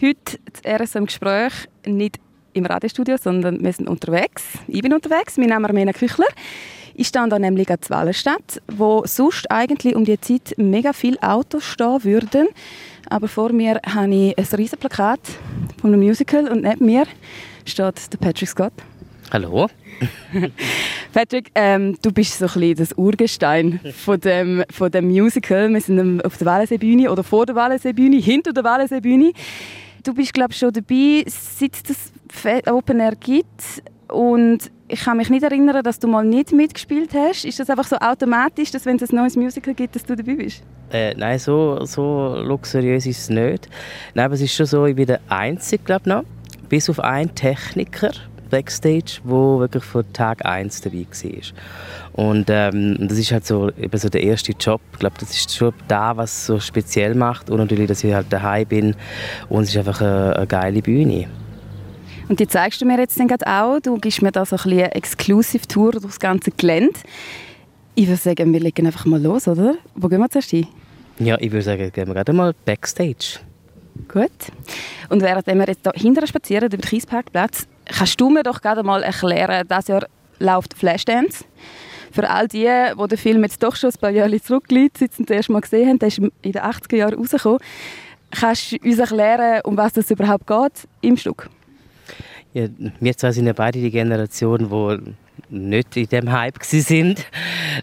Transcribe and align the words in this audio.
Heute 0.00 0.38
das 0.52 0.80
RSO 0.80 0.98
im 1.00 1.06
Gespräch 1.06 1.52
nicht 1.84 2.20
im 2.52 2.66
Radiostudio, 2.66 3.16
sondern 3.16 3.64
wir 3.64 3.72
sind 3.72 3.88
unterwegs. 3.88 4.44
Ich 4.68 4.80
bin 4.80 4.92
unterwegs, 4.92 5.36
mein 5.38 5.48
Name 5.48 5.66
ist 5.66 5.70
Armena 5.70 5.92
Küchler. 5.92 6.26
Ich 6.94 7.08
stehe 7.08 7.28
da 7.28 7.36
nämlich 7.36 7.68
an 7.68 7.78
Wallenstadt, 7.88 8.62
wo 8.68 9.02
sonst 9.06 9.50
eigentlich 9.50 9.96
um 9.96 10.04
die 10.04 10.20
Zeit 10.20 10.54
mega 10.56 10.92
viele 10.92 11.20
Autos 11.20 11.64
stehen 11.64 12.04
würden. 12.04 12.46
Aber 13.08 13.26
vor 13.26 13.52
mir 13.52 13.80
habe 13.86 14.14
ich 14.14 14.38
ein 14.38 14.56
riesiges 14.56 14.78
Plakat 14.78 15.20
von 15.80 15.92
einem 15.92 16.02
Musical 16.02 16.48
und 16.48 16.62
neben 16.62 16.86
mir 16.86 17.04
steht 17.64 18.12
der 18.12 18.18
Patrick 18.18 18.48
Scott. 18.48 18.74
Hallo. 19.32 19.68
Patrick, 21.12 21.50
ähm, 21.56 21.98
du 22.02 22.12
bist 22.12 22.38
so 22.38 22.46
ein 22.46 22.52
bisschen 22.52 22.76
das 22.76 22.92
Urgestein 22.92 23.80
von 23.96 24.20
dem, 24.20 24.62
von 24.70 24.92
dem 24.92 25.08
Musical. 25.08 25.68
Wir 25.70 25.80
sind 25.80 26.24
auf 26.24 26.36
der 26.36 26.46
Wallenseebühne 26.46 27.10
oder 27.10 27.24
vor 27.24 27.46
der 27.46 27.56
Wallenseebühne, 27.56 28.18
hinter 28.18 28.52
der 28.52 28.62
Wallenseebühne. 28.62 29.32
Du 30.04 30.14
bist, 30.14 30.32
glaube 30.32 30.52
ich, 30.52 30.58
schon 30.58 30.72
dabei, 30.72 31.24
seit 31.26 31.74
es 31.74 32.12
das 32.42 32.72
Open 32.72 33.00
Air 33.00 33.16
gibt. 33.16 33.82
Und 34.08 34.70
ich 34.88 35.00
kann 35.00 35.18
mich 35.18 35.28
nicht 35.28 35.42
erinnern, 35.42 35.82
dass 35.82 35.98
du 35.98 36.08
mal 36.08 36.24
nicht 36.24 36.52
mitgespielt 36.52 37.10
hast. 37.14 37.44
Ist 37.44 37.60
das 37.60 37.68
einfach 37.68 37.86
so 37.86 37.96
automatisch, 37.96 38.70
dass 38.70 38.86
wenn 38.86 38.96
es 38.96 39.12
ein 39.12 39.16
neues 39.16 39.36
Musical 39.36 39.74
gibt, 39.74 39.94
dass 39.94 40.04
du 40.04 40.16
dabei 40.16 40.34
bist? 40.34 40.62
Äh, 40.90 41.14
nein, 41.14 41.38
so, 41.38 41.84
so 41.84 42.36
luxuriös 42.42 43.04
ist 43.04 43.18
es 43.18 43.28
nicht. 43.28 43.68
Nein, 44.14 44.24
aber 44.24 44.34
es 44.34 44.40
ist 44.40 44.54
schon 44.54 44.66
so, 44.66 44.86
ich 44.86 44.96
bin 44.96 45.06
der 45.06 45.20
Einzige, 45.28 45.84
glaube 45.84 46.08
noch, 46.08 46.24
bis 46.68 46.88
auf 46.88 47.00
einen 47.00 47.34
Techniker 47.34 48.12
Backstage, 48.48 49.20
wo 49.24 49.58
wirklich 49.58 49.84
von 49.84 50.10
Tag 50.14 50.46
1 50.46 50.80
dabei 50.80 51.06
war. 51.06 51.42
Und 52.18 52.46
ähm, 52.50 52.96
das 52.98 53.16
ist 53.16 53.30
halt 53.30 53.46
so, 53.46 53.70
eben 53.78 53.96
so 53.96 54.08
der 54.08 54.24
erste 54.24 54.50
Job. 54.50 54.80
Ich 54.92 54.98
glaube, 54.98 55.14
das 55.20 55.30
ist 55.30 55.54
schon 55.54 55.72
da, 55.86 56.16
was 56.16 56.46
so 56.46 56.58
speziell 56.58 57.14
macht. 57.14 57.48
Und 57.48 57.58
natürlich, 57.58 57.86
dass 57.86 58.02
ich 58.02 58.12
halt 58.12 58.26
daheim 58.30 58.66
bin. 58.66 58.96
Und 59.48 59.62
es 59.62 59.68
ist 59.68 59.76
einfach 59.76 60.00
eine, 60.00 60.34
eine 60.34 60.46
geile 60.48 60.82
Bühne. 60.82 61.28
Und 62.28 62.40
die 62.40 62.48
zeigst 62.48 62.80
du 62.80 62.86
mir 62.86 62.98
jetzt 62.98 63.20
dann 63.20 63.30
auch. 63.46 63.78
Du 63.78 63.96
gibst 63.98 64.20
mir 64.20 64.32
da 64.32 64.44
so 64.44 64.56
ein 64.56 64.62
bisschen 64.64 64.80
eine 64.80 64.94
Exclusive-Tour 64.96 65.92
durch 65.92 66.06
das 66.06 66.18
ganze 66.18 66.50
Gelände. 66.50 66.98
Ich 67.94 68.08
würde 68.08 68.20
sagen, 68.20 68.52
wir 68.52 68.58
legen 68.58 68.86
einfach 68.86 69.04
mal 69.04 69.22
los, 69.22 69.46
oder? 69.46 69.76
Wo 69.94 70.08
gehen 70.08 70.18
wir 70.18 70.28
zuerst 70.28 70.50
hin? 70.50 70.66
Ja, 71.20 71.36
ich 71.38 71.52
würde 71.52 71.62
sagen, 71.62 71.92
gehen 71.92 72.08
wir 72.08 72.14
gerade 72.14 72.32
mal 72.32 72.52
Backstage. 72.64 73.38
Gut. 74.08 74.32
Und 75.08 75.22
während 75.22 75.46
wir 75.46 75.68
jetzt 75.68 75.82
hier 75.84 75.92
hinterher 75.94 76.26
spazieren, 76.26 76.66
über 76.66 76.78
den 76.78 76.80
Kiesparkplatz, 76.80 77.68
kannst 77.84 78.20
du 78.20 78.28
mir 78.28 78.42
doch 78.42 78.60
gerade 78.60 78.82
mal 78.82 79.04
erklären, 79.04 79.68
dass 79.68 79.86
Jahr 79.86 80.04
läuft 80.40 80.74
Flashdance. 80.74 81.44
Für 82.12 82.28
all 82.28 82.48
die, 82.48 82.66
die 82.66 83.08
den 83.08 83.18
Film 83.18 83.42
jetzt 83.42 83.62
doch 83.62 83.76
schon 83.76 83.90
ein 83.90 84.00
paar 84.00 84.10
Jahre 84.10 84.40
zurückliegt, 84.40 84.98
sie 84.98 85.08
das 85.08 85.28
erste 85.28 85.52
Mal 85.52 85.60
gesehen 85.60 85.88
haben, 85.88 85.98
der 85.98 86.08
ist 86.08 86.18
in 86.18 86.30
den 86.42 86.62
80er 86.62 86.96
Jahren 86.96 87.14
rausgekommen. 87.14 87.60
Kannst 88.30 88.72
du 88.72 88.76
uns 88.84 88.98
erklären, 88.98 89.60
um 89.64 89.76
was 89.76 89.96
es 89.96 90.10
überhaupt 90.10 90.46
geht 90.46 90.88
im 91.00 91.16
Stück? 91.16 91.48
Ja, 92.54 92.66
wir 93.00 93.16
zwei 93.16 93.32
sind 93.32 93.46
ja 93.46 93.52
beide 93.52 93.80
die 93.80 93.90
Generation, 93.90 94.58
die 94.58 95.14
nicht 95.50 95.96
in 95.96 96.06
diesem 96.06 96.32
Hype 96.32 96.62
sind. 96.62 97.24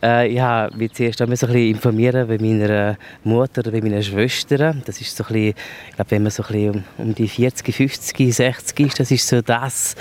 Äh, 0.02 0.28
ich 0.30 0.40
habe 0.40 0.76
mich 0.78 0.94
zuerst 0.94 1.22
ein 1.22 1.30
bisschen 1.30 1.54
informieren 1.56 2.28
bei 2.28 2.38
meiner 2.38 2.98
Mutter 3.24 3.60
oder 3.62 3.72
bei 3.72 3.82
meiner 3.82 4.02
Schwester. 4.02 4.76
Das 4.86 5.02
ist 5.02 5.16
so 5.16 5.24
ein 5.24 5.34
bisschen, 5.34 5.54
ich 5.90 5.96
glaube, 5.96 6.12
wenn 6.12 6.24
man 6.24 6.32
so 6.32 6.44
ein 6.44 6.48
bisschen 6.48 6.84
um 6.98 7.16
die 7.16 7.28
40, 7.28 7.76
50, 7.76 8.36
60 8.36 8.80
ist, 8.80 9.00
das 9.00 9.12
ist 9.12 9.28
so 9.28 9.42
das, 9.42 9.96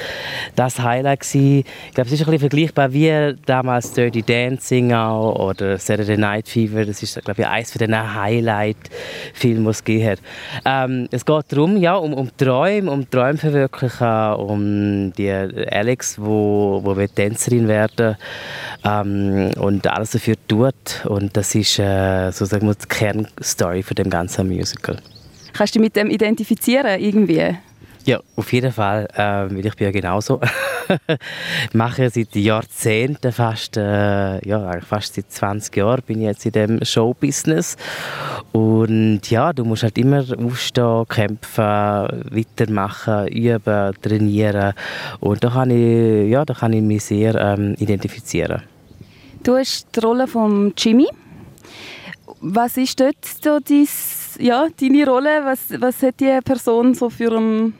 das 0.55 0.79
Highlight 0.81 1.21
gewesen. 1.21 1.65
Ich 1.89 1.95
glaube, 1.95 2.09
es 2.09 2.13
ist 2.13 2.21
ein 2.21 2.31
bisschen 2.31 2.41
vergleichbar 2.41 2.93
wie 2.93 3.35
damals 3.47 3.93
Dirty 3.93 4.23
Dancing 4.23 4.93
auch 4.93 5.49
oder 5.49 5.79
Saturday 5.79 6.17
Night 6.17 6.49
Fever. 6.49 6.85
Das 6.85 7.03
ist, 7.03 7.23
glaube 7.25 7.43
ich, 7.43 7.47
eines 7.47 7.73
von 7.73 7.79
den 7.79 8.15
Highlight-Filmen, 8.15 9.65
die 9.65 9.71
es 9.71 9.85
gegeben 9.85 10.11
hat. 10.11 10.19
Ähm, 10.65 11.09
es 11.11 11.25
geht 11.25 11.45
darum, 11.49 11.77
ja, 11.77 11.97
um, 11.97 12.15
um 12.15 12.37
Träume, 12.37 12.91
um 12.91 13.09
Träume 13.09 13.39
verwirklichen, 13.39 14.35
um 14.35 15.13
die 15.13 15.31
Alex, 15.31 16.19
wo, 16.19 16.81
wo 16.83 16.97
wir 16.97 17.09
Tänzerin 17.45 17.69
werden 17.69 18.17
ähm, 18.85 19.51
und 19.59 19.87
alles 19.87 20.13
dafür 20.13 20.37
tut. 20.49 21.05
Und 21.05 21.37
das 21.37 21.55
ist 21.55 21.79
äh, 21.79 22.31
sozusagen 22.31 22.71
die 22.71 22.87
Kernstory 22.89 23.83
von 23.83 23.95
dem 23.95 24.11
ganzen 24.11 24.49
Musical. 24.49 24.99
Kannst 25.53 25.75
du 25.75 25.79
dich 25.79 25.87
mit 25.87 25.97
dem 25.97 26.11
identifizieren 26.11 27.01
irgendwie? 27.01 27.57
Ja, 28.05 28.21
auf 28.37 28.53
jeden 28.53 28.73
Fall, 28.73 29.09
äh, 29.15 29.19
weil 29.19 29.67
ich 29.67 29.77
bin 29.77 29.87
ja 29.87 29.93
genauso. 29.93 30.41
mache 31.73 32.11
seit 32.11 32.35
Jahrzehnten, 32.35 33.33
fast, 33.33 33.77
äh, 33.77 34.47
ja, 34.47 34.81
fast 34.81 35.15
seit 35.15 35.31
20 35.31 35.77
Jahren 35.77 36.03
bin 36.07 36.21
ich 36.21 36.27
jetzt 36.27 36.47
in 36.47 36.53
dem 36.53 36.85
Showbusiness. 36.85 37.77
Und 38.53 39.21
ja, 39.31 39.53
du 39.53 39.65
musst 39.65 39.83
halt 39.83 39.99
immer 39.99 40.25
aufstehen, 40.39 41.07
kämpfen, 41.09 41.65
weitermachen, 42.31 43.29
üben, 43.29 43.93
trainieren. 44.01 44.75
Und 45.21 45.43
da 45.43 45.51
kann 45.51 45.71
ich, 45.71 46.31
ja, 46.31 46.45
da 46.45 46.55
kann 46.55 46.73
ich 46.73 46.83
mich 46.83 47.05
sehr 47.05 47.35
ähm, 47.35 47.75
identifizieren. 47.79 48.63
Du 49.43 49.57
hast 49.57 49.89
die 49.95 50.01
Rolle 50.01 50.27
von 50.27 50.73
Jimmy. 50.77 51.07
Was 52.41 52.77
ist 52.77 53.01
dort 53.01 53.25
so 53.43 53.59
dies, 53.59 54.37
ja, 54.39 54.69
deine 54.81 55.07
Rolle? 55.07 55.45
Was, 55.45 55.81
was 55.81 56.03
hat 56.03 56.21
die 56.21 56.39
Person 56.45 56.95
so 56.95 57.11
für 57.11 57.37
einen 57.37 57.75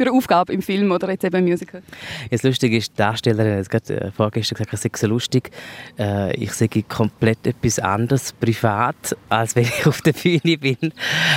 für 0.00 0.06
eine 0.06 0.16
Aufgabe 0.16 0.54
im 0.54 0.62
Film 0.62 0.92
oder 0.92 1.10
jetzt 1.10 1.24
eben 1.24 1.36
im 1.36 1.44
Musical? 1.44 1.82
Das 2.30 2.42
Lustige 2.42 2.74
ist, 2.74 2.92
die 2.92 2.96
Darstellerin 2.96 3.58
hat 3.58 3.68
gerade 3.68 4.00
äh, 4.00 4.10
vorgestern 4.10 4.56
gesagt, 4.56 4.72
ich 4.72 4.80
sei 4.80 5.06
so 5.06 5.06
lustig. 5.08 5.50
Äh, 5.98 6.34
ich 6.36 6.52
sage 6.52 6.82
komplett 6.84 7.46
etwas 7.46 7.78
anderes 7.78 8.32
privat, 8.32 9.14
als 9.28 9.56
wenn 9.56 9.64
ich 9.64 9.86
auf 9.86 10.00
der 10.00 10.14
Bühne 10.14 10.56
bin. 10.56 10.94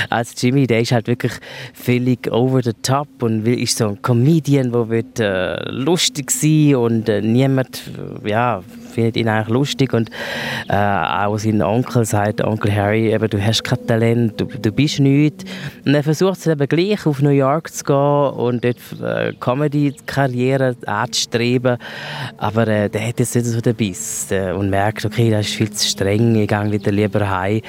Als 0.09 0.41
Jimmy, 0.41 0.65
der 0.65 0.79
ist 0.79 0.93
halt 0.93 1.07
wirklich 1.07 1.33
völlig 1.73 2.31
over 2.31 2.63
the 2.63 2.71
top 2.81 3.21
und 3.21 3.45
ist 3.45 3.77
so 3.77 3.89
ein 3.89 4.01
Comedian, 4.01 4.71
der 4.71 5.19
äh, 5.19 5.69
lustig 5.69 6.31
sein 6.31 6.75
und 6.75 7.09
äh, 7.09 7.21
niemand, 7.21 7.91
ja, 8.23 8.63
findet 8.93 9.17
ihn 9.17 9.27
eigentlich 9.27 9.49
lustig 9.49 9.93
und 9.93 10.09
äh, 10.69 10.75
auch 10.75 11.37
sein 11.37 11.61
Onkel 11.61 12.05
sagt, 12.05 12.43
Onkel 12.43 12.73
Harry, 12.73 13.11
eben, 13.11 13.29
du 13.29 13.43
hast 13.43 13.63
kein 13.63 13.85
Talent, 13.87 14.39
du, 14.39 14.45
du 14.45 14.71
bist 14.71 14.99
nichts. 14.99 15.43
Und 15.85 15.95
er 15.95 16.03
versucht 16.03 16.39
es 16.39 16.47
eben 16.47 16.67
gleich 16.67 17.05
auf 17.05 17.21
New 17.21 17.29
York 17.29 17.71
zu 17.71 17.83
gehen 17.83 17.95
und 17.95 18.63
dort 18.63 18.77
äh, 19.01 19.33
Comedy-Karriere 19.39 20.75
anzustreben, 20.85 21.77
aber 22.37 22.67
äh, 22.67 22.89
der 22.89 23.07
hat 23.07 23.19
jetzt 23.19 23.35
nicht 23.35 23.47
so 23.47 23.61
den 23.61 23.75
Biss 23.75 24.31
äh, 24.31 24.51
und 24.51 24.69
merkt, 24.69 25.05
okay, 25.05 25.29
das 25.29 25.47
ist 25.47 25.55
viel 25.55 25.71
zu 25.71 25.87
streng, 25.87 26.35
ich 26.35 26.47
gehe 26.47 26.71
wieder 26.71 26.91
lieber 26.91 27.29
heim. 27.29 27.61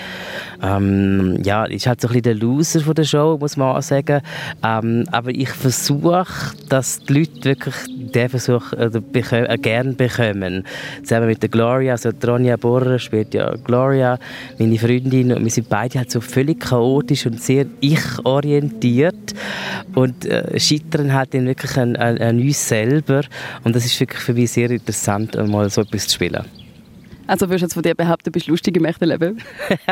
Ähm, 0.62 1.40
ja, 1.42 1.64
ist 1.64 1.86
halt 1.86 2.00
so 2.00 2.08
ein 2.08 2.12
bisschen 2.12 2.22
der 2.22 2.34
Loser 2.34 2.80
von 2.80 2.94
der 2.94 3.04
Show, 3.04 3.36
muss 3.38 3.56
man 3.56 3.76
auch 3.76 3.82
sagen. 3.82 4.20
Ähm, 4.62 5.04
aber 5.10 5.30
ich 5.30 5.50
versuche, 5.50 6.26
dass 6.68 7.00
die 7.00 7.12
Leute 7.12 7.44
wirklich 7.44 7.74
den 7.88 8.28
Versuch 8.28 8.72
äh, 8.72 8.88
bekommen, 8.88 9.46
äh, 9.46 9.58
gern 9.58 9.96
bekommen. 9.96 10.64
Zusammen 11.14 11.28
mit 11.28 11.42
der 11.42 11.48
Gloria, 11.48 11.92
also 11.92 12.10
Tronja 12.10 12.56
Borrer 12.56 12.98
spielt 12.98 13.34
ja 13.34 13.54
Gloria, 13.62 14.18
meine 14.58 14.76
Freundin, 14.78 15.32
und 15.32 15.44
wir 15.44 15.50
sind 15.50 15.68
beide 15.68 16.00
halt 16.00 16.10
so 16.10 16.20
völlig 16.20 16.58
chaotisch 16.58 17.26
und 17.26 17.40
sehr 17.40 17.66
ich-orientiert. 17.78 19.32
Und 19.94 20.26
äh, 20.26 20.58
scheitern 20.58 21.12
halt 21.12 21.32
dann 21.34 21.46
wirklich 21.46 21.76
an, 21.76 21.94
an, 21.94 22.18
an 22.18 22.40
uns 22.40 22.68
selber. 22.68 23.20
Und 23.62 23.76
das 23.76 23.84
ist 23.84 24.00
wirklich 24.00 24.22
für 24.22 24.34
mich 24.34 24.50
sehr 24.50 24.72
interessant, 24.72 25.36
mal 25.48 25.70
so 25.70 25.82
etwas 25.82 26.08
zu 26.08 26.14
spielen. 26.14 26.63
Also 27.26 27.48
würdest 27.48 27.62
du 27.62 27.66
jetzt 27.66 27.74
von 27.74 27.82
dir 27.82 27.94
behaupten, 27.94 28.24
du 28.24 28.30
bist 28.32 28.46
lustig 28.48 28.76
im 28.76 28.84
echten 28.84 29.06
Leben? 29.06 29.40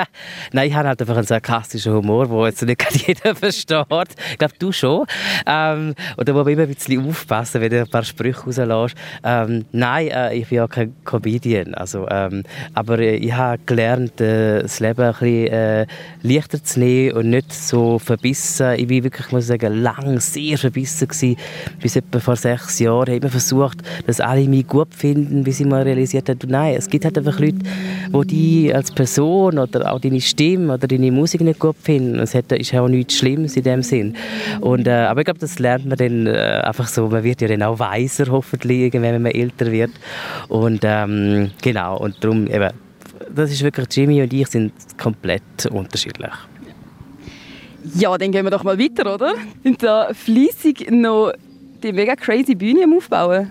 Nein, 0.53 0.69
ich 0.69 0.75
habe 0.75 0.88
halt 0.88 1.00
einfach 1.00 1.16
einen 1.16 1.26
sarkastischen 1.26 1.94
Humor, 1.94 2.28
den 2.28 2.44
jetzt 2.44 2.62
nicht 2.62 3.06
jeder 3.06 3.34
versteht. 3.34 3.87
Ich 4.31 4.38
glaube, 4.38 4.54
du 4.59 4.70
schon. 4.70 5.06
Ähm, 5.47 5.94
oder 6.19 6.34
wo 6.34 6.41
man 6.41 6.53
immer 6.53 6.62
ein 6.62 6.75
bisschen 6.75 7.09
aufpassen, 7.09 7.60
wenn 7.62 7.71
du 7.71 7.81
ein 7.81 7.88
paar 7.88 8.04
Sprüche 8.04 8.42
rauslässt. 8.42 8.97
Ähm, 9.25 9.65
nein, 9.72 10.09
äh, 10.09 10.34
ich 10.34 10.48
bin 10.48 10.56
ja 10.56 10.69
kein 10.69 10.94
Comedian. 11.04 11.75
Also, 11.75 12.06
ähm, 12.10 12.42
aber 12.75 12.98
äh, 12.98 13.16
ich 13.16 13.32
habe 13.32 13.62
gelernt, 13.65 14.21
äh, 14.21 14.62
das 14.62 14.81
Leben 14.81 15.03
ein 15.03 15.12
bisschen 15.12 15.47
äh, 15.47 15.87
leichter 16.22 16.62
zu 16.62 16.81
nehmen 16.81 17.16
und 17.16 17.31
nicht 17.31 17.53
so 17.53 17.98
verbissen. 17.98 18.75
Ich 18.75 18.91
war 18.91 19.04
wirklich, 19.04 19.32
muss 19.32 19.44
ich 19.44 19.48
sagen, 19.48 19.75
lang 19.81 20.21
sehr 20.21 20.59
verbissen 20.59 21.09
gewesen. 21.09 21.36
Bis 21.80 21.97
etwa 21.97 22.21
vor 22.21 22.36
sechs 22.36 22.78
Jahren. 22.78 23.04
Ich 23.04 23.15
habe 23.15 23.16
immer 23.16 23.30
versucht, 23.30 23.78
dass 24.07 24.21
alle 24.21 24.47
mich 24.47 24.66
gut 24.66 24.95
finden, 24.95 25.45
bis 25.45 25.60
ich 25.60 25.66
mal 25.66 25.83
realisiert 25.83 26.28
habe, 26.28 26.47
nein, 26.47 26.74
es 26.77 26.89
gibt 26.89 27.04
halt 27.04 27.22
einfach 27.27 27.41
Leute, 27.41 27.59
die 28.13 28.27
dich 28.27 28.74
als 28.74 28.91
Person 28.91 29.59
oder 29.59 29.92
auch 29.92 30.01
deine 30.01 30.21
Stimme 30.21 30.74
oder 30.74 30.86
deine 30.86 31.10
Musik 31.10 31.41
nicht 31.41 31.59
gut 31.59 31.77
finden. 31.83 32.19
Es 32.19 32.34
ist 32.34 32.74
auch 32.74 32.89
nichts 32.89 33.16
Schlimmes 33.16 33.57
in 33.57 33.63
dem 33.63 33.83
Sinn. 33.83 34.16
Und, 34.60 34.86
äh, 34.86 34.91
aber 34.91 35.21
ich 35.21 35.24
glaube, 35.24 35.41
das 35.41 35.59
lernt 35.59 35.86
man 35.86 35.97
dann 35.97 36.27
äh, 36.27 36.63
einfach 36.65 36.89
so. 36.89 37.09
Man 37.09 37.24
wird 37.24 37.41
ja 37.41 37.48
dann 37.48 37.63
auch 37.63 37.78
weiser, 37.78 38.27
hoffentlich, 38.30 38.92
wenn 38.92 39.22
man 39.22 39.33
älter 39.33 39.71
wird. 39.71 39.92
Und 40.48 40.80
ähm, 40.84 41.51
genau, 41.63 41.98
und 41.98 42.16
darum 42.21 42.47
eben, 42.47 42.71
das 43.34 43.51
ist 43.51 43.63
wirklich, 43.63 43.86
Jimmy 43.92 44.22
und 44.22 44.33
ich 44.33 44.48
sind 44.48 44.72
komplett 44.98 45.66
unterschiedlich. 45.71 46.33
Ja, 47.95 48.16
dann 48.16 48.30
gehen 48.30 48.45
wir 48.45 48.51
doch 48.51 48.63
mal 48.63 48.78
weiter, 48.78 49.13
oder? 49.13 49.34
Sind 49.63 49.83
da 49.83 50.10
fleissig 50.13 50.89
noch 50.91 51.33
die 51.83 51.92
mega 51.92 52.15
crazy 52.15 52.54
Bühne 52.54 52.84
am 52.84 52.97
Aufbauen? 52.97 53.51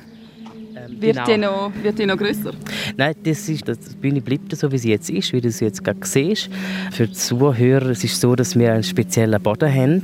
Ähm, 0.82 1.02
wird, 1.02 1.16
genau. 1.16 1.26
die 1.26 1.38
noch, 1.38 1.72
wird 1.84 2.00
die 2.00 2.06
noch 2.06 2.18
grösser? 2.18 2.52
Nein, 2.98 3.16
das 3.24 3.48
ist, 3.50 3.68
das, 3.68 3.80
die 3.80 3.96
Bühne 3.96 4.22
bleibt 4.22 4.56
so, 4.56 4.72
wie 4.72 4.78
sie 4.78 4.90
jetzt 4.90 5.10
ist, 5.10 5.34
wie 5.34 5.42
du 5.42 5.52
sie 5.52 5.66
jetzt 5.66 5.84
gerade 5.84 6.00
siehst. 6.04 6.50
Für 6.92 7.08
die 7.08 7.14
Zuhörer 7.14 7.90
es 7.90 8.04
ist 8.04 8.20
so, 8.20 8.36
dass 8.36 8.58
wir 8.58 8.74
einen 8.74 8.84
speziellen 8.84 9.42
Boden 9.42 9.74
haben. 9.74 10.04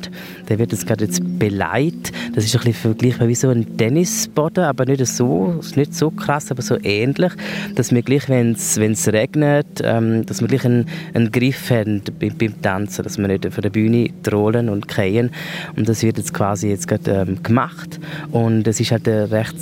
Der 0.49 0.59
wird 0.59 0.71
jetzt 0.71 0.85
gerade 0.85 1.05
jetzt 1.05 1.21
beleidigt. 1.39 2.11
Das 2.33 2.45
ist 2.45 2.55
ein 2.55 2.59
bisschen 2.59 2.73
vergleichbar 2.73 3.27
wie 3.27 3.35
so 3.35 3.49
ein 3.49 3.77
Tennisboden, 3.77 4.63
aber 4.63 4.85
nicht 4.85 5.05
so, 5.05 5.59
nicht 5.75 5.93
so 5.95 6.11
krass, 6.11 6.51
aber 6.51 6.61
so 6.61 6.77
ähnlich, 6.83 7.31
dass 7.75 7.91
wir 7.91 8.01
gleich, 8.01 8.29
wenn 8.29 8.51
es 8.51 9.07
regnet, 9.07 9.81
ähm, 9.83 10.25
dass 10.25 10.41
wir 10.41 10.47
gleich 10.47 10.65
einen, 10.65 10.87
einen 11.13 11.31
Griff 11.31 11.69
haben 11.69 12.01
beim, 12.19 12.37
beim 12.37 12.61
Tanzen, 12.61 13.03
dass 13.03 13.17
wir 13.17 13.27
nicht 13.27 13.51
von 13.51 13.61
der 13.61 13.69
Bühne 13.69 14.09
rollen 14.31 14.69
und 14.69 14.87
gehen. 14.87 15.31
Und 15.75 15.89
das 15.89 16.03
wird 16.03 16.17
jetzt 16.17 16.33
quasi 16.33 16.69
jetzt 16.69 16.87
gerade 16.87 17.25
ähm, 17.27 17.41
gemacht. 17.43 17.99
Und 18.31 18.67
es 18.67 18.79
ist 18.79 18.91
halt 18.91 19.07
ein 19.07 19.25
recht 19.25 19.59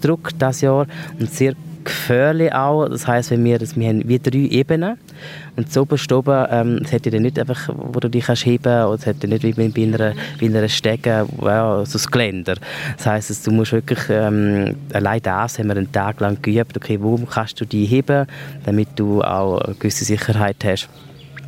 Stahlkonstrukt 0.00 0.34
das 0.38 0.60
Jahr 0.60 0.86
und 1.18 1.30
sehr 1.30 1.54
gefährlich 1.82 2.52
auch. 2.52 2.88
Das 2.88 3.06
heißt, 3.06 3.30
wenn 3.30 3.44
wir, 3.44 3.58
das, 3.58 3.76
wir 3.76 3.88
haben 3.88 4.06
wie 4.06 4.18
drei 4.18 4.38
Ebenen 4.38 4.98
und 5.56 5.72
so 5.72 5.82
oberst 5.82 6.12
oben, 6.12 6.46
ähm, 6.50 6.80
es 6.84 6.92
hat 6.92 7.06
nicht 7.06 7.38
einfach, 7.38 7.70
wo 7.74 8.00
du 8.00 8.08
dich 8.08 8.26
kannst 8.26 8.44
heben 8.44 8.84
oder 8.84 8.94
es 8.94 9.06
hat 9.06 9.22
nicht 9.22 9.42
wie 9.42 9.52
bei 9.52 9.82
einer, 9.82 10.14
bei 10.38 10.46
einer 10.46 10.68
Stege, 10.68 11.26
ja, 11.42 11.84
so 11.86 11.98
ein 11.98 12.10
Geländer. 12.10 12.56
Das 12.96 13.06
heisst, 13.06 13.46
du 13.46 13.50
musst 13.50 13.72
wirklich, 13.72 14.00
ähm, 14.10 14.76
allein 14.92 15.22
das 15.22 15.58
haben 15.58 15.68
wir 15.68 15.76
einen 15.76 15.90
Tag 15.90 16.20
lang 16.20 16.40
geübt, 16.42 16.76
okay, 16.76 16.98
wo 17.00 17.16
kannst 17.16 17.60
du 17.60 17.64
die 17.64 17.86
heben, 17.86 18.26
damit 18.64 18.88
du 18.96 19.22
auch 19.22 19.60
eine 19.60 19.74
gewisse 19.74 20.04
Sicherheit 20.04 20.56
hast. 20.64 20.88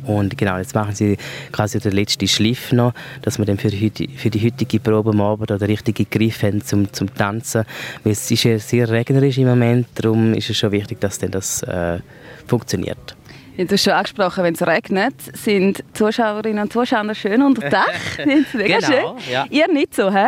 Und 0.05 0.37
genau, 0.37 0.57
jetzt 0.57 0.75
machen 0.75 0.93
sie 0.93 1.17
quasi 1.51 1.79
den 1.79 1.93
letzten 1.93 2.27
Schliff 2.27 2.71
noch, 2.71 2.93
dass 3.21 3.37
wir 3.37 3.45
dann 3.45 3.57
für 3.57 3.69
die, 3.69 4.07
für 4.09 4.29
die 4.29 4.45
heutige 4.45 4.79
Probe 4.79 5.11
am 5.11 5.21
Abend 5.21 5.49
den 5.49 5.57
richtigen 5.61 6.07
Griff 6.09 6.43
haben 6.43 6.61
zum, 6.63 6.91
zum 6.91 7.13
Tanzen. 7.13 7.65
Weil 8.03 8.13
es 8.13 8.29
ist 8.29 8.43
ja 8.43 8.59
sehr 8.59 8.89
regnerisch 8.89 9.37
im 9.37 9.47
Moment, 9.47 9.87
darum 9.95 10.33
ist 10.33 10.49
es 10.49 10.57
schon 10.57 10.71
wichtig, 10.71 10.99
dass 10.99 11.19
dann 11.19 11.31
das 11.31 11.63
äh, 11.63 11.99
funktioniert. 12.47 13.15
Du 13.55 13.67
hast 13.71 13.83
schon 13.83 13.93
angesprochen, 13.93 14.43
wenn 14.43 14.55
es 14.55 14.65
regnet, 14.65 15.13
sind 15.37 15.83
Zuschauerinnen 15.93 16.63
und 16.63 16.73
Zuschauer 16.73 17.13
schön 17.13 17.41
unter 17.43 17.69
Dach. 17.69 18.17
genau, 18.17 18.79
schön. 18.81 19.31
Ja. 19.31 19.45
Ihr 19.49 19.67
nicht 19.67 19.93
so, 19.93 20.11
hä? 20.11 20.27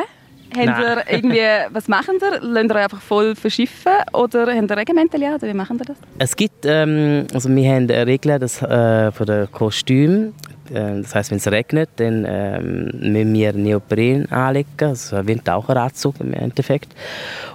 Haben 0.56 0.81
ihr 0.81 1.04
irgendwie, 1.10 1.42
was 1.69 1.88
machen 1.88 2.16
ihr? 2.22 2.40
Lasst 2.42 2.69
ihr 2.69 2.75
einfach 2.75 3.02
voll 3.02 3.36
verschiffen 3.36 3.94
oder 4.13 4.56
habt 4.56 4.72
ihr 4.72 4.78
Regimente 4.78 5.18
oder 5.18 5.42
wie 5.42 5.54
machen 5.54 5.78
ihr 5.80 5.86
das? 5.86 5.98
Es 6.19 6.36
gibt, 6.36 6.66
ähm, 6.66 7.28
also 7.34 7.50
wir 7.50 7.69
haben 7.69 7.90
Regeln 7.90 8.40
das, 8.40 8.62
äh, 8.62 9.12
von 9.12 9.25
den 9.25 9.52
Kostümen 9.52 10.34
das 10.69 11.13
heißt, 11.13 11.31
wenn 11.31 11.38
es 11.38 11.47
regnet, 11.47 11.89
dann 11.97 12.25
ähm, 12.27 12.85
müssen 12.94 13.33
wir 13.33 13.53
Neopren 13.53 14.31
anlegen, 14.31 14.67
also 14.79 15.17
ein 15.17 15.44
Taucheranzug 15.44 16.15
im 16.19 16.33
Endeffekt. 16.33 16.94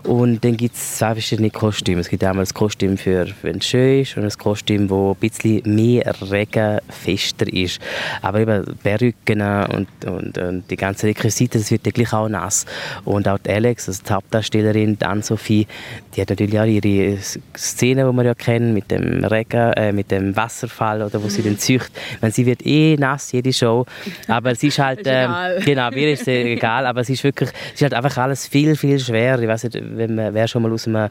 Und 0.05 0.45
dann 0.45 0.57
gibt 0.57 0.77
es 0.77 0.99
zwei 0.99 1.13
verschiedene 1.15 1.51
Kostüme. 1.51 2.01
Es 2.01 2.09
gibt 2.09 2.23
einmal 2.25 2.45
das 2.45 2.55
Kostüm 2.55 2.97
für, 2.97 3.27
wenn 3.43 3.59
es 3.59 3.67
schön 3.67 4.03
ist 4.03 4.17
und 4.17 4.23
das 4.23 4.39
Kostüm, 4.39 4.89
das 4.89 4.97
ein 4.97 5.15
bisschen 5.17 5.63
mehr 5.75 6.15
regenfester 6.31 7.53
ist. 7.53 7.81
Aber 8.23 8.41
eben 8.41 8.65
Perücken 8.83 9.41
und, 9.41 9.89
und, 10.07 10.39
und 10.39 10.71
die 10.71 10.77
ganze 10.77 11.07
Requisite, 11.07 11.59
das 11.59 11.71
wird 11.71 11.87
ja 11.87 11.93
gleich 11.93 12.13
auch 12.13 12.29
nass. 12.29 12.65
Und 13.05 13.29
auch 13.29 13.39
die 13.39 13.51
Alex, 13.51 13.89
also 13.89 14.03
die 14.07 14.13
Hauptdarstellerin, 14.13 14.99
die 14.99 15.05
Anne-Sophie, 15.05 15.67
die 16.15 16.21
hat 16.21 16.31
natürlich 16.31 16.59
auch 16.59 16.65
ihre 16.65 17.19
Szene, 17.57 18.09
die 18.09 18.17
wir 18.17 18.25
ja 18.25 18.35
kennen, 18.35 18.73
mit 18.73 18.91
dem 18.91 19.25
Regen, 19.25 19.73
äh, 19.73 19.93
mit 19.93 20.11
dem 20.11 20.37
Wasserfall, 20.37 21.03
oder 21.03 21.23
wo 21.23 21.29
sie 21.29 21.43
dann 21.43 21.59
zücht. 21.59 21.91
Wenn 22.21 22.31
sie 22.31 22.47
wird 22.47 22.65
eh 22.65 22.97
nass, 23.01 23.33
jede 23.33 23.53
Show. 23.53 23.85
Aber 24.29 24.53
es 24.53 24.63
ist 24.63 24.79
halt, 24.79 25.01
äh, 25.07 25.29
genau, 25.65 25.91
mir 25.91 26.13
ist 26.13 26.23
es 26.23 26.29
egal, 26.29 26.87
aber 26.87 27.01
es 27.01 27.11
ist 27.11 27.25
wirklich, 27.25 27.51
es 27.51 27.75
ist 27.75 27.83
halt 27.83 27.95
einfach 27.95 28.17
alles 28.19 28.47
viel, 28.47 28.77
viel 28.77 28.99
schwerer. 28.99 29.41
Ich 29.41 29.49
weiß 29.49 29.65
nicht, 29.65 29.81
wenn 29.83 30.15
man, 30.15 30.35
wer 30.35 30.47
schon 30.47 30.63
mal 30.63 30.73
aus 30.73 30.87
einem, 30.87 31.09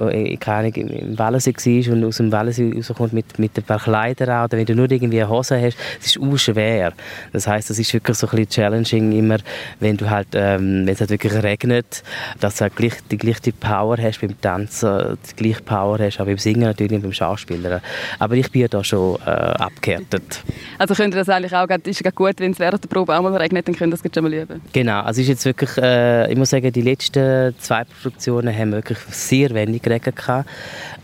äh, 0.00 0.36
keine 0.36 0.68
Ahnung, 0.68 0.74
im 0.74 1.18
Wallensee 1.18 1.52
war 1.86 1.92
und 1.92 2.04
aus 2.04 2.16
dem 2.16 2.32
Wallensee 2.32 2.72
rauskommt 2.76 3.12
mit, 3.12 3.38
mit 3.38 3.56
ein 3.56 3.64
paar 3.64 3.80
Kleidern 3.80 4.44
oder 4.44 4.58
wenn 4.58 4.66
du 4.66 4.74
nur 4.74 4.90
irgendwie 4.90 5.20
eine 5.20 5.28
Hose 5.28 5.60
hast, 5.60 5.76
es 6.00 6.16
ist 6.16 6.22
auch 6.22 6.36
schwer. 6.36 6.92
Das 7.32 7.46
heißt, 7.46 7.70
es 7.70 7.78
ist 7.78 7.92
wirklich 7.92 8.16
so 8.16 8.26
ein 8.26 8.30
bisschen 8.30 8.48
challenging 8.48 9.12
immer, 9.12 9.38
wenn 9.80 9.96
du 9.96 10.08
halt, 10.08 10.28
ähm, 10.34 10.86
wenn 10.86 10.94
es 10.94 11.00
halt 11.00 11.10
wirklich 11.10 11.32
regnet, 11.42 12.02
dass 12.40 12.56
du 12.56 12.62
halt 12.62 12.76
gleich, 12.76 12.94
die 13.10 13.18
gleiche 13.18 13.52
Power 13.52 13.96
hast 13.98 14.20
beim 14.20 14.40
Tanzen, 14.40 15.18
die 15.30 15.42
gleiche 15.42 15.62
Power 15.62 15.98
hast, 15.98 16.20
auch 16.20 16.26
beim 16.26 16.38
Singen 16.38 16.62
natürlich 16.62 16.92
und 16.92 17.02
beim 17.02 17.12
Schauspielern. 17.12 17.80
Aber 18.18 18.34
ich 18.34 18.50
bin 18.50 18.66
da 18.68 18.82
schon 18.84 19.18
äh, 19.26 19.30
abgehärtet. 19.30 20.42
Also 20.78 20.94
könnt 20.94 21.14
ihr 21.14 21.18
das 21.18 21.28
eigentlich 21.32 21.54
auch, 21.54 21.66
ist 21.68 22.04
es 22.04 22.14
gut, 22.14 22.34
wenn 22.38 22.52
es 22.52 22.58
während 22.58 22.82
der 22.82 22.88
Probe 22.88 23.16
auch 23.16 23.22
mal 23.22 23.34
regnet, 23.36 23.66
dann 23.66 23.74
könnt 23.74 23.92
ihr 23.92 23.98
das 23.98 24.14
schon 24.14 24.24
mal 24.24 24.32
üben? 24.32 24.60
Genau, 24.72 25.00
also 25.00 25.20
ist 25.20 25.28
jetzt 25.28 25.44
wirklich, 25.44 25.76
äh, 25.78 26.30
ich 26.30 26.38
muss 26.38 26.50
sagen, 26.50 26.70
die 26.72 26.82
letzten 26.82 27.54
zwei 27.58 27.84
Produktionen 27.84 28.56
haben 28.56 28.72
wirklich 28.72 28.98
sehr 29.10 29.50
wenig 29.50 29.82
Regen 29.86 30.14
gehabt. 30.14 30.48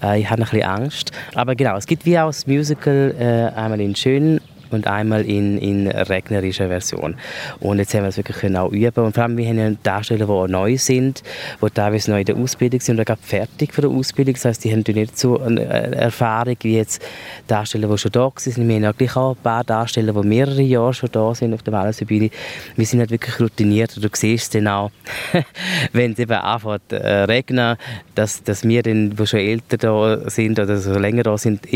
Äh, 0.02 0.20
ich 0.20 0.30
habe 0.30 0.42
ein 0.42 0.48
bisschen 0.48 0.64
Angst. 0.64 1.12
Aber 1.34 1.54
genau, 1.54 1.76
es 1.76 1.86
gibt 1.86 2.04
wie 2.06 2.19
auch 2.19 2.28
das 2.28 2.46
Musical 2.46 3.14
äh, 3.19 3.58
einmal 3.58 3.80
in 3.80 3.94
Schön 3.96 4.40
und 4.73 4.87
einmal 4.87 5.25
in, 5.25 5.59
in 5.59 5.88
regnerischer 5.88 6.69
Version. 6.69 7.17
Und 7.61 7.79
jetzt 7.79 7.94
haben 7.94 8.03
wir 8.03 8.09
es 8.09 8.17
wirklich 8.17 8.38
können 8.38 8.70
üben. 8.70 9.05
Und 9.05 9.15
vor 9.15 9.25
allem, 9.25 9.37
wir 9.37 9.47
haben 9.47 9.59
ja 9.59 9.70
Darsteller, 9.82 10.26
die 10.26 10.32
auch 10.32 10.49
neu 10.49 10.76
sind, 10.76 11.23
die 11.62 11.70
teilweise 11.70 12.11
noch 12.11 12.19
in 12.19 12.25
der 12.25 12.37
Ausbildung 12.37 12.81
sind 12.81 12.97
oder 12.97 13.05
gerade 13.05 13.23
fertig 13.23 13.75
für 13.75 13.82
die 13.82 13.88
Ausbildung. 13.88 14.35
Das 14.35 14.44
heißt, 14.44 14.65
die 14.65 14.73
haben 14.73 14.85
nicht 14.87 15.19
so 15.19 15.41
eine 15.41 15.65
Erfahrung 15.65 16.56
wie 16.62 16.76
jetzt 16.76 17.03
Darsteller, 17.47 17.88
die 17.88 17.99
schon 17.99 18.12
da 18.12 18.31
sind. 18.37 18.69
Wir 18.69 18.76
haben 18.76 18.82
ja 18.82 18.93
gleich 18.93 19.17
auch 19.17 19.37
ein 19.37 19.43
paar 19.43 19.65
Darsteller, 19.65 20.12
die 20.12 20.29
mehrere 20.29 20.62
Jahre 20.62 20.94
schon 20.94 21.11
da 21.12 21.35
sind 21.35 21.55
auf 21.55 21.62
der 21.62 21.73
Wallenseebühne. 21.73 22.31
Wir 22.76 22.87
sind 22.87 23.00
halt 23.00 23.11
wirklich 23.11 23.41
routiniert. 23.41 23.97
Du 23.97 24.09
siehst 24.12 24.44
es 24.44 24.50
dann 24.50 24.69
auch, 24.69 24.91
wenn 25.93 26.12
es 26.12 26.19
eben 26.19 26.32
anfängt 26.32 26.93
äh, 26.93 27.25
regnen, 27.25 27.76
dass, 28.15 28.43
dass 28.43 28.65
wir 28.65 28.82
dann, 28.82 29.17
die 29.17 29.26
schon 29.26 29.41
älter 29.41 29.76
da 29.76 30.31
sind 30.31 30.59
oder 30.59 30.79
so 30.79 30.99
länger 30.99 31.23
da 31.23 31.38
sind, 31.38 31.67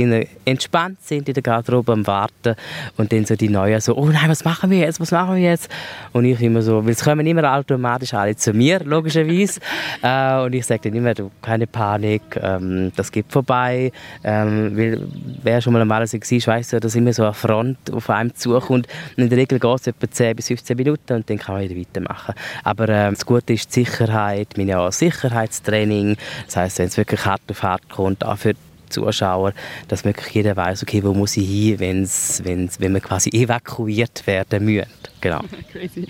entspannt 0.44 0.98
sind 1.02 1.28
in 1.28 1.34
der 1.34 1.42
Garderobe 1.42 1.92
am 1.92 2.06
Warten 2.06 2.54
und 2.96 3.12
dann 3.12 3.24
so 3.24 3.36
die 3.36 3.48
Neuen 3.48 3.80
so, 3.80 3.96
oh 3.96 4.06
nein, 4.06 4.28
was 4.28 4.44
machen 4.44 4.70
wir 4.70 4.78
jetzt, 4.78 5.00
was 5.00 5.10
machen 5.10 5.36
wir 5.36 5.42
jetzt? 5.42 5.68
Und 6.12 6.24
ich 6.24 6.40
immer 6.40 6.62
so, 6.62 6.84
weil 6.84 6.92
es 6.92 7.04
kommen 7.04 7.26
immer 7.26 7.56
automatisch 7.56 8.14
alle 8.14 8.36
zu 8.36 8.52
mir, 8.52 8.80
logischerweise. 8.84 9.60
äh, 10.02 10.40
und 10.40 10.54
ich 10.54 10.66
sage 10.66 10.90
dann 10.90 10.94
immer, 10.94 11.14
du, 11.14 11.30
keine 11.40 11.66
Panik, 11.66 12.22
ähm, 12.40 12.92
das 12.96 13.10
geht 13.10 13.26
vorbei. 13.28 13.92
Ähm, 14.24 14.76
weil, 14.76 15.00
wer 15.42 15.60
schon 15.60 15.72
mal 15.72 15.82
am 15.82 15.88
war, 15.88 16.00
weiss 16.00 16.70
ja, 16.70 16.80
dass 16.80 16.94
immer 16.94 17.12
so 17.12 17.24
eine 17.24 17.34
Front 17.34 17.90
auf 17.92 18.10
einem 18.10 18.34
zukommt. 18.34 18.86
Und 19.16 19.22
in 19.24 19.28
der 19.28 19.38
Regel 19.38 19.58
geht 19.58 19.80
es 19.80 19.86
etwa 19.86 20.10
10 20.10 20.36
bis 20.36 20.48
15 20.48 20.76
Minuten 20.76 21.12
und 21.12 21.28
dann 21.28 21.38
kann 21.38 21.56
man 21.56 21.64
wieder 21.64 21.78
weitermachen. 21.78 22.34
Aber 22.64 22.88
äh, 22.88 23.10
das 23.10 23.26
Gute 23.26 23.52
ist 23.52 23.74
die 23.74 23.84
Sicherheit, 23.84 24.48
meine 24.56 24.90
Sicherheitstraining. 24.90 26.16
Das 26.46 26.56
heisst, 26.56 26.78
wenn 26.78 26.86
es 26.86 26.96
wirklich 26.96 27.24
hart 27.24 27.42
auf 27.50 27.62
hart 27.62 27.88
kommt, 27.88 28.24
auch 28.24 28.38
für 28.38 28.54
Zuschauer, 28.92 29.52
dass 29.88 30.04
wirklich 30.04 30.34
jeder 30.34 30.56
weiß, 30.56 30.82
okay, 30.82 31.02
wo 31.02 31.12
muss 31.12 31.36
ich 31.36 31.48
hin, 31.48 31.80
wenn's, 31.80 32.40
wenn's, 32.44 32.78
wenn 32.80 32.92
wir 32.92 33.00
quasi 33.00 33.30
evakuiert 33.30 34.26
werden 34.26 34.64
müssen. 34.64 34.88
Genau. 35.20 35.40
Crazy. 35.72 36.06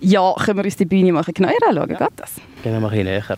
Ja, 0.00 0.34
können 0.34 0.58
wir 0.58 0.64
uns 0.64 0.76
die 0.76 0.84
Bühne 0.84 1.12
mal 1.12 1.22
genauer 1.22 1.52
anschauen? 1.66 1.90
Ja. 1.90 1.96
Geht 1.96 2.08
das? 2.16 2.34
Gehen 2.62 2.72
wir 2.72 2.80
mal 2.80 2.92
ein 2.92 3.04
näher. 3.04 3.36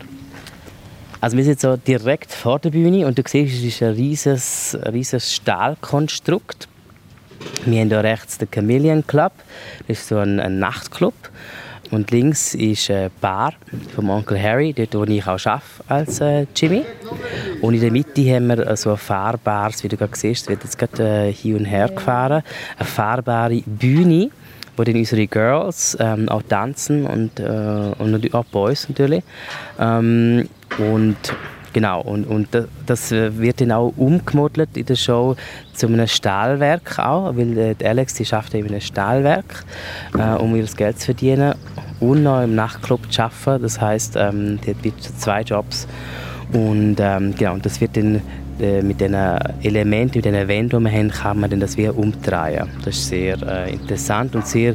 Also 1.21 1.37
wir 1.37 1.45
sind 1.45 1.61
so 1.61 1.77
direkt 1.77 2.33
vor 2.33 2.59
der 2.59 2.71
Bühne 2.71 3.07
und 3.07 3.19
du 3.19 3.23
siehst, 3.27 3.57
es 3.57 3.63
ist 3.63 3.83
ein 3.83 3.95
riesiges, 3.95 4.77
riesiges 4.93 5.35
Stahlkonstrukt. 5.35 6.69
Wir 7.65 7.81
haben 7.81 7.89
hier 7.89 8.05
rechts 8.05 8.39
den 8.39 8.51
Chameleon 8.51 9.07
Club, 9.07 9.33
das 9.89 9.99
ist 9.99 10.09
so 10.09 10.19
ein, 10.19 10.41
ein 10.41 10.59
Nachtclub. 10.59 11.15
Und 11.91 12.11
links 12.11 12.55
ist 12.55 12.91
eine 12.91 13.11
Bar 13.21 13.55
vom 13.95 14.11
Onkel 14.11 14.41
Harry, 14.41 14.73
dort 14.73 14.95
wo 14.95 15.05
ich 15.05 15.23
auch 15.27 15.39
arbeite 15.47 15.63
als 15.89 16.21
äh, 16.21 16.47
Jimmy. 16.55 16.85
Und 17.67 17.75
in 17.75 17.81
der 17.81 17.91
Mitte 17.91 18.23
haben 18.33 18.47
wir 18.47 18.77
so 18.77 18.93
ein 18.93 18.97
fahrbares, 18.97 19.83
wie 19.83 19.89
du 19.89 19.97
gerade 19.97 20.17
siehst, 20.17 20.49
wird 20.49 20.63
jetzt 20.63 20.79
gerade 20.79 21.27
äh, 21.29 21.33
hin 21.33 21.57
und 21.57 21.65
her 21.65 21.89
gefahren, 21.89 22.45
eine 22.79 22.87
fahrbare 22.87 23.61
Bühne, 23.67 24.31
wo 24.77 24.85
dann 24.85 24.95
unsere 24.95 25.27
Girls 25.27 25.97
ähm, 25.99 26.29
auch 26.29 26.43
tanzen 26.43 27.07
und, 27.09 27.41
äh, 27.41 27.93
und 27.99 28.35
auch 28.35 28.45
Boys 28.45 28.89
natürlich. 28.89 29.25
Ähm, 29.81 30.49
und 30.79 31.17
Genau, 31.73 32.01
und, 32.01 32.25
und 32.25 32.49
das 32.87 33.11
wird 33.11 33.61
dann 33.61 33.71
auch 33.71 33.93
umgemodelt 33.99 34.79
in 34.79 34.87
der 34.87 34.95
Show 34.95 35.37
zu 35.75 35.89
einem 35.89 36.07
Stahlwerk 36.07 36.99
auch, 36.99 37.37
weil 37.37 37.59
äh, 37.59 37.75
Alex 37.85 38.15
die 38.15 38.25
schafft 38.25 38.55
eben 38.55 38.73
ein 38.73 38.81
Stahlwerk, 38.81 39.63
äh, 40.17 40.37
um 40.39 40.57
ihr 40.57 40.65
Geld 40.65 40.99
zu 40.99 41.07
verdienen 41.07 41.55
und 42.01 42.23
noch 42.23 42.43
im 42.43 42.55
Nachtclub 42.55 43.13
zu 43.13 43.25
arbeiten. 43.25 43.63
Das 43.63 43.79
heißt, 43.79 44.17
ähm, 44.17 44.59
die 44.63 44.91
hat 44.91 45.03
zwei 45.19 45.43
Jobs 45.43 45.87
und 46.53 46.97
ähm, 47.01 47.35
genau, 47.37 47.57
das 47.57 47.81
wird 47.81 47.97
dann 47.97 48.21
äh, 48.61 48.81
mit 48.81 49.01
den 49.01 49.15
Elementen, 49.63 50.19
mit 50.19 50.25
den 50.25 50.49
Wänden, 50.49 50.79
die 50.79 50.91
wir 50.91 50.99
haben, 50.99 51.11
kann 51.11 51.41
man 51.41 51.51
dann 51.51 51.61
das 51.61 51.77
wieder 51.77 51.97
umdrehen. 51.97 52.69
Das 52.85 52.97
ist 52.97 53.09
sehr 53.09 53.37
äh, 53.43 53.73
interessant 53.73 54.35
und 54.35 54.47
sehr, 54.47 54.75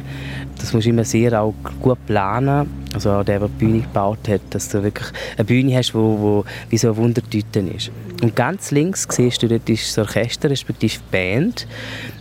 das 0.58 0.72
muss 0.72 0.86
immer 0.86 1.04
sehr 1.04 1.40
auch 1.40 1.54
gut 1.80 1.98
planen. 2.06 2.70
Also 2.94 3.10
auch 3.10 3.24
der, 3.24 3.40
der 3.40 3.48
die 3.48 3.64
Bühne 3.64 3.80
gebaut 3.80 4.28
hat, 4.28 4.42
dass 4.50 4.68
du 4.68 4.82
wirklich 4.82 5.08
eine 5.36 5.44
Bühne 5.44 5.76
hast, 5.76 5.94
wo, 5.94 6.18
wo 6.20 6.44
wie 6.68 6.78
so 6.78 6.88
eine 6.88 6.96
Wundertüte 6.98 7.60
ist. 7.60 7.90
Und 8.22 8.36
ganz 8.36 8.70
links 8.70 9.08
siehst 9.10 9.42
du, 9.42 9.48
dort 9.48 9.68
ist 9.68 9.96
das 9.96 10.06
Orchester, 10.06 10.50
respektive 10.50 11.00
Band, 11.10 11.66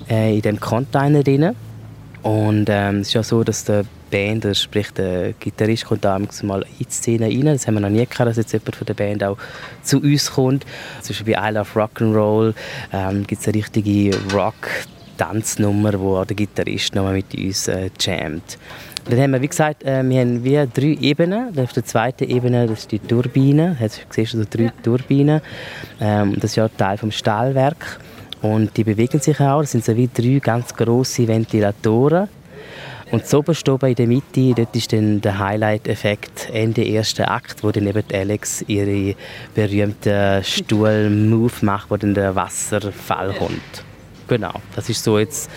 äh, 0.10 0.36
in 0.36 0.42
dem 0.42 0.60
Container 0.60 1.22
drin. 1.22 1.52
Und 2.24 2.68
ähm, 2.70 3.02
es 3.02 3.10
ist 3.10 3.14
ja 3.14 3.24
so, 3.24 3.44
dass 3.44 3.66
der 3.66 3.84
Band, 4.12 4.46
also 4.46 4.62
sprich 4.62 4.92
der 4.92 5.34
Gitarrist 5.34 5.86
kommt 5.86 6.06
da 6.06 6.20
mal 6.44 6.62
in 6.62 6.86
die 6.86 6.92
Szene 6.92 7.26
rein. 7.28 7.46
Das 7.46 7.66
haben 7.66 7.76
wir 7.76 7.82
noch 7.82 7.90
nie 7.90 8.06
gehabt, 8.06 8.30
dass 8.30 8.38
jetzt 8.38 8.52
jemand 8.52 8.76
von 8.76 8.86
der 8.86 8.94
Band 8.94 9.24
auch 9.24 9.38
zu 9.82 10.00
uns 10.00 10.32
kommt. 10.32 10.66
Zum 11.02 11.16
Beispiel 11.16 11.34
bei 11.34 11.50
I 11.50 11.54
Love 11.54 11.80
Rock'n'Roll 11.80 12.54
ähm, 12.94 13.26
gibt 13.26 13.42
es 13.42 13.48
eine 13.48 13.58
richtige 13.58 14.12
Rock-Tanznummer, 14.34 16.00
wo 16.00 16.24
der 16.24 16.36
Gitarrist 16.36 16.94
nochmal 16.94 17.14
mit 17.14 17.34
uns 17.34 17.68
äh, 17.68 17.90
jammt. 18.00 18.58
Dann 19.10 19.20
haben 19.20 19.32
wir, 19.32 19.42
wie 19.42 19.48
gesagt, 19.48 19.84
äh, 19.84 20.04
wir 20.08 20.22
haben 20.22 20.44
wie 20.44 20.68
drei 20.72 20.98
Ebenen. 21.02 21.58
Auf 21.58 21.74
der 21.74 21.86
zweiten 21.86 22.30
Ebene 22.30 22.68
das 22.68 22.82
ist 22.82 22.92
die 22.92 23.00
Turbine. 23.00 23.78
Jetzt 23.80 24.06
siehst 24.12 24.34
du 24.34 24.40
so 24.40 24.46
drei 24.50 24.66
ja. 24.66 24.74
Turbinen. 24.84 25.42
Ähm, 26.00 26.36
das 26.36 26.52
ist 26.52 26.56
ja 26.58 26.68
Teil 26.68 26.98
vom 26.98 27.12
Stahlwerk. 27.12 28.00
Und 28.42 28.76
die 28.78 28.84
bewegen 28.84 29.20
sich 29.20 29.40
auch. 29.40 29.62
Das 29.62 29.72
sind 29.72 29.86
so 29.86 29.96
wie 29.96 30.10
drei 30.12 30.40
ganz 30.40 30.74
große 30.74 31.28
Ventilatoren. 31.28 32.28
Und 33.12 33.28
so 33.28 33.40
oben 33.40 33.90
in 33.90 33.96
der 33.96 34.08
Mitte, 34.08 34.54
dort 34.56 34.74
ist 34.74 34.94
dann 34.94 35.20
der 35.20 35.38
Highlight-Effekt 35.38 36.50
Ende 36.54 36.88
ersten 36.88 37.24
Akt, 37.24 37.62
wo 37.62 37.72
dann 37.72 37.86
eben 37.86 38.04
Alex 38.14 38.64
ihre 38.68 39.16
berühmten 39.54 40.42
Stuhl-Move 40.44 41.54
macht, 41.62 41.92
wo 41.92 41.98
dann 41.98 42.14
der 42.14 42.36
Wasserfall 42.36 43.34
kommt. 43.34 43.84
Genau, 44.30 44.54
das 44.78 44.88
ist 44.88 45.04
so 45.04 45.20
jetzt, 45.20 45.52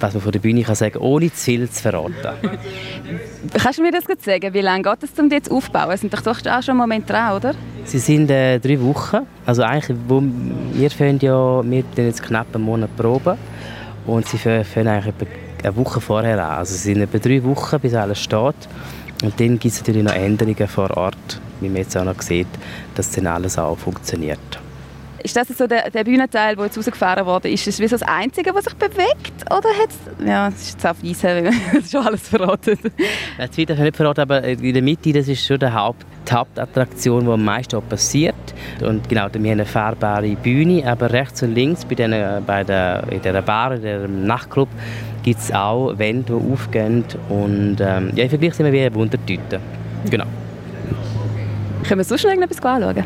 was 0.00 0.14
man 0.14 0.20
von 0.20 0.32
der 0.32 0.40
Bühne 0.40 0.62
kann 0.62 0.74
sagen, 0.74 0.98
ohne 0.98 1.32
zu 1.32 1.44
viel 1.44 1.70
zu 1.70 1.80
verraten. 1.80 2.12
Kannst 3.56 3.78
du 3.78 3.82
mir 3.82 3.92
das 3.92 4.02
sagen? 4.24 4.52
Wie 4.52 4.60
lange 4.60 4.82
geht 4.82 5.02
es, 5.04 5.16
um 5.16 5.28
die 5.28 5.36
jetzt 5.36 5.48
aufzubauen? 5.48 5.92
Es 5.92 6.00
sind 6.00 6.12
doch, 6.12 6.22
doch 6.22 6.44
auch 6.44 6.62
schon 6.62 6.76
Moment 6.76 7.08
dran, 7.08 7.36
oder? 7.36 7.54
Sie 7.84 8.00
sind 8.00 8.28
äh, 8.32 8.58
drei 8.58 8.80
Wochen. 8.80 9.18
Also 9.44 9.62
eigentlich, 9.62 9.96
wo, 10.08 10.20
wir 10.72 10.90
fangen 10.90 11.20
ja 11.20 11.62
wir 11.62 11.84
jetzt 11.94 12.20
knapp 12.20 12.52
einen 12.52 12.64
Monat 12.64 12.96
proben 12.96 13.38
und 14.08 14.26
sie 14.26 14.38
fangen 14.38 14.88
eigentlich 14.88 15.06
etwa 15.06 15.26
eine 15.66 15.76
Woche 15.76 16.00
vorher 16.00 16.44
an. 16.44 16.58
Also 16.58 16.74
es 16.74 16.82
sind 16.82 17.00
etwa 17.00 17.18
drei 17.18 17.42
Wochen, 17.44 17.80
bis 17.80 17.94
alles 17.94 18.20
steht. 18.20 18.54
Und 19.22 19.40
dann 19.40 19.58
gibt 19.58 19.74
es 19.74 19.80
natürlich 19.80 20.02
noch 20.02 20.12
Änderungen 20.12 20.68
vor 20.68 20.94
Ort, 20.96 21.40
wie 21.60 21.68
man 21.68 21.78
jetzt 21.78 21.96
auch 21.96 22.04
noch 22.04 22.20
sieht, 22.20 22.48
dass 22.94 23.10
dann 23.10 23.26
alles 23.26 23.58
auch 23.58 23.78
funktioniert. 23.78 24.60
Ist 25.26 25.36
das 25.36 25.48
so 25.48 25.66
der, 25.66 25.90
der 25.90 26.04
Bühnenteil, 26.04 26.54
der 26.54 26.66
jetzt 26.66 26.78
rausgefahren 26.78 27.26
wurde? 27.26 27.48
Ist 27.48 27.66
das 27.66 27.80
wie 27.80 27.88
so 27.88 27.96
das 27.96 28.06
Einzige, 28.06 28.54
was 28.54 28.62
sich 28.62 28.74
bewegt? 28.74 29.32
Oder 29.50 29.70
hat's, 29.76 29.98
ja, 30.24 30.46
es 30.46 30.54
ist 30.54 30.72
jetzt 30.74 30.86
auf 30.86 30.98
Eis, 31.02 31.20
das 31.72 31.84
ist 31.84 31.90
schon 31.90 32.06
alles 32.06 32.28
verraten. 32.28 32.78
Das 33.36 33.50
zweite 33.50 33.72
ich 33.72 33.78
nicht 33.80 33.96
verraten, 33.96 34.20
aber 34.20 34.44
in 34.44 34.72
der 34.72 34.82
Mitte, 34.82 35.12
das 35.12 35.26
ist 35.26 35.44
schon 35.44 35.58
der 35.58 35.74
Haupt, 35.74 36.06
die 36.28 36.32
Hauptattraktion, 36.32 37.24
die 37.24 37.30
am 37.32 37.44
meisten 37.44 37.82
passiert. 37.82 38.36
Und 38.80 39.08
genau, 39.08 39.26
wir 39.32 39.40
haben 39.40 39.46
eine 39.46 39.66
fahrbare 39.66 40.36
Bühne, 40.36 40.88
aber 40.88 41.12
rechts 41.12 41.42
und 41.42 41.56
links 41.56 41.84
bei, 41.84 41.96
den, 41.96 42.14
bei 42.46 42.62
der, 42.62 43.02
in 43.10 43.20
dieser 43.20 43.42
Bar, 43.42 43.74
in 43.74 43.82
diesem 43.82 44.26
Nachtclub, 44.26 44.68
gibt 45.24 45.40
es 45.40 45.52
auch 45.52 45.98
Wände, 45.98 46.38
die 46.38 46.52
aufgehen. 46.52 47.04
Und 47.28 47.78
ähm, 47.80 48.12
ja, 48.14 48.22
im 48.22 48.30
Vergleich 48.30 48.54
sind 48.54 48.66
wir 48.66 48.72
wie 48.72 48.82
eine 48.82 48.94
Wundertüte. 48.94 49.58
Genau. 50.08 50.26
Können 51.82 51.98
wir 51.98 52.04
sonst 52.04 52.22
noch 52.22 52.30
irgendetwas 52.30 52.64
anschauen? 52.64 53.04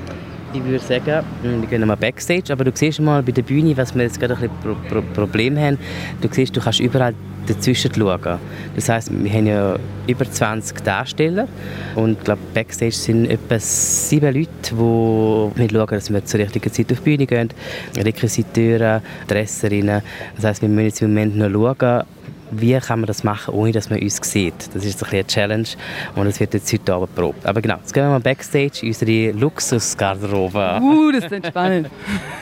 Ich 0.53 0.65
würde 0.65 0.85
sagen, 0.85 1.25
wir 1.43 1.69
gehen 1.69 1.87
mal 1.87 1.97
Backstage, 1.97 2.53
aber 2.53 2.65
du 2.65 2.73
siehst 2.75 3.01
mal 3.01 3.23
bei 3.23 3.31
der 3.31 3.43
Bühne, 3.43 3.77
was 3.77 3.95
wir 3.95 4.03
jetzt 4.03 4.19
gerade 4.19 4.35
ein 4.35 4.41
bisschen 4.41 4.77
Pro 4.89 5.01
Pro 5.01 5.03
Problem 5.15 5.57
haben. 5.57 5.79
Du 6.21 6.29
siehst, 6.29 6.57
du 6.57 6.61
kannst 6.61 6.81
überall 6.81 7.15
dazwischen 7.47 7.95
schauen. 7.95 8.39
Das 8.75 8.89
heisst, 8.89 9.13
wir 9.13 9.33
haben 9.33 9.47
ja 9.47 9.77
über 10.09 10.29
20 10.29 10.83
Darsteller 10.83 11.47
und 11.95 12.19
ich 12.19 12.25
glaube, 12.25 12.41
Backstage 12.53 12.91
sind 12.91 13.27
etwa 13.27 13.61
sieben 13.61 14.35
Leute, 14.35 14.49
die 14.73 15.69
schauen, 15.73 15.87
dass 15.89 16.13
wir 16.13 16.25
zur 16.25 16.41
richtigen 16.41 16.73
Zeit 16.73 16.93
auf 16.93 16.99
die 16.99 17.05
Bühne 17.05 17.27
gehen. 17.27 17.51
Requisiteure, 17.97 19.03
Dresserinnen. 19.29 20.03
Das 20.35 20.45
heisst, 20.45 20.63
wir 20.63 20.69
müssen 20.69 20.87
jetzt 20.87 21.03
im 21.03 21.15
Moment 21.15 21.37
noch 21.37 21.51
schauen, 21.51 22.03
wie 22.51 22.79
kann 22.79 23.01
man 23.01 23.07
das 23.07 23.25
machen, 23.25 23.55
ohne 23.55 23.73
dass 23.73 23.91
man 23.91 24.01
uns 24.01 24.19
sieht. 24.23 24.55
Das 24.75 24.85
ist 24.85 25.03
ein 25.05 25.11
eine 25.11 25.27
Challenge 25.27 25.69
und 26.15 26.27
das 26.27 26.41
wird 26.41 26.55
jetzt 26.55 26.73
heute 26.73 26.95
Abend 26.95 27.15
probt. 27.15 27.47
Aber 27.47 27.61
genau, 27.61 27.77
jetzt 27.77 27.93
gehen 27.93 28.05
wir 28.05 28.11
mal 28.11 28.21
Backstage 28.21 28.81
in 28.83 28.89
unsere 28.89 29.33
Luxusgarderobe. 29.33 30.81
Uh, 30.83 31.13
das 31.13 31.31
ist 31.31 31.47
spannend. 31.47 31.91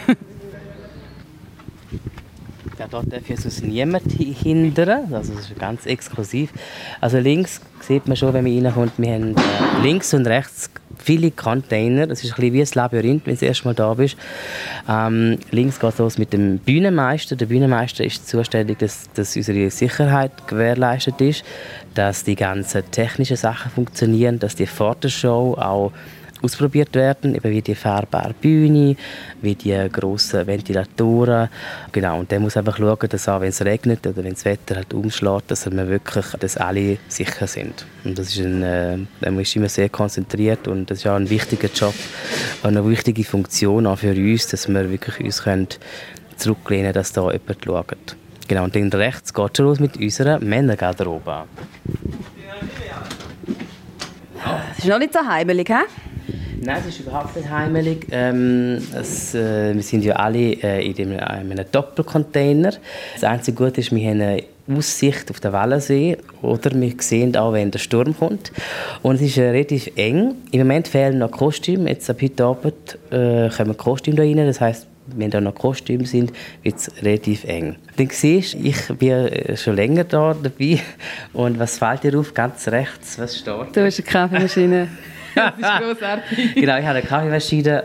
Ja, 2.78 2.86
dort 2.88 3.12
darf 3.12 3.28
uns 3.28 3.60
niemand 3.62 4.12
hindern. 4.12 5.12
Also 5.12 5.34
das 5.34 5.50
ist 5.50 5.58
ganz 5.58 5.84
exklusiv. 5.84 6.52
Also 7.00 7.18
links 7.18 7.60
sieht 7.80 8.06
man 8.06 8.16
schon, 8.16 8.32
wenn 8.34 8.44
man 8.44 8.66
reinkommt, 8.66 8.92
wir 8.98 9.14
haben 9.14 9.34
äh, 9.36 9.82
links 9.82 10.14
und 10.14 10.28
rechts 10.28 10.70
viele 10.98 11.30
Container. 11.30 12.06
Das 12.06 12.24
ist 12.24 12.32
ein 12.32 12.36
bisschen 12.36 12.54
wie 12.54 12.62
ein 12.62 12.68
Labyrinth, 12.74 13.26
wenn 13.26 13.34
du 13.34 13.40
das 13.40 13.42
erste 13.42 13.64
Mal 13.64 13.74
da 13.74 13.94
bist. 13.94 14.16
Ähm, 14.88 15.38
links 15.50 15.80
geht 15.80 15.90
es 15.90 15.98
los 15.98 16.18
mit 16.18 16.32
dem 16.32 16.58
Bühnenmeister. 16.58 17.36
Der 17.36 17.46
Bühnenmeister 17.46 18.04
ist 18.04 18.28
zuständig, 18.28 18.78
dass, 18.78 19.08
dass 19.14 19.36
unsere 19.36 19.70
Sicherheit 19.70 20.46
gewährleistet 20.46 21.20
ist, 21.20 21.44
dass 21.94 22.24
die 22.24 22.36
ganzen 22.36 22.82
technischen 22.90 23.36
Sachen 23.36 23.70
funktionieren, 23.70 24.38
dass 24.38 24.54
die 24.54 24.66
Vordershow 24.66 25.56
auch 25.58 25.92
ausprobiert 26.42 26.94
werden, 26.94 27.34
eben 27.34 27.50
wie 27.50 27.62
die 27.62 27.74
fahrbare 27.74 28.34
Bühne, 28.34 28.96
wie 29.40 29.54
die 29.54 29.88
grossen 29.90 30.46
Ventilatoren. 30.46 31.48
Genau, 31.92 32.20
und 32.20 32.30
der 32.30 32.40
muss 32.40 32.56
einfach 32.56 32.76
schauen, 32.76 33.08
dass 33.08 33.28
auch 33.28 33.40
wenn 33.40 33.48
es 33.48 33.64
regnet 33.64 34.06
oder 34.06 34.22
wenn 34.22 34.34
das 34.34 34.44
Wetter 34.44 34.76
halt 34.76 34.94
umschlägt, 34.94 35.50
dass 35.50 35.70
wir 35.70 35.88
wirklich, 35.88 36.26
dass 36.38 36.56
alle 36.56 36.98
sicher 37.08 37.46
sind. 37.46 37.86
Und 38.04 38.18
das 38.18 38.28
ist 38.28 38.38
ein, 38.38 38.62
äh, 38.62 38.98
man 39.20 39.40
ist 39.40 39.56
immer 39.56 39.68
sehr 39.68 39.88
konzentriert 39.88 40.68
und 40.68 40.90
das 40.90 40.98
ist 40.98 41.06
auch 41.06 41.16
ein 41.16 41.30
wichtiger 41.30 41.68
Job, 41.68 41.94
eine 42.62 42.88
wichtige 42.88 43.24
Funktion 43.24 43.86
auch 43.86 43.98
für 43.98 44.12
uns, 44.12 44.46
dass 44.48 44.68
wir 44.68 44.90
wirklich 44.90 45.20
uns 45.20 45.42
können 45.42 45.68
zurücklehnen 46.36 46.92
dass 46.92 47.12
da 47.12 47.30
jemand 47.30 47.64
schaut. 47.64 48.16
Genau, 48.46 48.64
und 48.64 48.74
dann 48.74 48.88
rechts 48.90 49.34
geht 49.34 49.50
es 49.52 49.58
los 49.58 49.78
mit 49.78 49.96
unserer 49.98 50.38
Männergarderobe. 50.38 51.44
Das 54.42 54.78
ist 54.78 54.86
noch 54.86 54.98
nicht 54.98 55.12
so 55.12 55.20
heimelig, 55.20 55.68
hä? 55.68 55.82
Nein, 56.60 56.78
es 56.80 56.94
ist 56.94 57.00
überhaupt 57.00 57.36
nicht 57.36 57.48
heimelig. 57.48 58.06
Ähm, 58.10 58.78
es, 58.94 59.34
äh, 59.34 59.74
wir 59.74 59.82
sind 59.82 60.04
ja 60.04 60.16
alle 60.16 60.38
äh, 60.38 60.84
in, 60.84 60.94
dem, 60.94 61.12
in 61.12 61.20
einem 61.20 61.64
Doppelcontainer. 61.70 62.72
Das 63.14 63.24
einzige 63.24 63.64
Gute 63.64 63.80
ist, 63.80 63.92
wir 63.92 64.10
haben 64.10 64.20
eine 64.20 64.42
Aussicht 64.68 65.30
auf 65.30 65.40
den 65.40 65.52
Wellensee 65.52 66.16
oder 66.42 66.70
wir 66.72 66.92
sehen 66.98 67.36
auch, 67.36 67.52
wenn 67.52 67.70
der 67.70 67.78
Sturm 67.78 68.16
kommt. 68.18 68.52
Und 69.02 69.16
es 69.16 69.22
ist 69.22 69.38
äh, 69.38 69.50
relativ 69.50 69.90
eng. 69.96 70.34
Im 70.50 70.60
Moment 70.60 70.88
fehlen 70.88 71.18
noch 71.18 71.30
Kostüme. 71.30 71.90
Jetzt 71.90 72.10
ab 72.10 72.20
heute 72.20 72.44
Abend 72.44 72.98
äh, 73.10 73.48
kommen 73.50 73.76
Kostüme 73.76 74.16
da 74.16 74.22
rein. 74.24 74.36
Das 74.38 74.60
heißt, 74.60 74.86
wenn 75.16 75.30
da 75.30 75.40
noch 75.40 75.54
Kostüme 75.54 76.06
sind, 76.06 76.32
wird 76.62 76.76
es 76.76 76.90
relativ 77.02 77.44
eng. 77.44 77.76
Dann 77.96 78.08
siehst 78.10 78.54
ich 78.54 78.88
bin 78.98 79.10
äh, 79.10 79.56
schon 79.56 79.76
länger 79.76 80.04
da 80.04 80.34
dabei. 80.34 80.80
Und 81.32 81.58
was 81.58 81.78
fällt 81.78 82.02
dir 82.02 82.18
auf? 82.18 82.34
Ganz 82.34 82.66
rechts, 82.68 83.18
was 83.18 83.38
steht? 83.38 83.74
Du 83.74 83.84
hast 83.84 84.00
eine 84.00 84.08
Kaffeemaschine. 84.08 84.88
das 85.60 85.72
ist 85.72 85.86
großartig. 85.86 86.54
genau, 86.54 86.78
ich 86.78 86.84
habe 86.84 86.98
eine 86.98 87.02
Kaffeemaschine. 87.02 87.82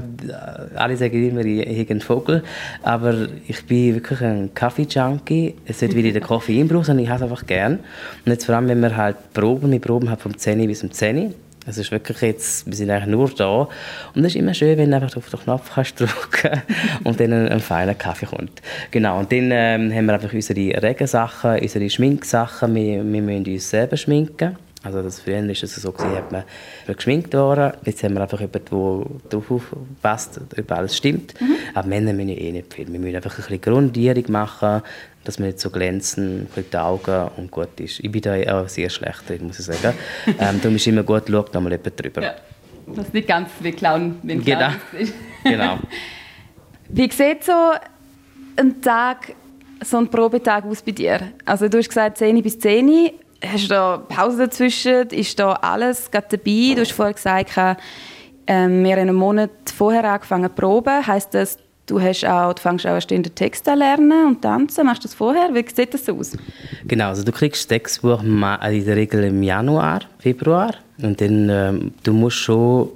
Alle 0.75 0.98
sagen 0.98 1.29
immer, 1.29 1.45
ich 1.45 1.79
habe 1.79 1.91
einen 1.91 2.01
Vogel. 2.01 2.43
Aber 2.81 3.27
ich 3.48 3.65
bin 3.65 3.95
wirklich 3.95 4.22
ein 4.22 4.53
Kaffee-Junkie. 4.53 5.55
Es 5.65 5.81
ist 5.81 5.95
wieder 5.95 6.12
der 6.12 6.22
Koffeinbruch, 6.22 6.86
sondern 6.86 7.03
ich 7.03 7.10
habe 7.10 7.24
es 7.24 7.31
einfach 7.31 7.45
gern. 7.45 7.79
Und 8.25 8.31
jetzt 8.31 8.45
vor 8.45 8.55
allem, 8.55 8.67
wenn 8.67 8.81
wir 8.81 8.95
halt 8.95 9.17
proben, 9.33 9.72
wir 9.72 9.79
proben 9.79 10.10
halt 10.10 10.22
vom 10.22 10.38
10 10.38 10.65
bis 10.67 10.79
zum 10.79 10.91
10 10.91 11.33
es 11.65 11.77
ist 11.77 11.91
wirklich 11.91 12.22
jetzt, 12.22 12.67
wir 12.67 12.74
sind 12.74 12.89
eigentlich 12.89 13.07
nur 13.07 13.29
da. 13.29 13.69
Und 14.13 14.25
es 14.25 14.33
ist 14.33 14.36
immer 14.36 14.53
schön, 14.53 14.77
wenn 14.77 14.91
du 14.91 14.98
einfach 14.98 15.15
auf 15.15 15.29
den 15.29 15.39
Knopf 15.39 15.72
kannst 15.74 16.00
drücken 16.00 16.62
und 17.03 17.19
dann 17.19 17.31
ein, 17.31 17.48
ein 17.50 17.60
feiner 17.60 17.95
Kaffee 17.95 18.25
kommt. 18.25 18.62
Genau, 18.91 19.19
und 19.19 19.31
dann 19.31 19.50
ähm, 19.51 19.93
haben 19.93 20.05
wir 20.05 20.13
einfach 20.13 20.33
unsere 20.33 20.81
Regensachen, 20.81 21.60
unsere 21.60 21.89
Schminksachen. 21.89 22.75
Wir, 22.75 23.03
wir 23.03 23.22
müssen 23.22 23.45
uns 23.45 23.69
selber 23.69 23.98
schminken. 23.98 24.57
Also 24.83 25.01
das 25.01 25.21
früher 25.21 25.49
ist 25.49 25.63
es 25.63 25.75
so 25.75 25.93
gewesen, 25.93 26.15
hat 26.15 26.31
man 26.31 26.43
geschminkt 26.87 27.33
worden. 27.33 27.71
Jetzt 27.85 28.03
haben 28.03 28.15
wir 28.15 28.21
einfach 28.21 28.41
jemanden, 28.41 28.65
der 28.69 29.29
darauf 29.29 29.51
aufpasst, 29.51 30.41
ob 30.57 30.71
alles 30.71 30.97
stimmt. 30.97 31.39
Mhm. 31.39 31.55
Aber 31.73 31.87
Männer 31.87 32.11
müssen 32.11 32.29
ja 32.29 32.35
eh 32.35 32.51
nicht 32.51 32.73
viel. 32.73 32.91
Wir 32.91 32.99
müssen 32.99 33.15
einfach 33.15 33.31
ein 33.31 33.37
bisschen 33.37 33.61
Grundierung 33.61 34.25
machen, 34.27 34.81
dass 35.23 35.39
wir 35.39 35.45
nicht 35.45 35.61
so 35.61 35.69
glänzen, 35.69 36.41
ein 36.41 36.45
bisschen 36.47 36.65
die 36.73 36.77
Augen 36.77 37.31
und 37.37 37.49
gut 37.49 37.79
ist. 37.79 38.01
Ich 38.01 38.11
bin 38.11 38.21
da 38.21 38.35
auch 38.61 38.67
sehr 38.67 38.89
schlecht 38.89 39.29
drin, 39.29 39.47
muss 39.47 39.59
ich 39.59 39.65
sagen. 39.65 39.97
ähm, 40.27 40.59
darum 40.61 40.75
ist 40.75 40.85
immer 40.85 41.03
gut, 41.03 41.23
schaut 41.29 41.53
nochmal 41.53 41.71
jemand 41.71 42.03
drüber. 42.03 42.21
Ja. 42.21 42.35
Das 42.87 43.05
ist 43.07 43.13
nicht 43.13 43.27
ganz 43.29 43.49
wie 43.61 43.71
Clown, 43.71 44.19
wenn 44.23 44.43
Clown 44.43 44.59
genau. 44.59 45.01
ist. 45.01 45.13
genau. 45.43 45.79
Wie 46.89 47.09
sieht 47.09 47.45
so 47.45 47.71
ein 48.57 48.81
Tag, 48.81 49.33
so 49.83 49.97
ein 49.97 50.09
Probetag 50.09 50.65
aus 50.65 50.81
bei 50.81 50.91
dir? 50.91 51.31
Also 51.45 51.69
du 51.69 51.77
hast 51.77 51.87
gesagt 51.87 52.17
10 52.17 52.43
bis 52.43 52.59
10 52.59 53.11
hast 53.45 53.65
du 53.65 53.67
da 53.69 53.97
Pause 53.97 54.47
dazwischen? 54.47 55.07
Ist 55.09 55.39
da 55.39 55.53
alles 55.53 56.09
dabei? 56.12 56.73
Du 56.75 56.81
hast 56.81 56.91
vorher 56.91 57.13
gesagt, 57.13 57.51
ähm, 58.47 58.83
wir 58.83 58.91
haben 58.91 59.01
einen 59.01 59.15
Monat 59.15 59.51
vorher 59.75 60.03
angefangen 60.05 60.50
zu 60.50 60.55
proben. 60.62 61.05
Heißt 61.05 61.33
das, 61.33 61.57
du, 61.85 62.01
hast 62.01 62.25
auch, 62.25 62.53
du 62.53 62.62
fängst 62.62 62.85
auch 62.85 62.91
erst 62.91 63.12
in 63.12 63.23
den 63.23 63.35
Text 63.35 63.67
an 63.67 63.79
lernen 63.79 64.27
und 64.27 64.41
tanzen? 64.41 64.85
Machst 64.85 65.03
du 65.03 65.07
das 65.07 65.15
vorher? 65.15 65.53
Wie 65.53 65.65
sieht 65.73 65.93
das 65.93 66.07
aus? 66.09 66.38
Genau, 66.85 67.09
also 67.09 67.23
du 67.23 67.31
kriegst 67.31 67.62
das 67.62 67.67
Textbuch 67.67 68.21
in 68.23 68.41
der 68.41 68.95
Regel 68.95 69.23
im 69.23 69.43
Januar, 69.43 70.01
Februar. 70.19 70.75
Und 71.01 71.19
dann 71.21 71.50
ähm, 71.50 71.93
du 72.03 72.13
musst 72.13 72.38
schon 72.38 72.89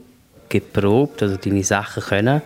geprobt, 0.50 1.24
also 1.24 1.36
deine 1.38 1.64
Sachen 1.64 2.04
können 2.04 2.42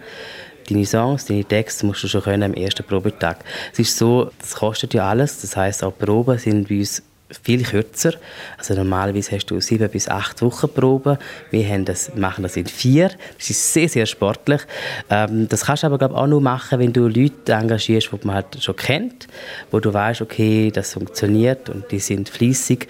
deine 0.69 0.85
Songs, 0.85 1.25
deine 1.25 1.43
Texte 1.43 1.85
musst 1.85 2.03
du 2.03 2.07
schon 2.07 2.21
können 2.21 2.43
am 2.43 2.53
ersten 2.53 2.83
Probetag. 2.83 3.37
Es 3.73 3.79
ist 3.79 3.97
so, 3.97 4.31
das 4.39 4.55
kostet 4.55 4.93
ja 4.93 5.09
alles, 5.09 5.41
das 5.41 5.55
heißt 5.55 5.83
auch 5.83 5.97
Proben 5.97 6.37
sind 6.37 6.67
bei 6.69 6.79
uns 6.79 7.01
viel 7.43 7.63
kürzer. 7.63 8.13
Also 8.57 8.73
normalerweise 8.73 9.35
hast 9.35 9.45
du 9.47 9.59
sieben 9.59 9.89
bis 9.89 10.07
acht 10.07 10.41
Wochen 10.41 10.69
Proben. 10.69 11.17
Wir 11.49 11.67
haben 11.67 11.85
das, 11.85 12.13
machen 12.15 12.43
das 12.43 12.57
in 12.57 12.65
vier. 12.65 13.11
Das 13.37 13.49
ist 13.49 13.73
sehr, 13.73 13.89
sehr 13.89 14.05
sportlich. 14.05 14.61
Ähm, 15.09 15.47
das 15.49 15.65
kannst 15.65 15.83
du 15.83 15.87
aber 15.87 15.97
glaub, 15.97 16.13
auch 16.13 16.27
nur 16.27 16.41
machen, 16.41 16.79
wenn 16.79 16.93
du 16.93 17.07
Leute 17.07 17.53
engagierst, 17.53 18.09
die 18.11 18.27
man 18.27 18.35
halt 18.35 18.61
schon 18.61 18.75
kennt, 18.75 19.27
wo 19.71 19.79
du 19.79 19.93
weißt, 19.93 20.21
okay, 20.21 20.71
das 20.71 20.93
funktioniert 20.93 21.69
und 21.69 21.91
die 21.91 21.99
sind 21.99 22.29
fließig. 22.29 22.87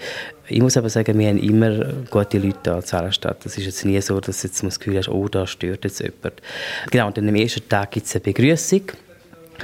Ich 0.48 0.60
muss 0.60 0.76
aber 0.76 0.90
sagen, 0.90 1.18
wir 1.18 1.28
haben 1.28 1.38
immer 1.38 1.92
gute 2.10 2.38
Leute 2.38 2.58
da 2.64 2.76
in 2.76 2.82
Zahnstadt. 2.84 3.44
Das 3.44 3.56
ist 3.56 3.64
jetzt 3.64 3.84
nie 3.84 4.00
so, 4.00 4.20
dass 4.20 4.42
jetzt 4.42 4.62
das 4.62 4.78
Gefühl 4.78 4.98
hast, 4.98 5.08
oh, 5.08 5.28
da 5.28 5.46
stört 5.46 5.84
jetzt 5.84 6.00
jemand. 6.00 6.42
Genau, 6.90 7.06
und 7.06 7.16
dann 7.16 7.28
am 7.28 7.34
ersten 7.34 7.66
Tag 7.68 7.92
gibt 7.92 8.06
es 8.06 8.14
eine 8.14 8.22
Begrüßung. 8.22 8.82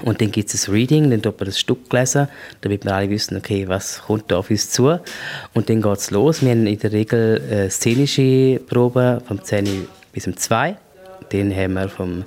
Und 0.03 0.21
dann 0.21 0.31
gibt 0.31 0.53
es 0.53 0.69
ein 0.69 0.73
Reading, 0.73 1.11
dann 1.11 1.23
tut 1.23 1.39
man 1.39 1.47
das 1.47 1.59
Stück 1.59 1.93
lesen, 1.93 2.29
damit 2.61 2.85
wir 2.85 2.95
alle 2.95 3.11
wissen, 3.11 3.37
okay, 3.37 3.69
was 3.69 4.03
kommt 4.03 4.31
da 4.31 4.39
auf 4.39 4.51
uns 4.51 4.71
zu. 4.71 4.99
Und 5.55 5.69
dann 5.69 5.83
geht 5.83 5.99
es 5.99 6.11
los. 6.11 6.43
Wir 6.43 6.51
haben 6.51 6.67
in 6.67 6.79
der 6.79 6.93
Regel 6.93 7.43
äh, 7.51 7.71
szenische 7.71 8.61
Proben 8.67 9.21
vom 9.23 9.43
10 9.43 9.89
bis 10.13 10.25
zum 10.25 10.37
2. 10.37 10.77
Dann 11.31 11.55
haben 11.55 11.75
wir 11.75 11.89
vom 11.89 12.25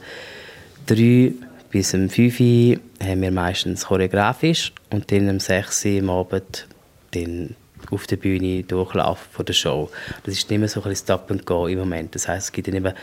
3 0.87 1.33
bis 1.71 1.91
zum 1.91 2.09
5 2.09 2.79
haben 3.01 3.21
wir 3.21 3.31
meistens 3.31 3.85
choreografisch 3.85 4.73
und 4.89 5.11
dann 5.11 5.29
am 5.29 5.39
6 5.39 5.85
am 5.85 6.09
Abend 6.09 6.67
dann 7.11 7.55
auf 7.89 8.07
der 8.07 8.17
Bühne 8.17 8.63
durchlaufen 8.63 9.27
von 9.31 9.45
der 9.45 9.53
Show. 9.53 9.89
Das 10.23 10.35
ist 10.35 10.49
nicht 10.49 10.59
mehr 10.59 10.67
so 10.67 10.83
ein 10.83 10.95
Stop 10.95 11.31
and 11.31 11.45
Go 11.45 11.67
im 11.67 11.79
Moment. 11.79 12.13
Das 12.13 12.27
heißt, 12.27 12.45
es 12.45 12.51
gibt 12.51 12.67
dann 12.67 12.75
eben 12.75 12.93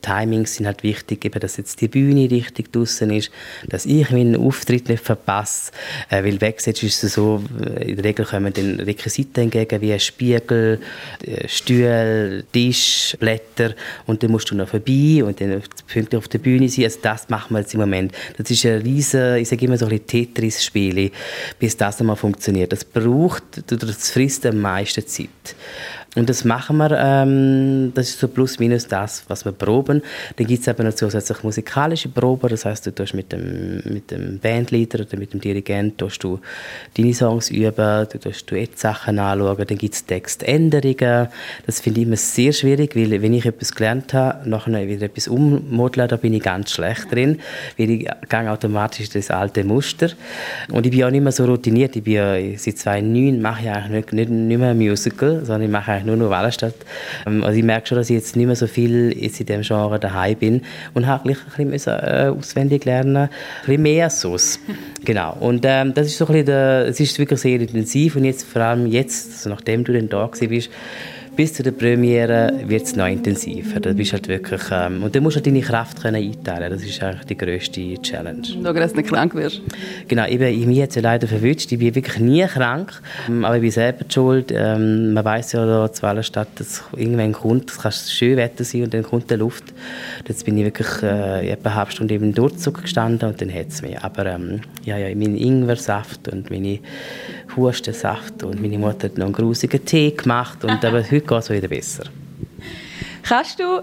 Timings 0.00 0.56
sind 0.56 0.66
halt 0.66 0.82
wichtig, 0.82 1.24
eben, 1.24 1.40
dass 1.40 1.56
jetzt 1.56 1.80
die 1.80 1.88
Bühne 1.88 2.30
richtig 2.30 2.72
draußen 2.72 3.10
ist, 3.10 3.30
dass 3.68 3.86
ich 3.86 4.10
meinen 4.10 4.36
Auftritt 4.36 4.88
nicht 4.88 5.04
verpasse, 5.04 5.72
äh, 6.10 6.22
weil 6.24 6.38
Backstage 6.38 6.86
ist 6.86 7.04
es 7.04 7.14
so, 7.14 7.42
äh, 7.60 7.90
in 7.90 7.96
der 7.96 8.04
Regel 8.04 8.24
kommen 8.24 8.52
dann 8.52 8.80
Requisiten 8.80 9.44
entgegen, 9.44 9.80
wie 9.80 9.92
ein 9.92 10.00
Spiegel, 10.00 10.80
äh, 11.24 11.48
Stühle, 11.48 12.44
Tisch, 12.52 13.16
Blätter 13.18 13.74
und 14.06 14.22
dann 14.22 14.30
musst 14.30 14.50
du 14.50 14.54
noch 14.54 14.68
vorbei 14.68 15.22
und 15.24 15.40
dann 15.40 15.62
pünktlich 15.86 16.18
auf 16.18 16.28
der 16.28 16.38
Bühne 16.38 16.68
sein, 16.68 16.84
also 16.84 16.98
das 17.02 17.28
machen 17.28 17.54
wir 17.54 17.60
jetzt 17.60 17.74
im 17.74 17.80
Moment. 17.80 18.12
Das 18.36 18.50
ist 18.50 18.64
ein 18.66 18.82
riesen, 18.82 19.36
ich 19.36 19.48
sage 19.48 19.64
immer 19.64 19.78
so 19.78 19.86
ein 19.86 20.06
Tetris-Spiel, 20.06 21.10
bis 21.58 21.76
das 21.76 22.00
einmal 22.00 22.16
funktioniert. 22.16 22.72
Das 22.72 22.84
braucht, 22.84 23.44
das 23.66 24.10
frisst 24.10 24.46
am 24.46 24.60
meisten 24.60 25.06
Zeit. 25.06 25.28
Und 26.16 26.30
das 26.30 26.44
machen 26.44 26.78
wir, 26.78 26.90
ähm, 26.98 27.92
das 27.94 28.08
ist 28.08 28.18
so 28.18 28.28
plus 28.28 28.58
minus 28.58 28.88
das, 28.88 29.24
was 29.28 29.44
wir 29.44 29.52
proben. 29.52 30.02
Dann 30.36 30.46
gibt 30.46 30.62
es 30.62 30.66
eben 30.66 30.86
noch 30.86 30.94
zusätzlich 30.94 31.42
musikalische 31.42 32.08
Proben, 32.08 32.48
das 32.48 32.64
heißt, 32.64 32.86
du 32.86 32.94
tust 32.94 33.12
mit 33.12 33.30
dem, 33.30 33.82
mit 33.84 34.10
dem 34.10 34.38
Bandleader 34.38 35.00
oder 35.00 35.18
mit 35.18 35.34
dem 35.34 35.40
Dirigent 35.40 35.98
tust 35.98 36.24
du 36.24 36.40
deine 36.96 37.12
Songs 37.12 37.50
üben, 37.50 38.06
du 38.10 38.18
tust 38.18 38.50
Duettsachen 38.50 39.18
anschauen, 39.18 39.64
dann 39.68 39.78
gibt 39.78 39.94
es 39.94 40.06
Textänderungen. 40.06 41.28
Das 41.66 41.80
finde 41.80 42.00
ich 42.00 42.06
immer 42.06 42.16
sehr 42.16 42.54
schwierig, 42.54 42.96
weil 42.96 43.20
wenn 43.20 43.34
ich 43.34 43.44
etwas 43.44 43.74
gelernt 43.74 44.14
habe, 44.14 44.48
nachher 44.48 44.88
wieder 44.88 45.06
etwas 45.06 45.28
ummodeln, 45.28 46.08
da 46.08 46.16
bin 46.16 46.32
ich 46.32 46.42
ganz 46.42 46.72
schlecht 46.72 47.12
drin, 47.12 47.38
weil 47.76 47.90
ich 47.90 48.08
gehe 48.28 48.50
automatisch 48.50 49.10
das 49.10 49.30
alte 49.30 49.62
Muster. 49.62 50.08
Und 50.72 50.86
ich 50.86 50.92
bin 50.92 51.04
auch 51.04 51.10
nicht 51.10 51.22
mehr 51.22 51.32
so 51.32 51.44
routiniert, 51.44 51.96
ich 51.96 52.02
bin 52.02 52.14
ja 52.14 52.34
seit 52.56 52.78
2009 52.78 53.42
mache 53.42 53.64
ich 53.64 53.70
eigentlich 53.70 53.90
nicht, 53.92 54.12
nicht, 54.12 54.30
nicht 54.30 54.58
mehr 54.58 54.74
Musical, 54.74 55.44
sondern 55.44 55.62
ich 55.62 55.70
mache 55.70 55.97
eigentlich 55.98 56.06
nur 56.06 56.16
noch 56.16 56.30
Wallenstadt. 56.30 56.74
Ähm, 57.26 57.42
also 57.44 57.58
ich 57.58 57.64
merke 57.64 57.86
schon, 57.86 57.98
dass 57.98 58.10
ich 58.10 58.16
jetzt 58.16 58.36
nicht 58.36 58.46
mehr 58.46 58.56
so 58.56 58.66
viel 58.66 59.16
jetzt 59.16 59.40
in 59.40 59.46
diesem 59.46 59.62
Genre 59.62 59.98
daheim 59.98 60.36
bin 60.36 60.62
und 60.94 61.06
habe 61.06 61.24
gleich 61.24 61.38
ein 61.58 61.70
bisschen 61.70 61.98
äh, 61.98 62.32
auswendig 62.36 62.84
lernen, 62.84 63.16
ein 63.16 63.28
bisschen 63.66 63.82
mehr 63.82 64.10
Sauce. 64.10 64.58
genau. 65.04 65.36
Und 65.40 65.64
ähm, 65.66 65.94
das 65.94 66.06
ist 66.06 66.18
so 66.18 66.26
ein 66.26 66.32
bisschen, 66.32 66.86
es 66.86 67.00
ist 67.00 67.18
wirklich 67.18 67.40
sehr 67.40 67.60
intensiv 67.60 68.16
und 68.16 68.24
jetzt 68.24 68.44
vor 68.44 68.62
allem 68.62 68.86
jetzt, 68.86 69.32
also 69.32 69.50
nachdem 69.50 69.84
du 69.84 69.92
dann 69.92 70.08
da 70.08 70.26
bist, 70.26 70.70
bis 71.38 71.54
zu 71.54 71.62
der 71.62 71.70
Premiere 71.70 72.52
wird 72.66 72.82
es 72.82 72.96
noch 72.96 73.06
intensiver. 73.06 73.78
Da 73.78 73.92
bist 73.92 74.12
halt 74.12 74.26
wirklich, 74.26 74.60
ähm, 74.72 75.04
und 75.04 75.14
dann 75.14 75.22
musst 75.22 75.36
du 75.36 75.40
deine 75.40 75.60
Kraft 75.60 76.02
können 76.02 76.16
einteilen 76.16 76.72
Das 76.72 76.82
ist 76.82 77.00
eigentlich 77.00 77.26
die 77.26 77.36
grösste 77.36 78.02
Challenge. 78.02 78.42
Nur, 78.60 78.74
dass 78.74 78.90
du 78.90 78.98
nicht 78.98 79.08
krank 79.08 79.36
wirst. 79.36 79.62
Genau, 80.08 80.26
eben, 80.26 80.48
ich 80.48 80.66
mich 80.66 80.78
jetzt 80.78 80.96
ja 80.96 81.02
leider 81.02 81.28
verwünscht. 81.28 81.70
Ich 81.70 81.78
bin 81.78 81.94
wirklich 81.94 82.18
nie 82.18 82.44
krank, 82.44 83.00
ähm, 83.28 83.44
aber 83.44 83.54
ich 83.54 83.62
bin 83.62 83.70
selber 83.70 84.04
schuld. 84.12 84.50
Ähm, 84.52 85.12
man 85.12 85.24
weiß 85.24 85.52
ja 85.52 85.64
da 85.64 85.92
zu 85.92 86.02
Wallenstadt, 86.02 86.48
dass 86.56 86.82
irgendwann 86.96 87.32
kommt, 87.34 87.70
es 87.70 87.78
kann 87.78 87.92
schön 87.92 88.36
Wetter 88.36 88.64
sein 88.64 88.82
und 88.82 88.92
dann 88.92 89.04
kommt 89.04 89.30
der 89.30 89.36
Luft. 89.36 89.62
Jetzt 90.26 90.44
bin 90.44 90.58
ich 90.58 90.64
wirklich 90.64 90.88
äh, 91.04 91.50
etwa 91.50 91.68
eine 91.68 91.76
halbe 91.76 91.92
Stunde 91.92 92.16
im 92.16 92.34
Durchzug 92.34 92.82
gestanden 92.82 93.28
und 93.28 93.40
dann 93.40 93.54
hat 93.54 93.68
es 93.68 93.80
mich. 93.80 93.96
Aber 94.00 94.26
ähm, 94.26 94.62
ja, 94.84 94.98
ja, 94.98 95.14
mein 95.14 95.36
Ingwersaft 95.36 96.26
und 96.26 96.50
meine 96.50 96.80
Hustensaft 97.58 98.42
und 98.42 98.60
meine 98.60 98.78
Mutter 98.78 99.08
hat 99.08 99.18
noch 99.18 99.26
einen 99.26 99.34
grusigen 99.34 99.84
Tee 99.84 100.10
gemacht 100.10 100.64
und 100.64 100.84
aber 100.84 101.02
heute 101.02 101.20
geht 101.20 101.30
es 101.30 101.50
wieder 101.50 101.68
besser. 101.68 102.04
Kannst 103.22 103.58
du 103.58 103.82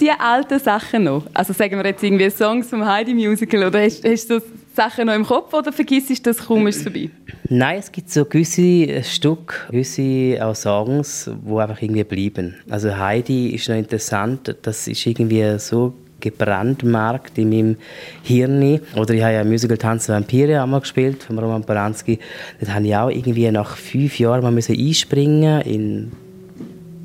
die 0.00 0.10
alten 0.10 0.58
Sachen 0.58 1.04
noch? 1.04 1.24
Also 1.32 1.52
sagen 1.52 1.76
wir 1.76 1.84
jetzt 1.86 2.02
irgendwie 2.02 2.30
Songs 2.30 2.68
vom 2.68 2.84
Heidi 2.84 3.14
Musical 3.14 3.64
oder 3.64 3.82
hast, 3.82 4.04
hast 4.04 4.30
du 4.30 4.40
Sachen 4.74 5.06
noch 5.06 5.14
im 5.14 5.24
Kopf 5.24 5.52
oder 5.52 5.72
vergisst 5.72 6.10
du 6.10 6.14
das 6.22 6.38
kaum 6.38 6.66
ist 6.66 6.76
es 6.76 6.82
vorbei? 6.82 7.10
Nein, 7.48 7.78
es 7.78 7.92
gibt 7.92 8.10
so 8.10 8.24
gewisse 8.24 9.02
Stücke, 9.02 9.54
gewisse 9.70 10.38
auch 10.44 10.54
Songs, 10.54 11.30
die 11.30 11.56
einfach 11.56 11.82
irgendwie 11.82 12.04
bleiben. 12.04 12.56
Also 12.70 12.96
Heidi 12.96 13.50
ist 13.50 13.68
noch 13.68 13.76
interessant, 13.76 14.56
das 14.62 14.88
ist 14.88 15.06
irgendwie 15.06 15.58
so 15.58 15.94
gebrandmarkt 16.22 17.36
in 17.36 17.50
meinem 17.50 17.76
Hirn. 18.22 18.80
Oder 18.96 19.12
ich 19.12 19.22
habe 19.22 19.34
ja 19.34 19.44
Musical 19.44 19.76
Tanz 19.76 20.08
Vampire 20.08 20.62
einmal 20.62 20.80
gespielt 20.80 21.22
von 21.22 21.38
Roman 21.38 21.64
Polanski. 21.64 22.18
Dort 22.60 22.74
habe 22.74 22.86
ich 22.86 22.96
auch 22.96 23.10
irgendwie 23.10 23.50
nach 23.50 23.76
fünf 23.76 24.18
Jahren 24.18 24.42
mal 24.42 24.56
einspringen 24.56 25.60
in 25.62 26.12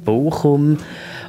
Bochum. 0.06 0.78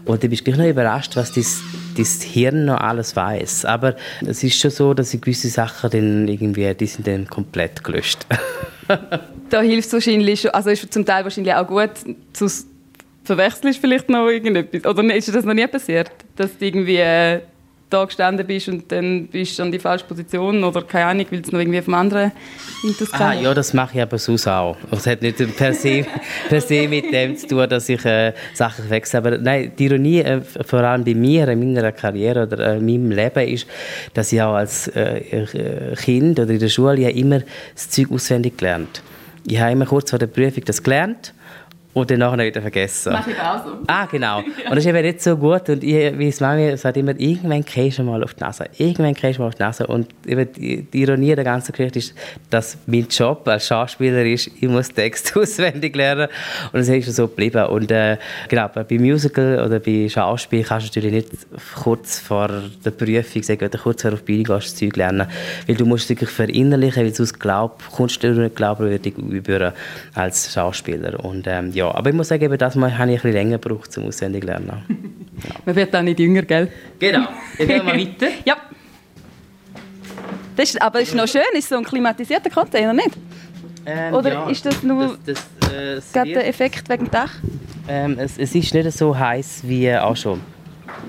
Und 0.04 0.22
du 0.22 0.28
bist 0.28 0.44
gleich 0.44 0.56
noch 0.56 0.66
überrascht, 0.66 1.16
was 1.16 1.32
das, 1.32 1.60
das 1.96 2.22
Hirn 2.22 2.66
noch 2.66 2.80
alles 2.80 3.16
weiß. 3.16 3.64
Aber 3.64 3.96
es 4.24 4.44
ist 4.44 4.58
schon 4.58 4.70
so, 4.70 4.94
dass 4.94 5.10
gewisse 5.10 5.48
Sachen 5.48 5.90
dann 5.90 6.28
irgendwie, 6.28 6.72
die 6.74 6.86
sind 6.86 7.06
dann 7.06 7.26
komplett 7.26 7.82
gelöscht. 7.82 8.26
da 9.50 9.60
hilft 9.60 9.88
es 9.88 9.92
wahrscheinlich 9.92 10.42
schon, 10.42 10.52
also 10.52 10.70
ist 10.70 10.92
zum 10.92 11.04
Teil 11.04 11.24
wahrscheinlich 11.24 11.54
auch 11.54 11.66
gut, 11.66 11.90
zu 12.32 12.48
verwechselst 13.24 13.80
vielleicht 13.80 14.08
noch 14.08 14.28
irgendetwas. 14.28 14.84
Oder 14.86 15.14
ist 15.14 15.32
das 15.32 15.44
noch 15.44 15.54
nie 15.54 15.66
passiert, 15.66 16.10
dass 16.36 16.56
du 16.56 16.64
irgendwie 16.64 16.96
äh, 16.96 17.40
da 17.90 18.04
gestanden 18.04 18.46
bist 18.46 18.68
und 18.68 18.90
dann 18.92 19.26
bist 19.28 19.58
du 19.58 19.62
an 19.62 19.72
die 19.72 19.78
falsche 19.78 20.04
Position 20.04 20.62
oder 20.62 20.82
keine 20.82 21.06
Ahnung, 21.06 21.26
weil 21.30 21.40
es 21.40 21.50
noch 21.50 21.58
irgendwie 21.58 21.80
vom 21.80 21.94
anderen 21.94 22.32
Intus 22.84 23.12
ah, 23.12 23.32
Ja, 23.32 23.54
das 23.54 23.72
mache 23.72 23.96
ich 23.96 24.02
aber 24.02 24.18
sonst 24.18 24.46
auch. 24.46 24.76
Es 24.90 25.06
hat 25.06 25.22
nicht 25.22 25.36
per 25.56 25.72
se, 25.72 26.04
per 26.48 26.60
se 26.60 26.88
mit 26.88 27.12
dem 27.12 27.36
zu 27.36 27.46
tun, 27.46 27.68
dass 27.68 27.88
ich 27.88 28.04
äh, 28.04 28.32
Sachen 28.54 28.88
wechsle. 28.90 29.18
Aber 29.18 29.38
nein, 29.38 29.72
die 29.78 29.86
Ironie, 29.86 30.20
äh, 30.20 30.40
vor 30.42 30.80
allem 30.80 31.04
bei 31.04 31.14
mir, 31.14 31.48
in 31.48 31.74
meiner 31.74 31.92
Karriere 31.92 32.44
oder 32.44 32.74
äh, 32.74 32.78
in 32.78 32.86
meinem 32.86 33.10
Leben, 33.10 33.48
ist, 33.48 33.66
dass 34.14 34.32
ich 34.32 34.42
auch 34.42 34.54
als 34.54 34.88
äh, 34.88 35.18
äh, 35.18 35.94
Kind 35.96 36.38
oder 36.38 36.50
in 36.50 36.58
der 36.58 36.68
Schule 36.68 37.00
ja 37.00 37.08
immer 37.08 37.40
das 37.74 37.90
Zeug 37.90 38.10
auswendig 38.12 38.58
gelernt. 38.58 39.02
Ich 39.46 39.58
habe 39.58 39.72
immer 39.72 39.86
kurz 39.86 40.10
vor 40.10 40.18
der 40.18 40.26
Prüfung 40.26 40.64
das 40.64 40.82
gelernt 40.82 41.32
und 41.94 42.10
dann 42.10 42.18
nachher 42.18 42.44
wieder 42.44 42.60
vergessen. 42.60 43.12
Mach 43.12 43.26
ich 43.26 43.40
auch 43.40 43.64
so. 43.64 43.72
Ah, 43.86 44.06
genau. 44.06 44.38
Und 44.68 44.70
das 44.70 44.78
ist 44.78 44.86
eben 44.86 45.02
nicht 45.02 45.22
so 45.22 45.36
gut. 45.36 45.68
Und 45.68 45.82
ich, 45.82 46.18
wie 46.18 46.28
es 46.28 46.40
Mami 46.40 46.76
sagt 46.76 46.96
immer, 46.96 47.18
irgendwann 47.18 47.64
kriegst 47.64 47.98
du 47.98 48.02
mal 48.02 48.22
auf 48.22 48.34
die 48.34 48.44
Nase. 48.44 48.66
Irgendwann 48.76 49.14
kriegst 49.14 49.38
du 49.38 49.42
mal 49.42 49.48
auf 49.48 49.54
die 49.54 49.62
Nase. 49.62 49.86
Und 49.86 50.08
eben 50.26 50.52
die, 50.52 50.82
die 50.82 51.02
Ironie 51.02 51.34
der 51.34 51.44
ganzen 51.44 51.72
Geschichte 51.72 51.98
ist, 51.98 52.14
dass 52.50 52.76
mein 52.86 53.06
Job 53.08 53.48
als 53.48 53.66
Schauspieler 53.66 54.24
ist, 54.24 54.50
ich 54.60 54.68
muss 54.68 54.88
Text 54.88 55.34
auswendig 55.36 55.96
lernen. 55.96 56.28
Und 56.72 56.80
das 56.80 56.88
ist 56.88 57.16
so 57.16 57.26
geblieben. 57.26 57.64
Und 57.66 57.90
äh, 57.90 58.18
genau, 58.48 58.68
bei 58.68 58.98
Musical 58.98 59.64
oder 59.64 59.80
bei 59.80 60.08
Schauspiel 60.08 60.64
kannst 60.64 60.94
du 60.94 61.00
natürlich 61.00 61.12
nicht 61.12 61.46
kurz 61.82 62.18
vor 62.18 62.50
der 62.84 62.90
Prüfung 62.90 63.42
sagen, 63.42 63.64
oder 63.64 63.78
kurz 63.78 64.02
vor 64.02 64.10
der 64.10 64.18
Bühne 64.18 64.44
gehst, 64.44 64.66
das 64.66 64.76
Zeug 64.76 64.96
lernen. 64.96 65.26
Weil 65.66 65.76
du 65.76 65.86
musst 65.86 66.08
wirklich 66.10 66.30
verinnerlichen, 66.30 67.02
weil 67.04 67.14
sonst 67.14 67.40
glaub, 67.40 67.82
kommst 67.90 68.22
du 68.22 68.32
nicht 68.32 68.56
glaubwürdig 68.56 69.16
über 69.16 69.72
als 70.14 70.52
Schauspieler. 70.52 71.24
Und 71.24 71.46
ähm, 71.46 71.72
ja, 71.78 71.94
aber 71.94 72.10
ich 72.10 72.16
muss 72.16 72.28
sagen, 72.28 72.42
eben 72.42 72.58
das 72.58 72.74
Mal 72.74 72.98
habe 72.98 73.12
ich 73.12 73.18
ein 73.18 73.22
bisschen 73.22 73.32
länger 73.32 73.58
gebraucht, 73.58 73.92
zum 73.92 74.06
auswendig 74.06 74.44
lernen. 74.44 74.66
Ja. 74.66 74.82
Man 75.64 75.76
wird 75.76 75.94
auch 75.94 76.02
nicht 76.02 76.18
jünger, 76.18 76.42
gell? 76.42 76.70
Genau. 76.98 77.28
Dann 77.56 77.68
gehen 77.68 77.86
wir 77.86 77.92
weiter. 77.92 78.26
ja. 78.44 78.56
Das 80.56 80.70
ist, 80.70 80.82
aber 80.82 81.00
ist 81.00 81.14
noch 81.14 81.28
schön, 81.28 81.42
ist 81.54 81.68
so 81.68 81.76
ein 81.76 81.84
klimatisierter 81.84 82.50
Container, 82.50 82.92
nicht? 82.92 83.16
Ähm, 83.86 84.12
Oder 84.12 84.32
ja, 84.32 84.50
ist 84.50 84.66
das 84.66 84.82
nur 84.82 85.16
das, 85.24 85.46
das, 85.60 86.26
äh, 86.26 86.32
der 86.32 86.48
Effekt 86.48 86.88
wegen 86.88 87.04
dem 87.04 87.10
Dach? 87.12 87.32
Ähm, 87.88 88.18
es, 88.18 88.36
es, 88.38 88.54
ist 88.56 88.74
nicht 88.74 88.92
so 88.92 89.16
heiß 89.16 89.60
wie 89.62 89.94
auch 89.94 90.16
schon. 90.16 90.40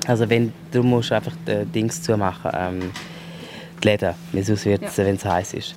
Also 0.05 0.29
wenn 0.29 0.53
du 0.71 0.83
musst 0.83 1.11
einfach 1.11 1.33
die 1.47 1.65
Dings 1.65 2.03
zumachen, 2.03 2.51
ähm, 2.53 2.91
die 3.83 3.87
Läden, 3.87 4.13
wird 4.31 4.49
es, 4.83 4.97
ja. 4.97 5.05
wenn 5.05 5.15
es 5.15 5.25
heiß 5.25 5.55
ist. 5.55 5.75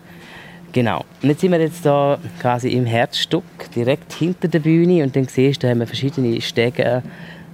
Genau. 0.72 1.04
Und 1.22 1.28
jetzt 1.28 1.42
sind 1.42 1.52
wir 1.52 1.60
jetzt 1.60 1.84
da 1.84 2.18
quasi 2.40 2.70
im 2.70 2.86
Herzstück, 2.86 3.44
direkt 3.76 4.12
hinter 4.14 4.48
der 4.48 4.60
Bühne 4.60 5.02
und 5.02 5.14
dann 5.14 5.26
siehst 5.26 5.62
du, 5.62 5.66
da 5.66 5.70
haben 5.70 5.80
wir 5.80 5.86
verschiedene 5.86 6.40
Stege. 6.40 7.02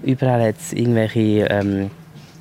Überall 0.05 0.49
hat 0.49 0.57
es 0.59 0.73
irgendwelche 0.73 1.47
ähm, 1.51 1.91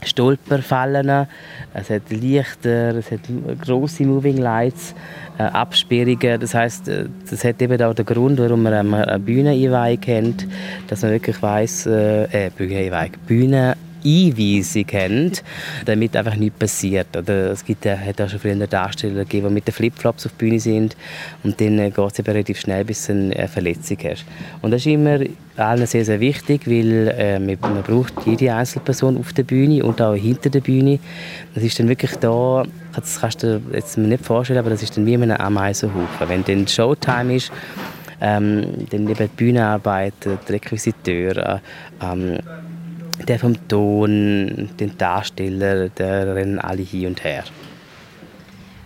Stolperfallen, 0.04 1.28
es 1.74 1.90
hat 1.90 2.04
Lichter, 2.12 2.96
es 2.96 3.10
hat 3.10 3.22
große 3.62 4.04
Moving 4.04 4.38
Lights, 4.38 4.94
äh, 5.40 5.44
Absperrungen. 5.44 6.40
Das 6.40 6.54
heißt, 6.54 6.88
äh, 6.90 7.06
das 7.28 7.44
hat 7.44 7.60
eben 7.60 7.82
auch 7.82 7.96
den 7.96 8.06
Grund, 8.06 8.38
warum 8.38 8.62
man 8.62 8.94
eine 8.94 9.20
Bühneneinweihung 9.20 10.00
kennt, 10.00 10.48
dass 10.88 11.02
man 11.02 11.12
wirklich 11.12 11.42
weiß, 11.42 11.88
äh, 11.88 12.46
äh 12.48 12.50
Bühneneinweihung, 12.56 13.13
Bühne 13.26 13.76
Einweisung 14.08 14.86
haben, 14.93 15.32
damit 15.86 16.15
einfach 16.15 16.36
nichts 16.36 16.60
passiert. 16.60 17.15
Oder 17.15 17.52
es 17.52 17.65
gibt, 17.65 17.86
äh, 17.86 17.98
hat 17.98 18.22
auch 18.22 18.30
schon 18.30 18.39
früher 18.39 18.56
Darsteller 18.67 19.24
gegeben, 19.26 19.50
die 19.50 19.54
mit 19.54 19.67
den 19.67 19.74
Flipflops 19.74 20.26
auf 20.26 20.32
der 20.34 20.46
Bühne 20.46 20.60
sind 20.60 20.96
und 21.43 21.60
dann 21.60 21.80
äh, 21.80 21.89
geht 21.89 22.20
es 22.20 22.28
relativ 22.28 22.60
schnell, 22.60 22.86
bis 22.86 23.08
du 23.08 23.13
eine 23.13 23.48
Verletzung 23.48 23.98
hast. 24.04 24.26
Und 24.62 24.72
das 24.72 24.82
ist 24.82 24.88
immer 24.88 25.20
allen 25.58 25.86
sehr, 25.88 26.06
sehr 26.06 26.20
wichtig, 26.20 26.67
weil 26.67 27.13
äh, 27.17 27.39
man, 27.39 27.58
braucht 27.84 28.13
jede 28.26 28.54
Einzelperson 28.54 29.17
auf 29.17 29.34
der 29.34 29.43
Bühne 29.43 29.84
und 29.84 30.02
auch 30.02 30.15
hinter 30.15 30.50
der 30.50 30.62
Bühne. 30.62 31.00
Das 31.56 31.63
ist 31.63 31.80
dann 31.80 31.89
wirklich 31.89 32.15
da, 32.17 32.63
das 32.96 33.20
kannst 33.20 33.43
du 33.43 33.60
dir 33.60 33.76
jetzt 33.76 33.98
nicht 33.98 34.26
vorstellen, 34.26 34.60
aber 34.60 34.70
das 34.70 34.84
ist 34.84 34.96
dann 34.96 35.06
wie 35.06 35.15
ein 35.15 35.32
Ameisenhaufen. 35.32 36.30
Wenn 36.30 36.43
dann 36.43 36.67
Showtime 36.67 37.36
ist, 37.36 37.52
ähm, 38.22 38.88
dann 38.89 39.08
eben 39.08 39.15
die 39.15 39.28
Bühnenarbeit, 39.36 40.13
der 40.26 40.39
Requisiteur, 40.50 41.62
ähm, 42.02 42.38
der 43.26 43.40
vom 43.40 43.68
Ton, 43.68 44.70
den 44.80 44.98
Darsteller, 44.98 45.90
der 45.90 46.36
rennen 46.36 46.60
alle 46.60 46.84
hin 46.84 47.08
und 47.08 47.24
her. 47.24 47.44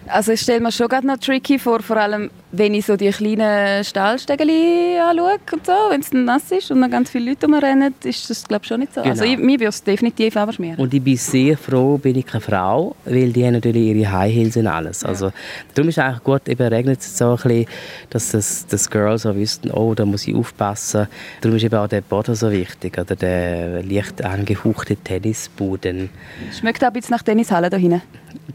Also 0.08 0.32
ich 0.32 0.42
stelle 0.42 0.60
mir 0.60 0.72
schon 0.72 0.88
gerade 0.88 1.08
noch 1.08 1.18
tricky 1.18 1.60
vor, 1.60 1.82
vor 1.82 1.98
allem 1.98 2.30
wenn 2.52 2.74
ich 2.74 2.86
so 2.86 2.98
die 2.98 3.10
kleinen 3.10 3.84
Stahlstegeli 3.84 4.98
anschaue 5.00 5.40
und 5.52 5.66
so, 5.66 5.72
wenn 5.90 6.02
es 6.02 6.10
dann 6.10 6.26
nass 6.26 6.52
ist 6.52 6.70
und 6.72 6.82
noch 6.82 6.90
ganz 6.90 7.10
viele 7.10 7.32
Leute 7.32 7.46
rumrennen, 7.46 7.94
ist 8.04 8.30
das 8.30 8.48
glaube 8.48 8.66
schon 8.66 8.82
nicht 8.82 8.94
so. 8.94 9.02
Also, 9.02 9.12
genau. 9.12 9.24
Also 9.24 9.34
ich, 9.34 9.46
mir 9.46 9.60
würde 9.60 9.70
es 9.70 9.84
definitiv 9.84 10.36
aber 10.36 10.52
schmieren. 10.52 10.78
Und 10.78 10.94
ich 10.94 11.02
bin 11.02 11.16
sehr 11.16 11.58
froh, 11.58 11.98
bin 11.98 12.18
ich 12.18 12.26
keine 12.26 12.42
Frau, 12.42 12.96
weil 13.06 13.32
die 13.32 13.46
haben 13.46 13.54
natürlich 13.54 13.96
ihre 13.96 14.12
High 14.12 14.34
Heels 14.34 14.58
und 14.58 14.68
alles. 14.68 15.02
Ja. 15.02 15.10
Also 15.10 15.32
darum 15.74 15.90
ist 15.90 15.98
es 15.98 16.04
eigentlich 16.04 16.24
gut, 16.24 16.48
eben 16.48 16.68
regnet 16.68 17.00
es 17.00 17.18
so 17.18 17.32
ein 17.32 17.36
bisschen, 17.38 17.66
dass 18.10 18.32
das, 18.32 18.68
das 18.68 18.90
Girls 18.90 19.22
so 19.22 19.36
wissen, 19.36 19.72
oh, 19.72 19.94
da 19.94 20.06
muss 20.06 20.28
ich 20.28 20.36
aufpassen. 20.36 21.08
Darum 21.40 21.58
ist 21.58 21.64
eben 21.64 21.76
auch 21.76 21.88
der 21.88 22.02
Boden 22.02 22.36
so 22.36 22.52
wichtig, 22.52 22.98
oder 22.98 23.16
der 23.16 23.84
leicht 23.84 24.24
angehauchte 24.24 24.98
Tennisboden. 24.98 26.10
Schmeckt 26.58 26.84
auch 26.84 26.88
ein 26.88 26.94
bisschen 26.94 27.16
nach 27.16 27.24
Tennishalle 27.24 27.70
da 27.70 27.78
hinten. 27.78 28.02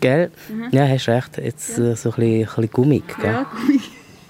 Gell? 0.00 0.30
Mhm. 0.48 0.68
Ja, 0.70 0.86
hast 0.86 1.08
recht. 1.08 1.38
Jetzt 1.38 1.78
ja. 1.78 1.92
Äh, 1.92 1.96
so 1.96 2.10
ein 2.10 2.16
bisschen, 2.16 2.32
ein 2.32 2.46
bisschen 2.46 2.70
gummig. 2.70 3.04
Gell? 3.20 3.32
Ja, 3.32 3.46
gummig. 3.50 3.85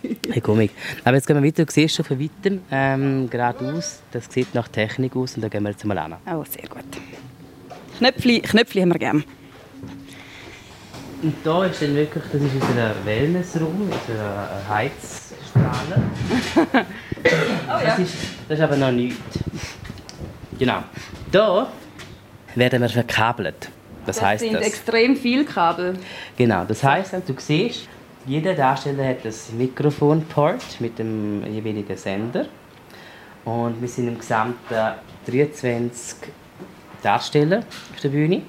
Hey, 0.31 0.41
Gummig. 0.41 0.71
Aber 1.05 1.17
jetzt 1.17 1.27
gehen 1.27 1.37
wir 1.37 1.47
weiter. 1.47 1.65
Du 1.65 1.73
siehst 1.73 1.97
schon 1.97 2.05
von 2.05 2.21
weitem 2.21 2.61
ähm, 2.71 3.29
geradeaus. 3.31 4.01
Das 4.13 4.27
sieht 4.31 4.55
nach 4.55 4.69
Technik 4.69 5.17
aus 5.17 5.37
und 5.37 5.43
da 5.43 5.49
gehen 5.49 5.63
wir 5.63 5.71
jetzt 5.71 5.85
mal 5.85 5.99
an. 5.99 6.17
Oh, 6.27 6.45
sehr 6.49 6.69
gut. 6.69 6.85
Knöpfchen, 7.99 8.83
haben 8.83 8.93
wir 8.93 8.99
gerne. 8.99 9.25
Und 11.23 11.35
da 11.45 11.65
ist 11.65 11.81
dann 11.81 11.95
wirklich, 11.95 12.25
das 12.31 12.43
ist 12.43 12.53
unser 12.55 12.95
Wellnessraum, 13.05 13.83
unser 13.83 14.69
Heizstrahler. 14.69 16.03
oh, 17.25 17.71
ja. 17.71 17.85
das, 17.85 17.99
ist, 17.99 18.15
das 18.49 18.59
ist 18.59 18.65
aber 18.65 18.77
noch 18.77 18.93
nichts. 18.93 19.19
Genau. 20.59 20.85
Da 21.33 21.69
werden 22.55 22.83
wir 22.83 22.89
verkabelt. 22.89 23.71
Das, 24.05 24.17
das 24.17 24.25
heißt 24.25 24.45
sind 24.45 24.55
das. 24.55 24.67
extrem 24.67 25.17
viele 25.17 25.45
Kabel. 25.45 25.99
Genau, 26.37 26.65
das 26.65 26.85
heißt, 26.85 27.15
du 27.15 27.35
siehst, 27.39 27.89
jeder 28.27 28.55
Darsteller 28.55 29.09
hat 29.09 29.25
das 29.25 29.53
Mikrofonport 29.53 30.81
mit 30.81 30.99
dem 30.99 31.45
jeweiligen 31.47 31.97
Sender. 31.97 32.47
Und 33.45 33.81
wir 33.81 33.89
sind 33.89 34.09
im 34.09 34.19
gesamten 34.19 34.75
23 35.27 36.29
Darsteller 37.03 37.59
auf 37.59 38.01
der 38.03 38.09
Bühne. 38.09 38.43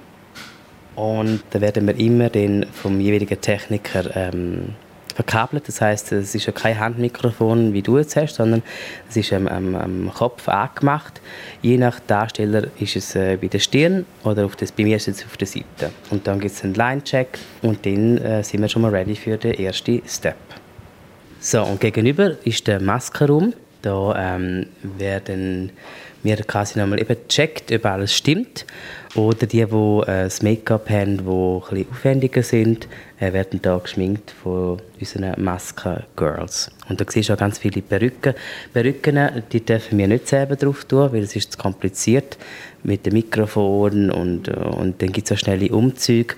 Und 0.96 1.44
da 1.52 1.62
werden 1.62 1.86
wir 1.86 1.96
immer 2.00 2.30
den 2.30 2.66
vom 2.74 3.00
jeweiligen 3.00 3.40
Techniker 3.40 4.16
ähm, 4.16 4.74
verkabelt. 5.18 5.68
Das 5.68 5.82
heißt, 5.82 6.12
es 6.12 6.36
ist 6.36 6.46
ja 6.46 6.54
kein 6.54 6.80
Handmikrofon, 6.80 7.74
wie 7.74 7.82
du 7.82 7.98
jetzt 7.98 8.16
hast, 8.16 8.36
sondern 8.36 8.62
es 9.10 9.18
ist 9.18 9.34
am, 9.34 9.48
am, 9.48 9.76
am 9.76 10.12
Kopf 10.14 10.48
angemacht. 10.48 11.22
Je 11.64 11.78
nach 11.78 12.00
Darsteller 12.00 12.68
ist 12.80 12.96
es 12.96 13.16
äh, 13.16 13.36
bei 13.42 13.48
der 13.48 13.58
Stirn 13.58 14.06
oder 14.24 14.46
auf 14.46 14.56
das, 14.56 14.72
bei 14.72 14.84
mir 14.84 14.98
ist 14.98 15.08
es 15.08 15.26
auf 15.26 15.36
der 15.36 15.48
Seite. 15.48 15.90
Und 16.12 16.28
dann 16.28 16.40
gibt 16.40 16.54
es 16.54 16.64
einen 16.64 16.76
Line-Check 16.76 17.40
und 17.64 17.84
dann 17.84 18.20
äh, 18.20 18.44
sind 18.44 18.62
wir 18.62 18.70
schon 18.70 18.84
mal 18.84 18.92
ready 18.92 19.16
für 19.16 19.38
den 19.38 19.56
ersten 19.56 20.04
Step. 20.08 20.38
So, 21.40 21.64
und 21.64 21.80
gegenüber 21.80 22.36
ist 22.44 22.68
der 22.68 22.80
Maskenraum. 22.80 23.54
Da 23.82 24.36
ähm, 24.36 24.68
werden 24.82 25.72
wir 26.22 26.38
quasi 26.38 26.78
nochmal 26.78 27.00
eben 27.00 27.18
checkt, 27.28 27.72
ob 27.72 27.86
alles 27.86 28.14
stimmt. 28.14 28.66
Oder 29.16 29.48
die, 29.48 29.66
die 29.66 30.02
äh, 30.08 30.24
das 30.24 30.42
Make-up 30.42 30.90
haben, 30.90 31.18
die 31.18 31.22
etwas 31.82 31.92
aufwendiger 31.92 32.44
sind, 32.44 32.88
äh, 33.20 33.32
werden 33.34 33.62
da 33.62 33.78
geschminkt 33.78 34.32
von 34.44 34.82
unseren 35.00 35.42
Masken-Girls. 35.42 36.72
Und 36.90 37.02
da 37.02 37.06
siehst 37.08 37.30
du 37.30 37.34
auch 37.34 37.38
ganz 37.38 37.58
viele 37.58 37.82
Perücken. 37.82 38.34
Perücken, 38.74 39.44
die 39.52 39.66
dürfen 39.66 39.98
wir 39.98 40.08
nicht 40.08 40.28
selber 40.28 40.56
drauf 40.56 40.86
tun, 40.86 41.12
weil 41.14 41.24
es 41.24 41.36
ist 41.36 41.54
zu 41.54 41.58
kompliziert 41.58 42.38
mit 42.84 43.06
dem 43.06 43.14
Mikrofon 43.14 44.12
und, 44.12 44.50
äh, 44.50 44.52
und 44.52 45.02
dann 45.02 45.12
gibt 45.12 45.30
es 45.30 45.38
auch 45.38 45.40
schnelle 45.40 45.70
Umzüge. 45.70 46.36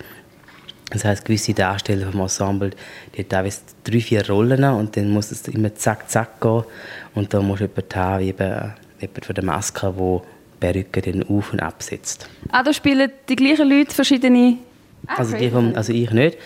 Das 0.90 1.04
heißt, 1.04 1.24
gewisse 1.24 1.54
Darsteller 1.54 2.10
vom 2.10 2.22
Ensemble, 2.22 2.70
die 3.16 3.24
haben 3.32 3.50
drei, 3.84 4.00
vier 4.00 4.28
Rollen 4.28 4.64
und 4.64 4.96
dann 4.96 5.10
muss 5.10 5.30
es 5.30 5.46
immer 5.46 5.72
zack, 5.74 6.10
zack 6.10 6.40
gehen. 6.40 6.64
Und 7.14 7.32
da 7.32 7.40
muss 7.40 7.60
jemand 7.60 7.94
haben, 7.94 8.20
wie 8.20 8.28
eben 8.30 8.74
jemand 9.00 9.24
von 9.24 9.34
der 9.34 9.44
Maske, 9.44 9.94
der 9.96 10.22
Perücke 10.60 11.00
dann 11.00 11.22
auf- 11.24 11.52
und 11.52 11.60
absetzt. 11.60 12.28
Ah, 12.50 12.62
da 12.62 12.72
spielen 12.72 13.10
die 13.28 13.36
gleichen 13.36 13.68
Leute 13.68 13.94
verschiedene 13.94 14.58
Ah, 15.06 15.16
also, 15.18 15.36
die 15.36 15.48
vom, 15.48 15.74
also 15.74 15.92
ich 15.92 16.10
nicht, 16.10 16.36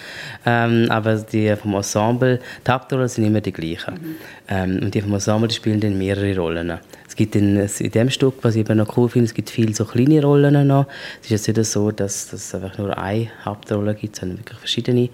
ähm, 0.47 0.87
aber 0.89 1.17
die 1.17 1.55
vom 1.57 1.75
Ensemble, 1.75 2.41
die 2.67 2.71
Hauptrollen 2.71 3.09
sind 3.09 3.25
immer 3.25 3.41
die 3.41 3.53
gleichen. 3.53 3.95
Mhm. 3.95 4.17
Ähm, 4.49 4.81
und 4.83 4.95
die 4.95 5.01
vom 5.03 5.13
Ensemble 5.13 5.49
die 5.49 5.55
spielen 5.55 5.81
dann 5.81 5.99
mehrere 5.99 6.37
Rollen. 6.37 6.79
Es 7.07 7.17
gibt 7.17 7.35
in, 7.35 7.57
in 7.57 7.91
dem 7.91 8.11
Stück, 8.11 8.35
was 8.43 8.55
ich 8.55 8.61
eben 8.61 8.79
noch 8.79 8.97
cool 8.97 9.09
finde, 9.09 9.27
es 9.27 9.35
gibt 9.35 9.51
viele 9.51 9.75
so 9.75 9.85
kleine 9.85 10.23
Rollen 10.23 10.67
noch. 10.67 10.87
Es 11.21 11.31
ist 11.31 11.47
jetzt 11.47 11.57
nicht 11.57 11.71
so, 11.71 11.91
dass 11.91 12.33
es 12.33 12.55
einfach 12.55 12.79
nur 12.79 12.97
eine 12.97 13.29
Hauptrolle 13.45 13.95
gibt, 13.95 14.17
sondern 14.17 14.39
wirklich 14.39 14.59
verschiedene. 14.59 15.11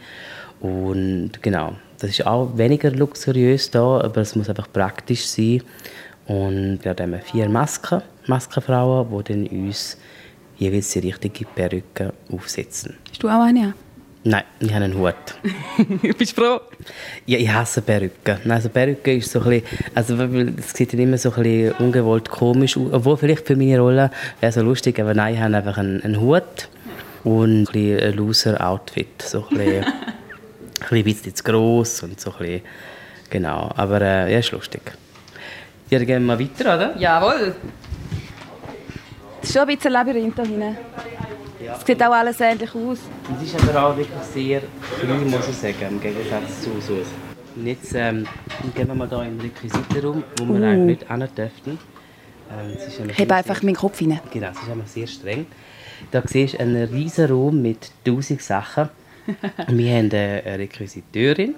Und 0.61 1.33
genau, 1.41 1.75
das 1.99 2.11
ist 2.11 2.27
auch 2.27 2.57
weniger 2.57 2.91
luxuriös 2.91 3.71
da, 3.71 4.01
aber 4.01 4.21
es 4.21 4.37
muss 4.37 4.49
einfach 4.49 4.71
praktisch 4.71 5.27
sein. 5.27 5.63
Und 6.31 6.85
wir 6.85 6.95
haben 6.97 7.21
vier 7.23 7.49
Masken, 7.49 8.03
Maskenfrauen, 8.29 9.09
die 9.11 9.33
dann 9.33 9.47
uns 9.49 9.99
jeweils 10.59 10.93
die 10.93 11.01
richtige 11.01 11.45
Perücke 11.45 12.13
aufsetzen. 12.31 12.97
Hast 13.11 13.21
du 13.21 13.29
auch 13.29 13.43
eine? 13.43 13.75
Nein, 14.23 14.45
ich 14.61 14.73
habe 14.73 14.85
einen 14.85 14.97
Hut. 14.97 15.17
Bist 16.19 16.39
du 16.39 16.43
froh? 16.43 16.61
Ja, 17.27 17.37
ich 17.37 17.53
hasse 17.53 17.83
Perücke. 17.83 18.39
Also 18.49 18.69
Perücke 18.69 19.17
ist 19.17 19.33
so 19.33 19.41
ein 19.41 19.61
bisschen, 19.61 19.67
also 19.93 20.15
es 20.57 20.73
sieht 20.73 20.95
immer 20.95 21.19
so 21.19 21.33
ein 21.33 21.43
bisschen 21.43 21.73
ungewollt 21.85 22.31
komisch 22.31 22.77
aus, 22.77 22.93
obwohl 22.93 23.17
vielleicht 23.17 23.49
für 23.49 23.57
meine 23.57 23.81
Rolle 23.81 24.13
wäre 24.39 24.53
so 24.53 24.63
lustig, 24.63 25.01
aber 25.01 25.15
nein, 25.15 25.35
ich 25.35 25.41
habe 25.41 25.57
einfach 25.57 25.79
einen, 25.79 26.01
einen 26.05 26.21
Hut 26.21 26.69
und 27.25 27.75
ein, 27.75 27.99
ein 27.99 28.15
Loser-Outfit, 28.15 29.21
so 29.23 29.49
ein 29.51 29.59
bisschen, 29.59 29.85
ein 30.91 31.03
bisschen 31.03 31.35
zu 31.35 31.43
gross 31.43 32.05
und 32.05 32.21
so 32.21 32.31
ein 32.35 32.39
bisschen, 32.39 32.61
genau, 33.31 33.73
aber 33.75 34.01
äh, 34.01 34.33
ja, 34.33 34.39
ist 34.39 34.53
lustig. 34.53 34.83
Ja, 35.91 35.99
dann 35.99 36.07
gehen 36.07 36.23
wir 36.23 36.37
mal 36.37 36.39
weiter, 36.39 36.77
oder? 36.77 36.97
Jawohl. 36.97 37.55
Es 39.43 39.49
ist 39.49 39.53
schon 39.53 39.63
ein 39.63 39.75
bisschen 39.75 39.89
ein 39.89 40.07
Labyrinth 40.07 40.39
da 40.39 40.45
hinten. 40.45 40.77
Es 41.61 41.85
sieht 41.85 42.03
auch 42.03 42.13
alles 42.13 42.41
ähnlich 42.41 42.73
aus. 42.75 42.99
Es 43.37 43.55
ist 43.55 43.69
aber 43.69 43.87
auch 43.87 43.97
wirklich 43.97 44.23
sehr 44.33 44.63
klein, 45.01 45.31
muss 45.31 45.49
ich 45.49 45.57
sagen, 45.57 45.75
im 45.91 46.01
Gegensatz 46.01 46.63
zu 46.63 46.71
uns. 46.71 46.89
Und 47.57 47.67
jetzt 47.67 47.93
ähm, 47.95 48.25
gehen 48.75 48.87
wir 48.87 48.95
mal 48.95 49.09
hier 49.09 49.23
in 49.23 49.39
den 49.39 49.51
Requisitenraum, 49.51 50.23
wo 50.39 50.55
wir 50.55 50.61
uh. 50.61 50.65
eigentlich 50.65 51.01
nicht 51.01 51.09
hin 51.09 51.29
dürften. 51.37 51.79
Ähm, 52.53 53.09
ich 53.09 53.19
habe 53.19 53.35
einfach 53.35 53.63
meinen 53.63 53.75
Kopf 53.75 54.01
rein. 54.01 54.21
Genau, 54.33 54.49
es 54.51 54.63
ist 54.63 54.71
einfach 54.71 54.87
sehr 54.87 55.07
streng. 55.09 55.47
Da 56.13 56.23
siehst 56.25 56.55
du 56.55 56.61
einen 56.61 56.89
riesen 56.89 57.29
Raum 57.29 57.61
mit 57.63 57.91
tausend 58.05 58.43
Sachen. 58.43 58.91
wir 59.69 59.97
haben 59.97 60.11
eine 60.13 60.59
Requisiteurin, 60.59 61.57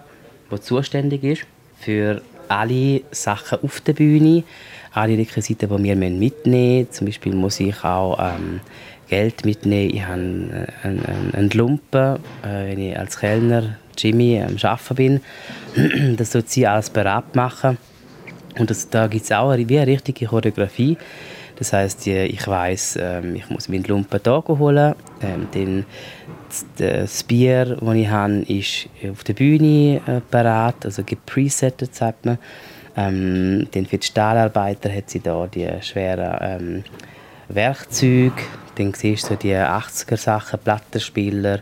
die 0.51 0.61
zuständig 0.61 1.23
ist 1.23 1.43
für 1.79 2.23
alle 2.49 3.03
Sachen 3.11 3.59
auf 3.63 3.81
der 3.81 3.95
Bühne, 3.95 4.45
alle 4.93 5.17
Requisiten, 5.17 5.69
die 5.69 5.85
wir 5.85 5.97
mitnehmen 5.97 6.19
müssen. 6.19 6.93
Zum 6.93 7.07
Beispiel 7.07 7.35
muss 7.35 7.61
ich 7.61 7.83
auch 7.85 8.19
ähm, 8.19 8.61
Geld 9.09 9.45
mitnehmen. 9.45 9.95
Ich 9.95 10.03
habe 10.03 10.15
einen, 10.15 10.67
einen, 10.83 11.35
einen 11.35 11.51
Lumpen, 11.51 12.17
äh, 12.43 12.71
wenn 12.71 12.79
ich 12.79 12.99
als 12.99 13.19
Kellner 13.19 13.77
Jimmy 13.97 14.43
am 14.43 14.57
Arbeiten 14.63 15.21
bin. 15.75 16.17
das 16.17 16.33
soll 16.33 16.45
sie 16.47 16.67
alles 16.67 16.91
bereit 16.91 17.35
machen. 17.35 17.79
Und 18.59 18.71
das, 18.71 18.89
da 18.89 19.07
gibt 19.07 19.25
es 19.25 19.33
auch 19.33 19.51
eine, 19.51 19.69
wie 19.69 19.79
eine 19.79 19.87
richtige 19.87 20.27
Choreografie. 20.27 20.97
Das 21.57 21.73
heißt, 21.73 22.07
ich 22.07 22.47
weiß, 22.47 22.99
ähm, 23.01 23.37
ich 23.37 23.49
muss 23.51 23.69
meinen 23.69 23.85
Lumpen 23.85 24.21
hier 24.23 24.45
holen. 24.47 24.95
Ähm, 25.23 25.49
dann 25.53 25.87
das 26.77 27.23
Bier, 27.23 27.77
das 27.81 27.95
ich 27.95 28.09
habe, 28.09 28.45
ist 28.49 28.89
auf 29.11 29.25
der 29.25 29.35
Bühne 29.35 30.01
äh, 30.07 30.21
parat, 30.31 30.85
also 30.85 31.03
gepresettet, 31.05 31.95
sagt 31.95 32.27
man. 32.27 32.39
Ähm, 32.97 33.69
dann 33.73 33.87
für 33.87 33.99
die 33.99 34.07
Stahlarbeiter 34.07 34.93
hat 34.95 35.09
sie 35.09 35.21
da 35.21 35.47
die 35.47 35.69
schweren 35.81 36.85
Werkzeuge, 37.49 38.33
dann 38.77 38.93
siehst 38.95 39.31
du 39.31 39.37
die 39.37 39.55
80er-Sachen, 39.55 40.59
Plattenspieler, 40.61 41.61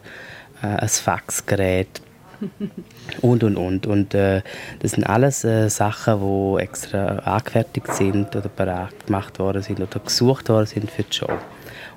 äh, 0.63 0.67
ein 0.67 0.89
Faxgerät 0.89 2.01
und, 3.21 3.45
und, 3.45 3.57
und. 3.57 3.87
Und 3.87 4.15
äh, 4.15 4.43
das 4.81 4.93
sind 4.93 5.05
alles 5.05 5.45
äh, 5.45 5.69
Sachen, 5.69 6.21
die 6.21 6.63
extra 6.63 7.19
angefertigt 7.19 7.93
sind 7.95 8.35
oder 8.37 8.49
bereit 8.49 9.07
gemacht 9.07 9.39
worden 9.39 9.63
sind 9.63 9.81
oder 9.81 10.01
gesucht 10.01 10.49
worden 10.49 10.67
sind 10.67 10.91
für 10.91 11.03
die 11.03 11.13
Show. 11.13 11.31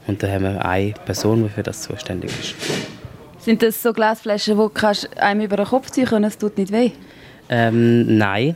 Und 0.07 0.21
da 0.21 0.27
haben 0.27 0.43
wir 0.43 0.65
eine 0.65 0.93
Person, 1.05 1.43
die 1.43 1.49
für 1.49 1.63
das 1.63 1.81
zuständig 1.83 2.31
ist. 2.37 2.55
Sind 3.39 3.61
das 3.61 3.81
so 3.81 3.93
Glasflaschen, 3.93 4.57
die 4.57 4.67
kannst 4.73 5.17
einem 5.17 5.41
über 5.41 5.57
den 5.57 5.65
Kopf 5.65 5.91
ziehen 5.91 6.05
können, 6.05 6.25
es 6.25 6.37
tut 6.37 6.57
nicht 6.57 6.71
weh? 6.71 6.91
Ähm, 7.49 8.17
nein. 8.17 8.55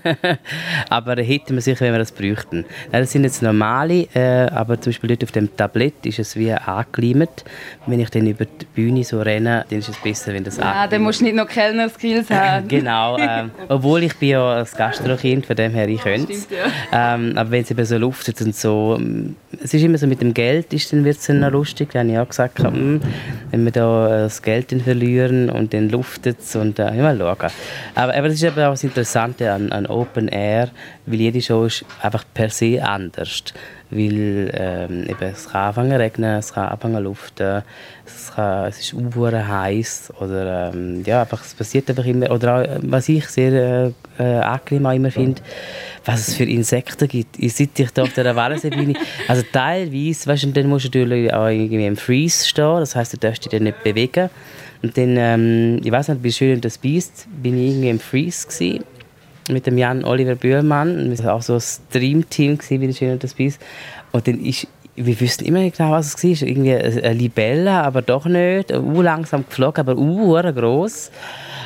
aber 0.88 1.16
hätten 1.22 1.54
wir 1.54 1.60
sicher, 1.60 1.80
wenn 1.84 1.92
wir 1.92 1.98
das 1.98 2.12
bräuchten. 2.12 2.64
Das 2.90 3.12
sind 3.12 3.24
jetzt 3.24 3.42
normale, 3.42 4.08
äh, 4.14 4.48
aber 4.50 4.80
zum 4.80 4.90
Beispiel 4.92 5.08
dort 5.08 5.24
auf 5.24 5.32
dem 5.32 5.54
Tablett 5.56 6.06
ist 6.06 6.18
es 6.18 6.36
wie 6.36 6.52
angekleimt. 6.52 7.44
Wenn 7.86 8.00
ich 8.00 8.10
dann 8.10 8.26
über 8.26 8.44
die 8.46 8.64
Bühne 8.74 9.04
so 9.04 9.20
renne, 9.20 9.64
dann 9.68 9.78
ist 9.78 9.88
es 9.88 9.96
besser, 9.98 10.32
wenn 10.32 10.44
das 10.44 10.58
Ah, 10.58 10.86
dann 10.86 11.02
musst 11.02 11.20
du 11.20 11.24
nicht 11.24 11.36
noch 11.36 11.46
Kellner-Skills 11.46 12.30
haben. 12.30 12.68
genau. 12.68 13.18
Ähm, 13.18 13.50
obwohl 13.68 14.02
ich 14.02 14.16
bin 14.16 14.30
ja 14.30 14.56
ein 14.58 14.66
Gastrokind, 14.76 15.46
von 15.46 15.56
dem 15.56 15.72
her 15.72 15.88
ich 15.88 16.00
könnte 16.02 16.32
es. 16.32 16.48
Ja. 16.50 17.14
Ähm, 17.14 17.32
aber 17.36 17.50
wenn 17.50 17.62
es 17.62 17.70
eben 17.70 17.84
so 17.84 17.98
luftet 17.98 18.40
und 18.40 18.54
so, 18.54 18.96
ähm, 18.98 19.36
es 19.62 19.74
ist 19.74 19.82
immer 19.82 19.98
so 19.98 20.06
mit 20.06 20.20
dem 20.20 20.34
Geld, 20.34 20.72
ist, 20.72 20.92
dann 20.92 21.04
wird 21.04 21.18
es 21.18 21.26
dann 21.26 21.40
noch 21.40 21.50
lustig. 21.50 21.90
Da 21.92 22.00
habe 22.00 22.10
ich 22.10 22.18
auch 22.18 22.28
gesagt, 22.28 22.58
hm, 22.60 23.00
wenn 23.50 23.64
wir 23.64 23.72
da 23.72 24.06
äh, 24.06 24.22
das 24.22 24.42
Geld 24.42 24.70
verlieren 24.82 25.50
und 25.50 25.74
dann 25.74 25.88
luftet 25.88 26.38
es 26.40 26.56
und 26.56 26.78
äh, 26.78 26.92
mal 26.92 27.16
schauen. 27.18 27.50
Aber, 27.94 28.14
aber 28.14 28.28
das 28.28 28.36
ist 28.36 28.42
eben 28.42 28.60
auch 28.60 28.70
das 28.70 28.84
Interessante 28.84 29.52
an, 29.52 29.72
an 29.72 29.86
Open 29.86 30.28
Air, 30.28 30.70
weil 31.06 31.20
jede 31.20 31.40
Show 31.40 31.64
ist 31.64 31.84
einfach 32.02 32.24
per 32.32 32.50
se 32.50 32.82
anders. 32.82 33.44
Weil 33.92 34.52
ähm, 34.54 35.02
eben, 35.08 35.32
es 35.32 35.48
kann 35.48 35.68
anfangen 35.68 35.92
regnen, 35.92 36.38
es 36.38 36.52
kann 36.52 36.68
anfangen 36.68 37.02
luften, 37.02 37.62
es, 38.06 38.32
kann, 38.32 38.68
es 38.68 38.78
ist 38.78 38.94
unwuhr 38.94 39.32
heiß 39.32 40.12
oder 40.20 40.72
ähm, 40.72 41.02
ja, 41.04 41.22
einfach, 41.22 41.44
es 41.44 41.54
passiert 41.54 41.90
einfach 41.90 42.04
immer. 42.04 42.30
Oder 42.30 42.54
auch, 42.54 42.78
was 42.82 43.08
ich 43.08 43.26
sehr 43.26 43.52
äh, 43.52 44.22
äh 44.22 44.38
angenehm 44.40 44.86
auch 44.86 44.92
immer 44.92 45.10
finde, 45.10 45.42
was 46.04 46.28
es 46.28 46.36
für 46.36 46.44
Insekten 46.44 47.08
gibt. 47.08 47.36
Ich 47.38 47.54
sitze 47.54 47.82
ich 47.82 47.90
da 47.90 48.02
auf 48.02 48.12
der 48.12 48.36
Wallenseebühne, 48.36 48.94
also 49.28 49.42
teilweise, 49.52 50.26
weißt 50.28 50.44
du, 50.44 50.52
dann 50.52 50.68
musst 50.68 50.84
du 50.84 50.98
natürlich 50.98 51.34
auch 51.34 51.48
irgendwie 51.48 51.86
im 51.86 51.96
Freeze 51.96 52.48
stehen, 52.48 52.78
das 52.78 52.94
heißt, 52.94 53.14
du 53.14 53.16
darfst 53.16 53.44
dich 53.44 53.50
dann 53.50 53.64
nicht 53.64 53.82
bewegen. 53.82 54.30
Und 54.82 54.96
dann, 54.96 55.16
ähm, 55.16 55.80
ich 55.84 55.92
weiß 55.92 56.08
nicht, 56.08 56.22
wie 56.22 56.32
schön 56.32 56.60
das 56.60 56.78
Beast, 56.78 57.26
bin 57.42 57.58
ich 57.58 57.70
irgendwie 57.70 57.90
im 57.90 58.00
Freeze 58.00 58.46
gewesen, 58.46 58.84
mit 59.50 59.66
dem 59.66 59.76
Jan 59.76 60.04
Oliver 60.04 60.36
Bühlmann. 60.36 61.10
Wir 61.10 61.18
waren 61.18 61.28
auch 61.30 61.42
so 61.42 61.54
ein 61.54 61.60
Stream-Team 61.60 62.58
wie 62.68 62.86
das 62.86 62.98
schön 62.98 63.18
das 63.18 63.34
Beast. 63.34 63.60
Und 64.12 64.26
dann 64.26 64.40
ist 64.40 64.66
wir 64.96 65.20
wussten 65.20 65.44
immer 65.44 65.60
nicht 65.60 65.76
genau, 65.76 65.92
was 65.92 66.14
es 66.14 66.42
war. 66.42 66.48
Irgendwie 66.48 66.74
eine 66.74 67.14
Libelle, 67.14 67.72
aber 67.72 68.02
doch 68.02 68.26
nicht. 68.26 68.72
Uh, 68.72 69.02
langsam 69.02 69.46
geflogen, 69.46 69.80
aber 69.80 69.96
uh, 69.96 70.34
groß 70.52 71.10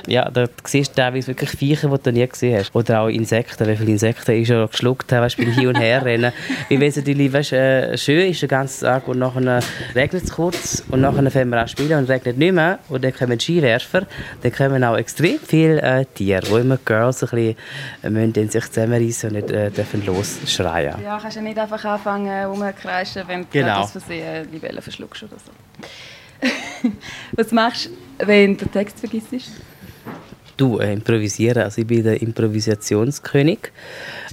ja, 0.06 0.30
da 0.30 0.46
siehst 0.64 0.92
du 0.92 1.02
teilweise 1.02 1.28
wirklich 1.28 1.50
Viecher, 1.50 1.88
die 1.88 2.02
du 2.02 2.12
nie 2.12 2.26
gesehen 2.26 2.58
hast. 2.58 2.74
Oder 2.74 3.00
auch 3.00 3.08
Insekten, 3.08 3.66
wie 3.66 3.76
viele 3.76 3.92
Insekten 3.92 4.32
ich 4.32 4.48
schon 4.48 4.68
geschluckt 4.68 5.12
habe, 5.12 5.22
weißt, 5.22 5.36
beim 5.36 5.52
Hin- 5.52 5.68
und 5.68 5.78
Herrennen. 5.78 6.32
Wie 6.68 6.80
wenn 6.80 6.90
sie 6.90 7.32
weißt, 7.32 7.52
äh, 7.52 7.98
schön 7.98 8.30
ist 8.30 8.42
den 8.42 8.48
ganzen 8.48 8.84
Tag 8.84 9.08
und 9.08 9.18
nachher 9.18 9.60
regnet 9.94 10.24
es 10.24 10.32
kurz 10.32 10.82
und 10.90 11.00
nachher 11.00 11.30
fangen 11.30 11.50
wir 11.50 11.60
an 11.60 11.68
spielen 11.68 11.98
und 11.98 12.08
regnet 12.08 12.38
nicht 12.38 12.52
mehr 12.52 12.78
und 12.88 13.04
dann 13.04 13.14
kommen 13.14 13.38
Skiwerfer, 13.38 14.06
dann 14.42 14.52
kommen 14.52 14.84
auch 14.84 14.96
extrem 14.96 15.38
viele 15.38 15.80
äh, 15.82 16.04
Tiere, 16.04 16.42
wo 16.50 16.56
immer 16.56 16.78
Girls 16.78 17.22
ein 17.22 17.30
bisschen 17.30 17.56
äh, 18.02 18.10
müssen 18.10 18.50
sich 18.50 18.64
zusammenreißen 18.70 19.30
und 19.30 19.36
nicht 19.36 19.50
äh, 19.50 19.70
dürfen 19.70 20.04
losschreien. 20.06 21.02
Ja, 21.02 21.18
kannst 21.18 21.36
ja 21.36 21.42
nicht 21.42 21.58
einfach 21.58 21.84
anfangen 21.84 22.46
rumzukreischen, 22.46 23.22
wenn 23.26 23.42
du 23.42 23.46
genau. 23.50 23.80
aus 23.80 23.92
Versehen 23.92 24.50
Libelle 24.52 24.82
verschluckst 24.82 25.24
oder 25.24 25.36
so. 25.44 25.52
Was 27.32 27.52
machst 27.52 27.90
du, 28.18 28.26
wenn 28.26 28.56
du 28.56 28.64
den 28.64 28.72
Text 28.72 29.00
vergisst? 29.00 29.28
Du, 30.56 30.78
äh, 30.78 30.92
improvisieren. 30.92 31.62
Also 31.64 31.80
ich 31.80 31.86
bin 31.86 32.04
der 32.04 32.20
Improvisationskönig. 32.22 33.58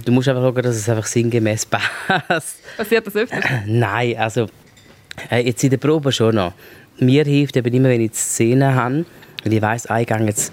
Du 0.04 0.12
musst 0.12 0.28
einfach 0.28 0.42
schauen, 0.42 0.62
dass 0.62 0.76
es 0.76 0.88
einfach 0.88 1.06
sinngemäß 1.06 1.66
passt. 2.06 2.58
Passiert 2.76 3.06
das 3.06 3.16
öfter? 3.16 3.40
Nein, 3.66 4.16
also 4.16 4.46
äh, 5.30 5.44
jetzt 5.44 5.62
in 5.64 5.70
der 5.70 5.78
Probe 5.78 6.12
schon 6.12 6.36
noch. 6.36 6.52
Mir 6.98 7.24
hilft 7.24 7.56
eben 7.56 7.74
immer, 7.74 7.88
wenn 7.88 8.00
ich 8.00 8.12
die 8.12 8.16
Szene 8.16 8.74
habe, 8.74 9.04
und 9.44 9.52
ich 9.52 9.60
weiss, 9.60 9.88
ich 9.98 10.06
gehe 10.06 10.26
jetzt 10.26 10.52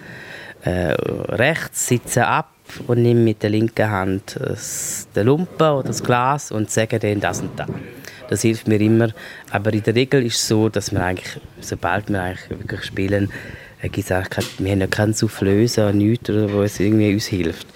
äh, 0.64 0.94
rechts, 1.30 1.88
sitze 1.88 2.26
ab 2.26 2.52
und 2.88 3.02
nehme 3.02 3.22
mit 3.22 3.44
der 3.44 3.50
linken 3.50 3.90
Hand 3.90 4.38
das, 4.40 5.08
den 5.16 5.28
Lumpen 5.28 5.70
oder 5.70 5.88
das 5.88 6.04
Glas 6.04 6.52
und 6.52 6.70
sage 6.72 7.00
dann 7.00 7.20
das 7.20 7.42
und 7.42 7.58
das. 7.60 7.70
Das 8.30 8.42
hilft 8.42 8.68
mir 8.68 8.80
immer. 8.80 9.10
Aber 9.52 9.74
in 9.74 9.82
der 9.84 9.96
Regel 9.96 10.26
ist 10.26 10.36
es 10.36 10.48
so, 10.48 10.70
dass 10.70 10.92
wir 10.92 11.04
eigentlich, 11.04 11.40
sobald 11.62 12.10
wir 12.10 12.22
eigentlich 12.22 12.50
wirklich 12.50 12.84
spielen, 12.84 13.32
äh, 13.82 13.90
gesagt 13.90 14.38
hat, 14.38 14.46
wir 14.58 14.72
haben 14.72 14.82
ja 14.82 14.88
keinen 14.88 15.14
Soufflöse, 15.14 15.94
nichts, 15.94 16.30
oder, 16.30 16.52
wo 16.52 16.62
es 16.62 16.80
irgendwie 16.80 17.14
uns 17.14 17.28
hilft. 17.28 17.68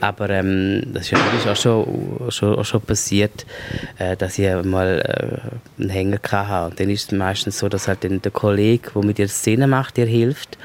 Aber 0.00 0.28
ähm, 0.30 0.82
das 0.92 1.04
ist 1.04 1.12
ja 1.12 1.52
auch 1.52 1.56
schon, 1.56 2.30
schon, 2.30 2.58
auch 2.58 2.64
schon 2.64 2.82
passiert, 2.82 3.46
äh, 3.98 4.16
dass 4.16 4.38
ich 4.38 4.48
mal 4.64 5.00
äh, 5.78 5.82
einen 5.82 5.90
Hänger 5.90 6.18
hatte. 6.22 6.70
Und 6.70 6.80
dann 6.80 6.90
ist 6.90 7.12
es 7.12 7.18
meistens 7.18 7.58
so, 7.58 7.68
dass 7.68 7.88
halt 7.88 8.04
dann 8.04 8.20
der 8.20 8.32
Kollege, 8.32 8.90
der 8.94 9.04
mit 9.04 9.18
dir 9.18 9.28
Szene 9.28 9.66
macht, 9.66 9.96
dir 9.96 10.06
hilft. 10.06 10.58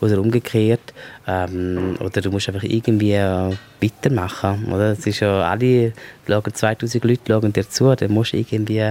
Oder 0.00 0.18
umgekehrt. 0.20 0.92
Ähm, 1.26 1.96
oder 2.00 2.20
du 2.20 2.30
musst 2.30 2.48
einfach 2.48 2.64
irgendwie 2.64 3.12
äh, 3.12 3.56
weitermachen. 3.80 4.66
Oder? 4.70 4.92
Es 4.92 5.06
ist 5.06 5.20
ja 5.20 5.42
alle, 5.42 5.92
2000 6.26 7.04
Leute 7.04 7.20
schauen 7.26 7.52
dir 7.52 7.68
zu, 7.68 7.94
dann 7.94 8.12
musst 8.12 8.34
du 8.34 8.36
irgendwie 8.36 8.90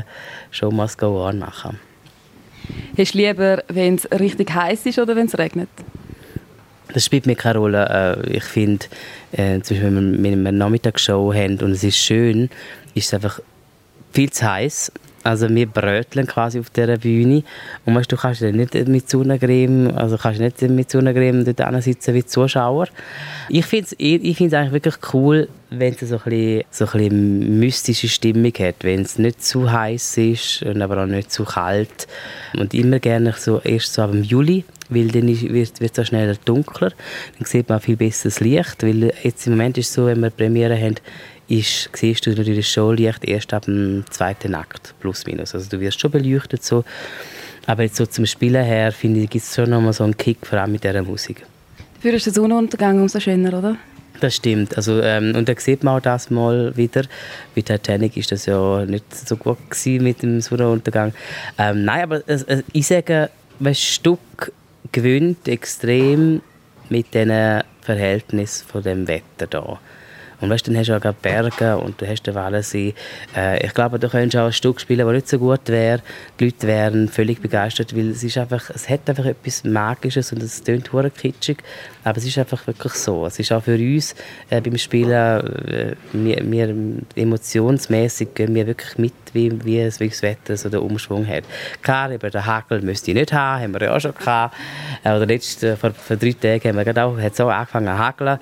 schon 0.50 0.76
mal 0.76 0.90
Go 0.98 1.24
On 1.24 1.38
machen. 1.38 1.78
Hast 2.98 3.14
du 3.14 3.18
lieber, 3.18 3.64
wenn 3.68 3.96
es 3.96 4.10
richtig 4.12 4.54
heiß 4.54 4.86
ist 4.86 5.00
oder 5.00 5.16
wenn 5.16 5.26
es 5.28 5.38
regnet? 5.38 5.70
Das 6.94 7.06
spielt 7.06 7.26
mir 7.26 7.36
keine 7.36 7.60
Rolle. 7.60 8.18
Äh, 8.26 8.38
ich 8.38 8.44
finde, 8.44 8.86
äh, 9.32 9.60
zum 9.62 9.78
Beispiel, 9.78 9.96
wenn 9.96 10.24
wir 10.24 10.32
eine 10.32 10.52
Nachmittagsshow 10.52 11.34
haben 11.34 11.60
und 11.60 11.72
es 11.72 11.84
ist 11.84 11.98
schön, 11.98 12.50
ist 12.94 13.08
es 13.08 13.14
einfach 13.14 13.40
viel 14.12 14.32
zu 14.32 14.50
heiß. 14.50 14.92
Also 15.24 15.50
wir 15.50 15.68
bröteln 15.68 16.28
quasi 16.28 16.60
auf 16.60 16.70
dieser 16.70 16.98
Bühne. 16.98 17.44
Und 17.86 17.96
weißt, 17.96 18.12
du 18.12 18.18
kannst 18.18 18.42
nicht 18.42 18.74
mit 18.88 19.10
Sonnencreme, 19.10 19.96
also 19.96 20.18
kannst 20.18 20.42
nicht 20.42 20.62
mit 20.62 20.92
Sonnencreme 20.92 21.46
dort 21.46 21.84
sitzen 21.84 22.14
wie 22.14 22.26
Zuschauer. 22.26 22.88
Ich 23.50 23.66
finde 23.66 23.86
es 23.86 23.96
ich 23.98 24.42
eigentlich 24.42 24.72
wirklich 24.74 24.96
cool, 25.14 25.48
wenn 25.70 25.94
es 25.94 26.02
so 26.02 26.18
so 26.18 26.26
ein 26.26 26.64
bisschen 26.70 27.60
mystische 27.60 28.10
Stimmung 28.10 28.54
hat. 28.60 28.76
Wenn 28.82 29.02
es 29.02 29.18
nicht 29.18 29.44
zu 29.44 29.72
heiß 29.72 30.18
ist, 30.18 30.64
aber 30.66 31.04
auch 31.04 31.08
nicht 31.08 31.32
zu 31.32 31.46
kalt. 31.46 32.08
Und 32.58 32.74
immer 32.74 33.00
gerne 33.00 33.34
so 33.38 33.60
erst 33.62 33.94
so 33.94 34.02
ab 34.02 34.12
Juli, 34.14 34.66
weil 34.90 35.08
dann 35.08 35.28
wird 35.28 35.82
es 35.82 35.96
so 35.96 36.04
schneller 36.04 36.36
dunkler. 36.46 36.92
Dann 37.38 37.46
sieht 37.46 37.70
man 37.70 37.80
auch 37.80 37.84
viel 37.84 37.96
besser 37.96 38.30
das 38.30 38.42
Licht, 38.42 38.84
weil 38.84 39.14
jetzt 39.24 39.48
im 39.48 39.54
Moment 39.54 39.78
ist 39.78 39.88
es 39.88 39.94
so, 39.94 40.06
wenn 40.06 40.20
wir 40.20 40.30
Premiere 40.30 40.80
haben, 40.80 40.96
ist, 41.48 41.90
siehst 41.94 42.26
du 42.26 42.32
natürlich 42.32 42.66
das 42.66 42.74
Showlicht 42.74 43.26
erst 43.26 43.54
ab 43.54 43.66
dem 43.66 44.06
zweiten 44.10 44.56
Akt, 44.56 44.94
plus 45.00 45.26
minus. 45.26 45.54
Also 45.54 45.70
du 45.70 45.80
wirst 45.80 46.00
schon 46.00 46.12
beleuchtet 46.12 46.64
so. 46.64 46.84
Aber 47.66 47.84
jetzt 47.84 47.96
so 47.96 48.06
zum 48.06 48.26
Spielen 48.26 48.64
her, 48.64 48.92
finde 48.92 49.22
ich, 49.22 49.30
gibt 49.30 49.46
es 49.46 49.56
schon 49.56 49.70
nochmal 49.70 49.94
so 49.94 50.04
einen 50.04 50.18
Kick, 50.18 50.46
vor 50.46 50.60
allem 50.60 50.74
mit 50.74 50.84
dieser 50.84 51.02
Musik. 51.02 51.46
Dafür 51.96 52.14
ist 52.14 52.26
der 52.26 52.34
Sonnenuntergang 52.34 53.00
umso 53.00 53.20
schöner, 53.20 53.58
oder? 53.58 53.78
Das 54.20 54.36
stimmt. 54.36 54.76
Also, 54.78 55.02
ähm, 55.02 55.36
und 55.36 55.50
da 55.50 55.54
sieht 55.58 55.84
man 55.84 55.98
auch 55.98 56.02
das 56.02 56.30
mal 56.30 56.76
wieder. 56.76 57.04
Bei 57.56 57.62
Titanic 57.62 58.16
ist 58.18 58.32
das 58.32 58.46
ja 58.46 58.86
nicht 58.86 59.14
so 59.14 59.38
gut 59.38 59.58
mit 59.86 60.22
dem 60.22 60.42
Sonnenuntergang. 60.42 61.14
Ähm, 61.58 61.86
nein, 61.86 62.04
aber 62.04 62.28
äh, 62.28 62.64
ich 62.74 62.88
sage, 62.88 63.30
ein 63.64 63.76
Stück 63.76 64.52
gewöhnt 64.92 65.48
extrem 65.48 66.42
mit 66.90 67.14
diesen 67.14 67.64
Verhältnissen 67.82 68.66
von 68.68 68.84
dem 68.84 69.08
Wetter 69.08 69.48
hier. 69.50 69.80
Und 70.44 70.50
weißt, 70.50 70.68
dann 70.68 70.76
hast 70.78 70.90
du 70.90 70.98
auch 70.98 71.14
Berge 71.14 71.78
und 71.78 72.02
du 72.02 72.08
hast 72.08 72.24
den 72.24 72.36
Wallensee. 72.36 72.94
Äh, 73.34 73.66
ich 73.66 73.74
glaube, 73.74 73.98
du 73.98 74.10
könntest 74.10 74.36
auch 74.36 74.48
ein 74.48 74.52
Stück 74.52 74.82
spielen, 74.82 75.06
das 75.06 75.14
nicht 75.16 75.30
so 75.30 75.40
gut 75.40 75.70
wäre. 75.70 76.02
Die 76.38 76.46
Leute 76.46 76.68
wären 76.68 77.08
völlig 77.08 77.42
begeistert, 77.42 77.96
weil 77.96 78.10
es 78.10 78.24
ist 78.26 78.38
einfach, 78.38 78.70
es 78.70 78.90
hat 78.90 79.08
einfach 79.08 79.24
etwas 79.24 79.64
Magisches 79.64 80.34
und 80.34 80.44
es 80.44 80.62
klingt 80.62 80.92
hure 80.92 81.10
kitschig, 81.12 81.64
aber 82.04 82.18
es 82.18 82.26
ist 82.26 82.38
einfach 82.38 82.68
wirklich 82.68 82.92
so. 82.92 83.26
Es 83.26 83.40
ist 83.40 83.54
auch 83.54 83.64
für 83.64 83.76
uns 83.76 84.16
äh, 84.50 84.60
beim 84.60 84.78
Spielen, 84.78 85.12
äh, 85.12 85.96
wir, 86.12 86.52
wir 86.52 86.76
emotionsmäßig 87.16 88.34
gehen 88.36 88.54
wir 88.54 88.68
wirklich 88.68 88.98
mit, 88.98 89.14
wie, 89.32 89.64
wie, 89.64 89.80
es, 89.80 90.02
wie 90.02 90.10
das 90.10 90.22
Wetter 90.24 90.58
so 90.58 90.68
den 90.68 90.82
Umschwung 90.82 91.26
hat. 91.26 91.46
Klar, 91.82 92.12
über 92.12 92.30
den 92.30 92.46
Hagel 92.46 92.82
müsste 92.82 93.12
ich 93.12 93.16
nicht 93.16 93.32
haben, 93.32 93.64
haben 93.64 93.74
wir 93.74 93.84
ja 93.84 93.96
auch 93.96 94.02
schon 94.02 94.14
gehabt. 94.14 94.58
Äh, 95.06 95.16
oder 95.16 95.26
letzte, 95.26 95.78
vor, 95.78 95.92
vor 95.92 96.18
drei 96.18 96.34
Tagen 96.34 96.78
haben 96.78 96.86
wir 96.86 97.06
auch, 97.06 97.18
hat 97.18 97.40
auch 97.40 97.50
angefangen 97.50 97.88
zu 97.88 97.98
hageln. 97.98 98.40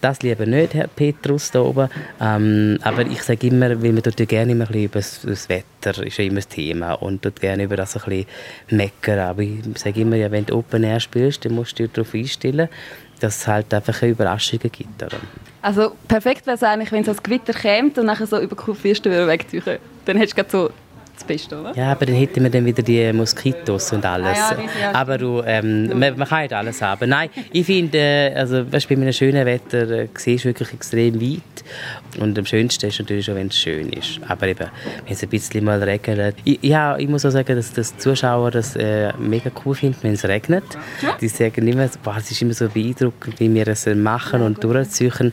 Das 0.00 0.22
lieber 0.22 0.46
nicht, 0.46 0.74
Herr 0.74 0.86
Petrus, 0.86 1.50
da 1.50 1.60
oben. 1.60 1.88
Ähm, 2.20 2.78
aber 2.82 3.02
ich 3.02 3.22
sage 3.22 3.48
immer, 3.48 3.82
weil 3.82 3.92
man 3.92 4.02
tut 4.02 4.20
ja 4.20 4.26
gerne 4.26 4.52
immer 4.52 4.70
ein 4.70 4.88
bisschen 4.88 5.22
über 5.24 5.30
das 5.32 5.48
Wetter, 5.48 6.06
ist 6.06 6.18
ja 6.18 6.24
immer 6.24 6.36
das 6.36 6.48
Thema, 6.48 6.92
und 6.92 7.22
tut 7.22 7.40
gerne 7.40 7.64
über 7.64 7.76
das 7.76 7.96
ein 7.96 8.02
bisschen 8.04 8.26
meckern. 8.70 9.18
Aber 9.18 9.42
ich 9.42 9.60
sage 9.74 10.00
immer, 10.00 10.14
ja, 10.14 10.30
wenn 10.30 10.46
du 10.46 10.54
Open 10.54 10.84
Air 10.84 11.00
spielst, 11.00 11.44
dann 11.44 11.54
musst 11.54 11.78
du 11.78 11.84
dich 11.84 11.92
darauf 11.92 12.14
einstellen, 12.14 12.68
dass 13.18 13.38
es 13.38 13.46
halt 13.48 13.74
einfach 13.74 14.00
Überraschungen 14.02 14.70
gibt. 14.70 15.02
Oder? 15.02 15.16
Also 15.62 15.92
perfekt 16.06 16.46
wäre 16.46 16.54
es 16.54 16.62
eigentlich, 16.62 16.92
wenn 16.92 17.02
es 17.02 17.08
als 17.08 17.22
Gewitter 17.22 17.52
käme 17.52 17.90
und 17.96 18.06
nachher 18.06 18.28
so 18.28 18.38
über 18.38 18.54
Kurve 18.54 18.94
4 18.94 19.26
wegziehen. 19.26 19.78
Dann 20.04 20.16
hättest 20.16 20.38
du 20.38 20.44
so 20.48 20.70
das 21.18 21.26
Beste, 21.26 21.60
oder? 21.60 21.74
Ja, 21.74 21.92
aber 21.92 22.06
dann 22.06 22.14
hätten 22.14 22.42
wir 22.42 22.50
dann 22.50 22.64
wieder 22.64 22.82
die 22.82 23.12
Moskitos 23.12 23.92
und 23.92 24.04
alles. 24.04 24.38
Ah, 24.38 24.56
ja, 24.80 24.94
aber 24.94 25.18
du, 25.18 25.42
ähm, 25.44 25.98
man, 25.98 26.16
man, 26.16 26.28
kann 26.28 26.42
nicht 26.42 26.52
alles 26.52 26.80
haben. 26.80 27.08
Nein, 27.08 27.30
ich 27.52 27.66
finde, 27.66 27.98
äh, 27.98 28.34
also 28.34 28.70
weißt, 28.70 28.88
bei 28.88 28.94
einem 28.94 29.12
schönen 29.12 29.44
Wetter 29.44 29.90
äh, 29.90 30.08
siehst 30.16 30.44
du 30.44 30.48
wirklich 30.48 30.72
extrem 30.72 31.20
weit. 31.20 31.40
Und 32.18 32.38
am 32.38 32.46
schönsten 32.46 32.86
ist 32.86 32.98
natürlich 32.98 33.26
schon, 33.26 33.34
wenn 33.34 33.48
es 33.48 33.58
schön 33.58 33.92
ist. 33.92 34.20
Aber 34.26 34.46
eben, 34.46 34.68
wenn 35.04 35.12
es 35.12 35.22
ein 35.22 35.28
bisschen 35.28 35.64
mal 35.64 35.82
regnet. 35.82 36.36
Ich, 36.44 36.58
ja, 36.62 36.96
ich 36.96 37.08
muss 37.08 37.24
auch 37.26 37.30
sagen, 37.30 37.56
dass, 37.56 37.72
dass 37.72 37.94
die 37.94 37.98
Zuschauer 37.98 38.50
das 38.50 38.76
äh, 38.76 39.12
mega 39.18 39.50
cool 39.64 39.74
finden, 39.74 39.98
wenn 40.02 40.14
es 40.14 40.24
regnet. 40.24 40.64
Ja. 41.02 41.16
Die 41.20 41.28
sagen 41.28 41.66
immer, 41.66 41.88
boah, 42.02 42.16
es 42.18 42.30
ist 42.30 42.40
immer 42.42 42.54
so 42.54 42.68
beeindruckend, 42.68 43.38
wie 43.40 43.52
wir 43.52 43.68
es 43.68 43.86
machen 43.86 44.42
und 44.42 44.62
durchziehen. 44.62 45.32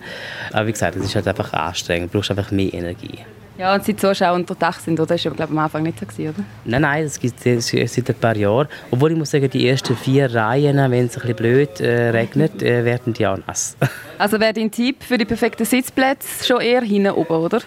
Aber 0.52 0.68
wie 0.68 0.72
gesagt, 0.72 0.96
es 0.96 1.06
ist 1.06 1.16
halt 1.16 1.28
einfach 1.28 1.54
anstrengend. 1.54 2.14
Du 2.14 2.18
brauchst 2.18 2.32
einfach 2.32 2.52
mehr 2.52 2.74
Energie. 2.74 3.20
Ja, 3.58 3.74
und 3.74 3.86
seit 3.86 4.00
Zuschauer 4.00 4.36
unter 4.36 4.54
Dach 4.54 4.80
sind, 4.80 5.00
oder? 5.00 5.16
Das 5.16 5.24
war 5.24 5.34
glaube 5.34 5.52
am 5.54 5.60
Anfang 5.60 5.84
nicht 5.84 5.98
so, 5.98 6.06
gewesen, 6.06 6.30
oder? 6.30 6.44
Nein, 6.66 6.82
nein, 6.82 7.04
das 7.06 7.20
gibt 7.20 7.46
es 7.46 7.68
seit 7.68 8.10
ein 8.10 8.16
paar 8.16 8.36
Jahren. 8.36 8.68
Obwohl 8.92 9.14
ich 9.14 9.18
muss 9.18 9.32
sagen, 9.32 9.50
die 9.50 9.68
ersten 9.68 9.96
vier 9.96 10.34
Reihen, 10.34 10.78
wenn 10.78 11.06
es 11.06 11.16
ein 11.16 11.22
bisschen 11.22 11.36
blöd 11.36 11.80
äh, 11.80 12.10
regnet, 12.10 12.62
äh, 12.62 12.84
werden 12.84 13.14
die 13.14 13.26
auch 13.26 13.38
nass. 13.48 13.78
also 14.18 14.40
wäre 14.42 14.52
dein 14.52 14.72
Tipp 14.72 15.04
für 15.04 15.18
die 15.18 15.26
perfekten 15.26 15.66
Sitzplätze 15.66 16.46
schon 16.46 16.60
eher 16.60 16.82
hinten 16.82 17.12
oben, 17.12 17.34
oder? 17.34 17.62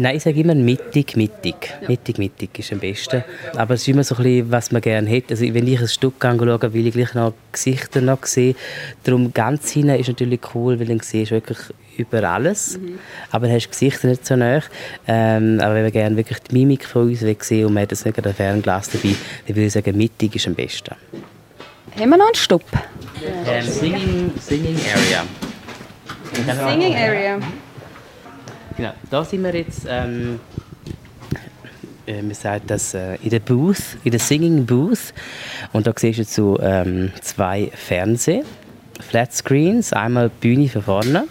Nein, 0.00 0.16
ich 0.16 0.22
sage 0.22 0.40
immer 0.40 0.54
mittig, 0.54 1.14
mittig. 1.14 1.74
Ja. 1.82 1.88
Mittig, 1.88 2.16
mittig 2.16 2.58
ist 2.58 2.72
am 2.72 2.78
besten. 2.78 3.22
Aber 3.54 3.74
es 3.74 3.82
ist 3.82 3.88
immer 3.88 4.02
so 4.02 4.14
ein 4.14 4.22
bisschen, 4.22 4.50
was 4.50 4.72
man 4.72 4.80
gerne 4.80 5.06
hätte. 5.06 5.34
Also 5.34 5.44
wenn 5.52 5.66
ich 5.66 5.78
ein 5.78 5.88
Stück 5.88 6.24
anschaue, 6.24 6.72
will 6.72 6.86
ich 6.86 6.94
gleich 6.94 7.12
noch 7.12 7.34
Gesichter 7.52 8.00
noch 8.00 8.24
sehen. 8.24 8.56
Darum 9.04 9.34
ganz 9.34 9.70
hinten 9.72 10.00
ist 10.00 10.08
natürlich 10.08 10.40
cool, 10.54 10.80
weil 10.80 10.86
dann 10.86 11.00
siehst 11.00 11.32
du 11.32 11.34
wirklich 11.34 11.58
über 11.98 12.22
alles. 12.24 12.78
Mhm. 12.78 12.98
Aber 13.30 13.46
dann 13.46 13.56
hast 13.56 13.66
du 13.66 13.70
Gesichter 13.72 14.08
nicht 14.08 14.24
so 14.24 14.36
nah. 14.36 14.62
Ähm, 15.06 15.60
aber 15.60 15.74
wenn 15.74 15.82
man 15.82 15.92
gerne 15.92 16.16
wirklich 16.16 16.38
die 16.38 16.54
Mimik 16.54 16.86
von 16.86 17.08
uns 17.08 17.20
sehen 17.20 17.66
und 17.66 17.74
man 17.74 17.82
hat 17.82 17.90
jetzt 17.90 18.06
nicht 18.06 18.26
ein 18.26 18.34
Fernglas 18.34 18.88
dabei, 18.88 19.14
dann 19.46 19.56
würde 19.56 19.66
ich 19.66 19.72
sagen, 19.74 19.98
mittig 19.98 20.34
ist 20.34 20.46
am 20.46 20.54
besten. 20.54 20.94
Haben 21.98 22.08
wir 22.08 22.16
noch 22.16 22.24
einen 22.24 22.34
Stopp? 22.36 22.64
Ähm, 23.46 23.62
singing, 23.66 24.32
singing 24.40 24.76
Area. 24.94 25.24
Singing 26.70 26.94
Area. 26.96 27.38
Genau, 28.80 28.94
da 29.10 29.22
sind 29.22 29.42
wir 29.42 29.54
jetzt, 29.54 29.86
ähm, 29.86 30.40
äh, 32.06 32.22
man 32.22 32.32
sagt 32.32 32.70
das, 32.70 32.94
äh, 32.94 33.16
in 33.16 33.28
der 33.28 33.40
Booth, 33.40 33.98
in 34.04 34.10
der 34.10 34.20
Singing 34.20 34.64
Booth. 34.64 35.12
Und 35.74 35.86
da 35.86 35.92
siehst 35.94 36.18
du 36.18 36.24
so, 36.24 36.58
ähm, 36.62 37.12
zwei 37.20 37.70
Fernseher. 37.74 38.42
Flatscreens, 39.00 39.92
einmal 39.92 40.30
die 40.30 40.48
Bühne 40.48 40.68
von 40.70 40.82
vorne 40.82 41.24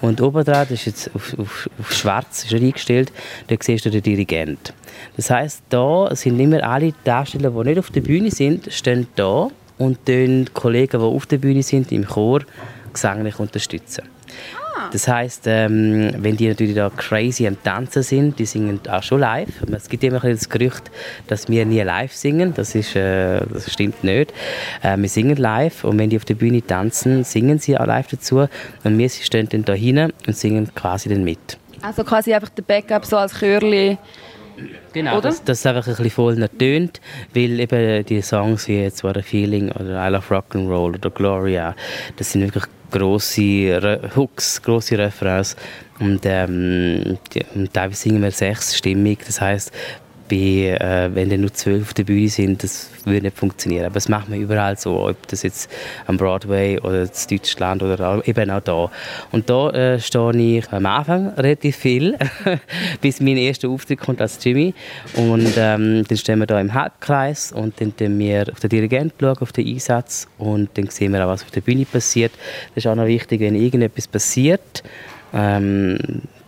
und 0.00 0.20
oben 0.20 0.44
dran, 0.44 0.66
das 0.68 0.80
ist 0.80 0.86
jetzt 0.86 1.14
auf, 1.14 1.38
auf, 1.38 1.70
auf 1.78 1.92
schwarz 1.92 2.44
ist 2.44 2.54
eingestellt, 2.54 3.12
da 3.46 3.56
siehst 3.60 3.84
du 3.84 3.90
den 3.90 4.02
Dirigent. 4.02 4.72
Das 5.16 5.30
heißt, 5.30 5.62
da 5.68 6.14
sind 6.14 6.40
immer 6.40 6.62
alle 6.64 6.92
Darsteller, 7.04 7.50
die 7.50 7.68
nicht 7.68 7.78
auf 7.78 7.90
der 7.90 8.00
Bühne 8.00 8.32
sind, 8.32 8.72
stehen 8.72 9.06
da 9.14 9.48
und 9.78 9.98
die 10.08 10.44
Kollegen, 10.54 11.00
die 11.00 11.06
auf 11.06 11.26
der 11.26 11.38
Bühne 11.38 11.62
sind, 11.62 11.92
im 11.92 12.04
Chor 12.04 12.40
gesanglich 12.92 13.38
unterstützen. 13.38 14.04
Das 14.92 15.08
heißt, 15.08 15.44
ähm, 15.46 16.10
wenn 16.18 16.36
die 16.36 16.48
natürlich 16.48 16.74
da 16.74 16.90
crazy 16.90 17.46
am 17.46 17.62
Tanzen 17.62 18.02
sind, 18.02 18.38
die 18.38 18.46
singen 18.46 18.80
auch 18.88 19.02
schon 19.02 19.20
live. 19.20 19.48
Es 19.72 19.88
gibt 19.88 20.04
immer 20.04 20.20
das 20.20 20.48
Gerücht, 20.48 20.90
dass 21.26 21.48
wir 21.48 21.64
nie 21.66 21.80
live 21.80 22.12
singen. 22.12 22.54
Das, 22.54 22.74
ist, 22.74 22.96
äh, 22.96 23.40
das 23.52 23.70
stimmt 23.72 24.02
nicht. 24.04 24.32
Äh, 24.82 24.96
wir 24.96 25.08
singen 25.08 25.36
live 25.36 25.84
und 25.84 25.98
wenn 25.98 26.10
die 26.10 26.16
auf 26.16 26.24
der 26.24 26.34
Bühne 26.34 26.64
tanzen, 26.64 27.24
singen 27.24 27.58
sie 27.58 27.78
auch 27.78 27.86
live 27.86 28.08
dazu. 28.08 28.46
Und 28.84 28.98
wir 28.98 29.08
stehen 29.08 29.48
dann 29.48 29.64
da 29.64 29.72
hinten 29.72 30.12
und 30.26 30.36
singen 30.36 30.74
quasi 30.74 31.08
dann 31.08 31.24
mit. 31.24 31.58
Also 31.82 32.04
quasi 32.04 32.34
einfach 32.34 32.50
der 32.50 32.62
Backup 32.62 33.06
so 33.06 33.16
als 33.16 33.38
Chörli. 33.38 33.98
Genau, 34.92 35.18
oder? 35.18 35.28
dass 35.28 35.44
das 35.44 35.64
einfach 35.66 35.86
ein 35.86 35.94
bisschen 35.94 36.10
voll 36.10 36.48
tönt, 36.58 37.00
weil 37.34 37.60
eben 37.60 38.04
die 38.04 38.22
Songs 38.22 38.68
wie 38.68 38.80
jetzt 38.80 39.04
a 39.04 39.22
Feeling 39.22 39.70
oder 39.72 40.06
I 40.06 40.10
Love 40.10 40.34
Rock'n'Roll 40.34 40.94
oder 40.94 41.10
Gloria, 41.10 41.74
das 42.16 42.32
sind 42.32 42.42
wirklich 42.42 42.64
grosse 42.90 44.10
Hooks, 44.16 44.62
grosse 44.62 44.98
Refrains 44.98 45.56
und, 46.00 46.20
ähm, 46.24 47.18
die, 47.32 47.44
und 47.54 47.72
teilweise 47.72 48.02
singen 48.02 48.22
wir 48.22 48.30
sechsstimmig, 48.30 49.20
das 49.26 49.40
heißt 49.40 49.72
bei, 50.30 50.76
äh, 50.80 51.10
wenn 51.14 51.28
dann 51.28 51.40
nur 51.40 51.52
zwölf 51.52 51.88
auf 51.88 51.94
der 51.94 52.04
Bühne 52.04 52.28
sind, 52.28 52.62
das 52.62 52.88
würde 53.04 53.22
nicht 53.22 53.36
funktionieren. 53.36 53.84
Aber 53.86 53.94
das 53.94 54.08
macht 54.08 54.28
man 54.28 54.40
überall 54.40 54.78
so, 54.78 55.08
ob 55.08 55.26
das 55.26 55.42
jetzt 55.42 55.70
am 56.06 56.16
Broadway 56.16 56.78
oder 56.78 57.02
in 57.02 57.10
Deutschland 57.28 57.82
oder 57.82 58.22
eben 58.26 58.50
auch 58.50 58.60
da. 58.60 58.90
Und 59.32 59.50
da 59.50 59.70
äh, 59.70 60.00
stehe 60.00 60.58
ich 60.58 60.72
am 60.72 60.86
Anfang 60.86 61.30
relativ 61.30 61.76
viel, 61.76 62.16
bis 63.00 63.20
mein 63.20 63.36
erster 63.36 63.68
Auftritt 63.68 64.00
kommt 64.00 64.20
als 64.20 64.42
Jimmy. 64.42 64.72
Und 65.16 65.52
ähm, 65.56 66.04
dann 66.06 66.18
stehen 66.18 66.38
wir 66.38 66.46
da 66.46 66.60
im 66.60 66.72
Halbkreis 66.72 67.52
und 67.52 67.80
dann 67.80 67.92
schauen 67.98 68.18
wir 68.18 68.46
auf 68.52 68.60
den 68.60 68.70
Dirigent 68.70 69.14
schauen, 69.20 69.36
auf 69.38 69.52
den 69.52 69.66
Einsatz 69.66 70.28
und 70.38 70.70
dann 70.74 70.88
sehen 70.88 71.12
wir 71.12 71.24
auch, 71.24 71.30
was 71.30 71.42
auf 71.42 71.50
der 71.50 71.60
Bühne 71.60 71.84
passiert. 71.84 72.32
Das 72.74 72.84
ist 72.84 72.86
auch 72.86 72.94
noch 72.94 73.06
wichtig, 73.06 73.40
wenn 73.40 73.56
irgendetwas 73.56 74.06
passiert, 74.06 74.82
ähm, 75.34 75.98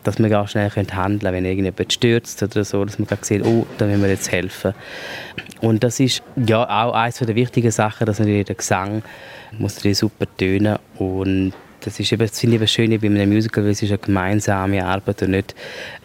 dass 0.05 0.19
man 0.19 0.31
ganz 0.31 0.51
schnell 0.51 0.71
handeln 0.71 1.21
können, 1.21 1.35
wenn 1.35 1.45
irgendjemand 1.45 1.93
stürzt 1.93 2.43
oder 2.43 2.65
so, 2.65 2.85
dass 2.85 2.99
man 2.99 3.09
sieht, 3.23 3.45
oh, 3.45 3.67
da 3.79 3.87
müssen 3.87 4.03
wir 4.03 4.11
jetzt 4.11 4.31
helfen. 4.31 4.75
Und 5.61 5.85
das 5.85 6.01
ist 6.01 6.23
ja 6.37 6.65
auch 6.65 6.93
eines 6.93 7.19
der 7.19 7.35
wichtigen 7.35 7.71
Sachen, 7.71 8.07
dass 8.07 8.19
natürlich 8.19 8.47
der 8.47 8.57
Gesang 8.57 9.03
muss 9.59 9.77
super 9.77 10.27
tönen 10.37 10.79
und 10.99 11.53
das 11.85 11.99
ist 11.99 12.12
eben, 12.12 12.27
das 12.27 12.38
finde 12.38 12.57
ich 12.57 12.62
eben 12.62 12.69
schön 12.69 13.01
bei 13.01 13.07
einem 13.09 13.33
Musical, 13.33 13.65
weil 13.65 13.73
es 13.73 13.83
ist 13.83 13.91
eine 13.91 13.99
gemeinsame 13.99 14.85
Arbeit 14.85 15.23
und 15.23 15.33
nicht 15.33 15.55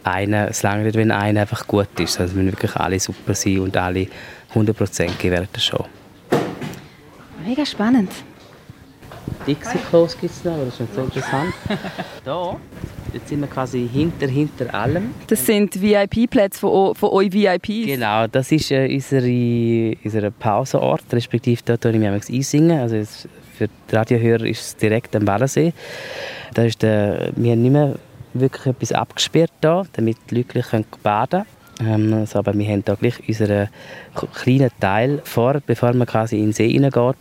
einer, 0.04 0.50
es 0.50 0.64
langt 0.64 0.84
nicht, 0.84 0.96
wenn 0.96 1.12
einer 1.12 1.42
einfach 1.42 1.68
gut 1.68 1.88
ist, 2.00 2.20
also 2.20 2.36
müssen 2.36 2.52
wirklich 2.52 2.76
alle 2.76 3.00
super 3.00 3.34
sein 3.36 3.60
und 3.60 3.78
alle 3.78 4.08
100% 4.54 5.18
geben 5.18 5.36
während 5.36 5.56
der 5.56 5.62
Show. 5.62 5.86
Mega 7.46 7.66
spannend. 7.66 8.12
Dixie-Klos 9.46 10.18
gibt 10.20 10.34
es 10.34 10.44
noch, 10.44 10.58
das 10.58 10.74
ist 10.74 10.80
nicht 10.82 10.96
so 10.96 11.02
interessant. 11.02 11.54
da 12.26 12.58
Jetzt 13.14 13.30
sind 13.30 13.40
wir 13.40 13.48
quasi 13.48 13.90
hinter, 13.92 14.28
hinter 14.28 14.74
allem. 14.74 15.12
Das 15.28 15.46
sind 15.46 15.82
VIP-Plätze 15.82 16.60
von, 16.60 16.94
von 16.94 17.10
euch 17.10 17.32
VIPs? 17.32 17.88
Genau, 17.88 18.28
das 18.28 18.52
ist 18.52 18.70
äh, 18.72 18.94
unsere, 18.94 19.98
unser 20.04 20.32
Pausenort, 20.32 21.04
respektive 21.12 21.62
dort, 21.66 21.86
wo 21.86 21.90
ich 21.90 21.98
mich 21.98 22.30
einsingen. 22.30 22.80
Also 22.80 23.02
für 23.58 23.68
die 23.68 23.96
Radiohörer 23.96 24.46
ist 24.46 24.62
es 24.62 24.76
direkt 24.76 25.16
am 25.16 25.26
Wallensee. 25.26 25.74
Da 26.54 26.64
ist 26.64 26.82
der, 26.82 27.32
wir 27.36 27.54
haben 27.54 27.62
nicht 27.62 27.72
mehr 27.72 27.96
wirklich 28.34 28.66
etwas 28.68 28.92
abgesperrt, 28.92 29.52
da, 29.62 29.84
damit 29.94 30.18
die 30.30 30.36
Leute 30.36 30.86
baden 31.02 31.30
können. 31.30 31.57
Ähm, 31.80 32.14
also, 32.14 32.40
aber 32.40 32.58
wir 32.58 32.68
haben 32.68 32.84
da 32.84 32.96
gleich 32.96 33.28
unseren 33.28 33.70
kleinen 34.34 34.72
Teil 34.80 35.22
vor, 35.24 35.62
bevor 35.66 35.94
man 35.94 36.08
quasi 36.08 36.38
in 36.38 36.46
den 36.46 36.54
See 36.54 36.70
hineingeht. 36.70 37.18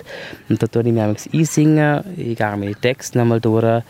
Und 0.48 0.62
da 0.62 0.66
tue 0.66 0.82
ich 0.82 0.92
mir 0.92 1.14
einsingen. 1.32 2.04
Ich 2.16 2.36
gehe 2.36 2.56
meine 2.56 2.74
Texte 2.74 3.18
nochmal 3.18 3.40
durch. 3.40 3.82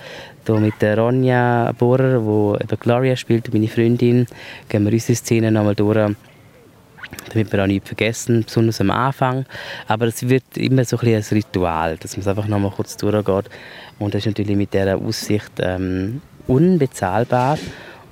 Hier 0.47 0.61
mit 0.61 0.81
der 0.81 0.99
Ronja 0.99 1.73
Bohrer, 1.77 2.59
die 2.59 2.77
Gloria 2.77 3.17
spielt, 3.17 3.53
meine 3.53 3.67
Freundin, 3.67 4.27
gehen 4.69 4.85
wir 4.85 4.93
unsere 4.93 5.17
Szene 5.17 5.51
nochmal 5.51 5.75
durch 5.75 6.15
damit 7.33 7.53
wir 7.53 7.63
auch 7.63 7.67
nichts 7.67 7.89
vergessen, 7.89 8.45
besonders 8.45 8.81
am 8.81 8.91
Anfang. 8.91 9.47
Aber 9.87 10.07
es 10.07 10.29
wird 10.29 10.57
immer 10.57 10.85
so 10.85 10.99
ein, 10.99 11.15
ein 11.15 11.25
Ritual, 11.31 11.97
dass 11.99 12.17
man 12.17 12.23
es 12.23 12.29
einfach 12.29 12.47
nochmal 12.47 12.71
kurz 12.71 12.97
durchgeht. 12.97 13.51
Und 13.99 14.15
das 14.15 14.21
ist 14.21 14.27
natürlich 14.27 14.57
mit 14.57 14.73
dieser 14.73 14.97
Aussicht 14.97 15.53
ähm, 15.59 16.21
unbezahlbar 16.47 17.59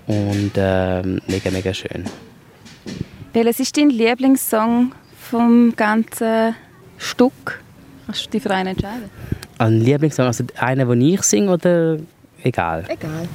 und 0.07 0.53
ähm, 0.57 1.21
mega, 1.27 1.51
mega 1.51 1.73
schön. 1.73 2.05
Welches 3.35 3.59
ist 3.59 3.77
dein 3.77 3.91
Lieblingssong 3.91 4.93
vom 5.19 5.75
ganzen 5.75 6.55
Stück? 6.99 7.61
Kannst 8.07 8.27
du 8.27 8.31
dich 8.31 8.45
für 8.45 8.51
einen 8.53 8.69
entscheiden? 8.69 9.11
Ein 9.59 9.81
Lieblingssong, 9.81 10.27
also 10.27 10.45
einer, 10.57 10.85
den 10.85 11.01
ich 11.01 11.21
singe 11.23 11.51
oder 11.51 11.99
egal? 12.45 12.85
Egal. 12.87 13.27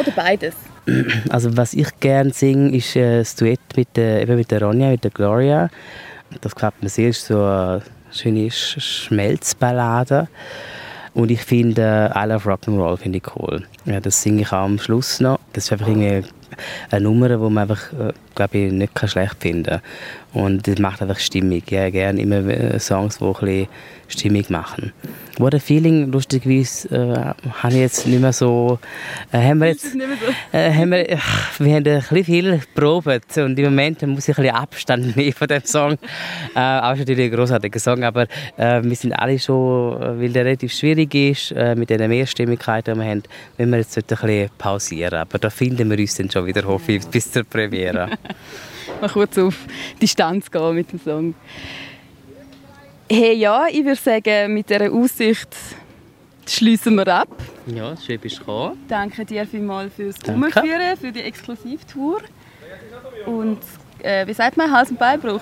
Oder 0.00 0.10
beides. 0.12 0.54
Also 1.28 1.54
was 1.58 1.74
ich 1.74 1.88
gerne 2.00 2.30
singe, 2.30 2.74
ist 2.74 2.96
äh, 2.96 3.18
das 3.18 3.36
Duett 3.36 3.60
mit 3.76 3.88
der, 3.96 4.22
eben 4.22 4.36
mit 4.36 4.50
der 4.50 4.62
Ronja, 4.62 4.88
mit 4.88 5.04
der 5.04 5.10
Gloria. 5.10 5.68
Das 6.40 6.54
gefällt 6.54 6.82
mir 6.82 6.88
sehr, 6.88 7.10
ist 7.10 7.26
so 7.26 7.42
eine 7.42 7.82
schöne 8.12 8.50
Schmelzballade. 8.50 10.28
Und 11.12 11.30
ich 11.30 11.42
finde 11.42 12.10
äh, 12.14 12.18
I 12.18 12.28
Love 12.28 12.50
Rock'n'Roll 12.50 12.96
finde 12.96 13.18
ich 13.18 13.36
cool. 13.36 13.62
Ja, 13.84 14.00
das 14.00 14.22
singe 14.22 14.40
ich 14.42 14.48
auch 14.48 14.64
am 14.64 14.78
Schluss 14.78 15.20
noch. 15.20 15.38
Das 15.52 15.64
ist 15.64 15.72
einfach 15.72 15.88
irgendwie 15.88 16.22
eine 16.90 17.00
Nummer, 17.02 17.28
die 17.28 17.36
man 17.36 17.58
einfach, 17.58 17.92
äh, 17.92 18.12
glaube 18.34 18.58
ich, 18.58 18.72
nicht 18.72 18.92
schlecht 19.08 19.36
finden 19.40 19.64
kann. 19.64 19.80
Und 20.34 20.66
das 20.66 20.78
macht 20.78 21.00
einfach 21.00 21.20
Stimmung. 21.20 21.62
Ja, 21.68 21.88
gerne 21.90 22.20
immer 22.20 22.44
äh, 22.48 22.80
Songs, 22.80 23.18
die 23.18 23.24
ein 23.24 23.32
bisschen 23.32 23.68
Stimmung 24.08 24.44
machen. 24.48 24.92
What 25.38 25.54
a 25.54 25.58
Feeling, 25.58 26.12
lustigerweise, 26.12 26.88
äh, 26.94 27.50
habe 27.62 27.74
ich 27.74 27.80
jetzt 27.80 28.06
nicht 28.06 28.20
mehr 28.20 28.32
so... 28.32 28.78
Äh, 29.32 29.38
haben 29.38 29.60
wir 29.60 29.68
jetzt... 29.68 29.86
Äh, 30.52 30.72
haben 30.72 30.90
wir, 30.90 31.06
ach, 31.16 31.58
wir 31.60 31.74
haben 31.74 31.86
ein 31.86 32.00
bisschen 32.00 32.24
viel 32.24 32.60
probiert 32.74 33.36
und 33.38 33.58
im 33.58 33.64
Moment 33.64 34.02
muss 34.06 34.28
ich 34.28 34.36
ein 34.38 34.42
bisschen 34.42 34.56
Abstand 34.56 35.16
nehmen 35.16 35.32
von 35.32 35.48
dem 35.48 35.64
Song. 35.64 35.92
Äh, 36.54 36.58
auch 36.58 36.96
natürlich 36.96 37.32
ein 37.32 37.36
großartiger 37.36 37.80
Song, 37.80 38.04
aber 38.04 38.26
äh, 38.56 38.82
wir 38.82 38.96
sind 38.96 39.12
alle 39.12 39.38
schon, 39.38 40.00
äh, 40.00 40.20
weil 40.20 40.30
der 40.30 40.44
relativ 40.44 40.72
schwierig 40.72 41.14
ist, 41.14 41.52
äh, 41.52 41.74
mit 41.74 41.90
den 41.90 42.08
Mehrstimmigkeiten, 42.08 42.94
die 42.94 43.00
wir 43.00 43.08
haben, 43.08 43.22
wenn 43.56 43.70
wir 43.70 43.78
jetzt 43.78 43.96
ein 43.96 44.04
bisschen 44.04 44.50
pausieren. 44.58 45.18
Aber 45.20 45.38
da 45.38 45.50
finden 45.50 45.90
wir 45.90 45.98
uns 45.98 46.14
dann 46.16 46.30
schon 46.30 46.46
wieder, 46.46 46.64
hoffe 46.64 46.92
ich, 46.92 47.06
bis 47.06 47.30
zur 47.32 47.44
Premiere. 47.44 48.10
mal 49.00 49.10
kurz 49.10 49.38
auf 49.38 49.56
Distanz 50.00 50.50
gehen 50.50 50.74
mit 50.74 50.92
dem 50.92 51.00
Song. 51.00 51.34
Hey, 53.10 53.34
ja, 53.34 53.66
ich 53.70 53.84
würde 53.84 53.96
sagen, 53.96 54.54
mit 54.54 54.70
dieser 54.70 54.90
Aussicht 54.92 55.54
schließen 56.46 56.94
wir 56.96 57.08
ab. 57.08 57.28
Ja, 57.66 57.96
schön 57.96 58.18
bist 58.18 58.36
du 58.36 58.40
gekommen. 58.40 58.84
Danke 58.88 59.24
dir 59.24 59.46
vielmals 59.46 59.94
fürs 59.94 60.16
Umführen, 60.26 60.96
für 60.96 61.12
die 61.12 61.20
Exklusivtour. 61.20 62.20
Und 63.26 63.60
äh, 64.02 64.26
wie 64.26 64.34
sagt 64.34 64.56
man, 64.56 64.70
Hals- 64.70 64.90
und 64.90 64.98
Beinbruch? 64.98 65.40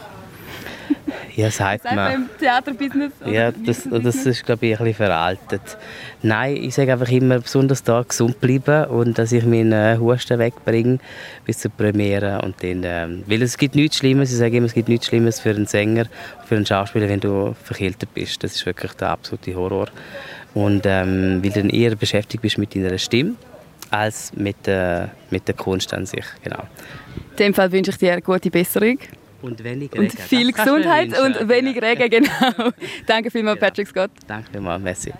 Ja, 1.34 1.50
sagt 1.50 1.84
man 1.84 2.12
im 2.12 2.28
Theaterbusiness? 2.38 3.12
Ja, 3.24 3.50
das, 3.52 3.88
das 3.90 4.26
ist, 4.26 4.44
glaube 4.44 4.66
ich, 4.66 4.72
ein 4.78 4.84
bisschen 4.84 5.06
veraltet. 5.06 5.78
Nein, 6.22 6.56
ich 6.56 6.74
sage 6.74 6.92
einfach 6.92 7.08
immer, 7.08 7.40
besonders 7.40 7.82
da 7.82 8.02
gesund 8.02 8.38
bleiben 8.40 8.84
und 8.90 9.18
dass 9.18 9.32
ich 9.32 9.44
meinen 9.44 9.72
äh, 9.72 9.96
Husten 9.98 10.38
wegbringe 10.38 10.98
bis 11.46 11.60
zur 11.60 11.70
Premiere. 11.70 12.42
Und 12.42 12.62
dann, 12.62 12.82
ähm, 12.84 13.24
weil 13.26 13.42
es 13.42 13.56
gibt 13.56 13.74
nichts 13.74 13.96
Schlimmes, 13.96 14.30
ich 14.30 14.38
sage 14.38 14.58
immer, 14.58 14.66
es 14.66 14.74
gibt 14.74 14.88
nichts 14.88 15.06
Schlimmes 15.06 15.40
für 15.40 15.50
einen 15.50 15.66
Sänger, 15.66 16.04
für 16.46 16.56
einen 16.56 16.66
Schauspieler, 16.66 17.08
wenn 17.08 17.20
du 17.20 17.54
verkältet 17.62 18.12
bist. 18.12 18.44
Das 18.44 18.54
ist 18.54 18.66
wirklich 18.66 18.92
der 18.92 19.08
absolute 19.08 19.54
Horror. 19.54 19.86
Und 20.54 20.82
ähm, 20.84 21.42
weil 21.42 21.50
du 21.50 21.62
dann 21.62 21.70
eher 21.70 21.96
beschäftigt 21.96 22.42
bist 22.42 22.58
mit 22.58 22.74
deiner 22.74 22.98
Stimme 22.98 23.36
als 23.90 24.32
mit, 24.34 24.68
äh, 24.68 25.06
mit 25.30 25.48
der 25.48 25.54
Kunst 25.54 25.92
an 25.94 26.06
sich. 26.06 26.24
Genau. 26.42 26.64
In 27.30 27.36
dem 27.36 27.54
Fall 27.54 27.72
wünsche 27.72 27.90
ich 27.90 27.98
dir 27.98 28.12
eine 28.12 28.22
gute 28.22 28.50
Besserung. 28.50 28.98
Und 29.42 29.62
wenig 29.64 29.92
Und 29.92 30.12
viel 30.12 30.52
Gesundheit 30.52 31.18
und 31.18 31.48
wenig 31.48 31.80
Regen, 31.82 32.08
genau. 32.24 32.70
Danke 33.06 33.30
vielmals. 33.30 33.58
Patrick 33.58 33.88
Scott. 33.88 34.10
Danke 34.26 34.50
vielmals, 34.52 34.82
merci. 34.82 35.12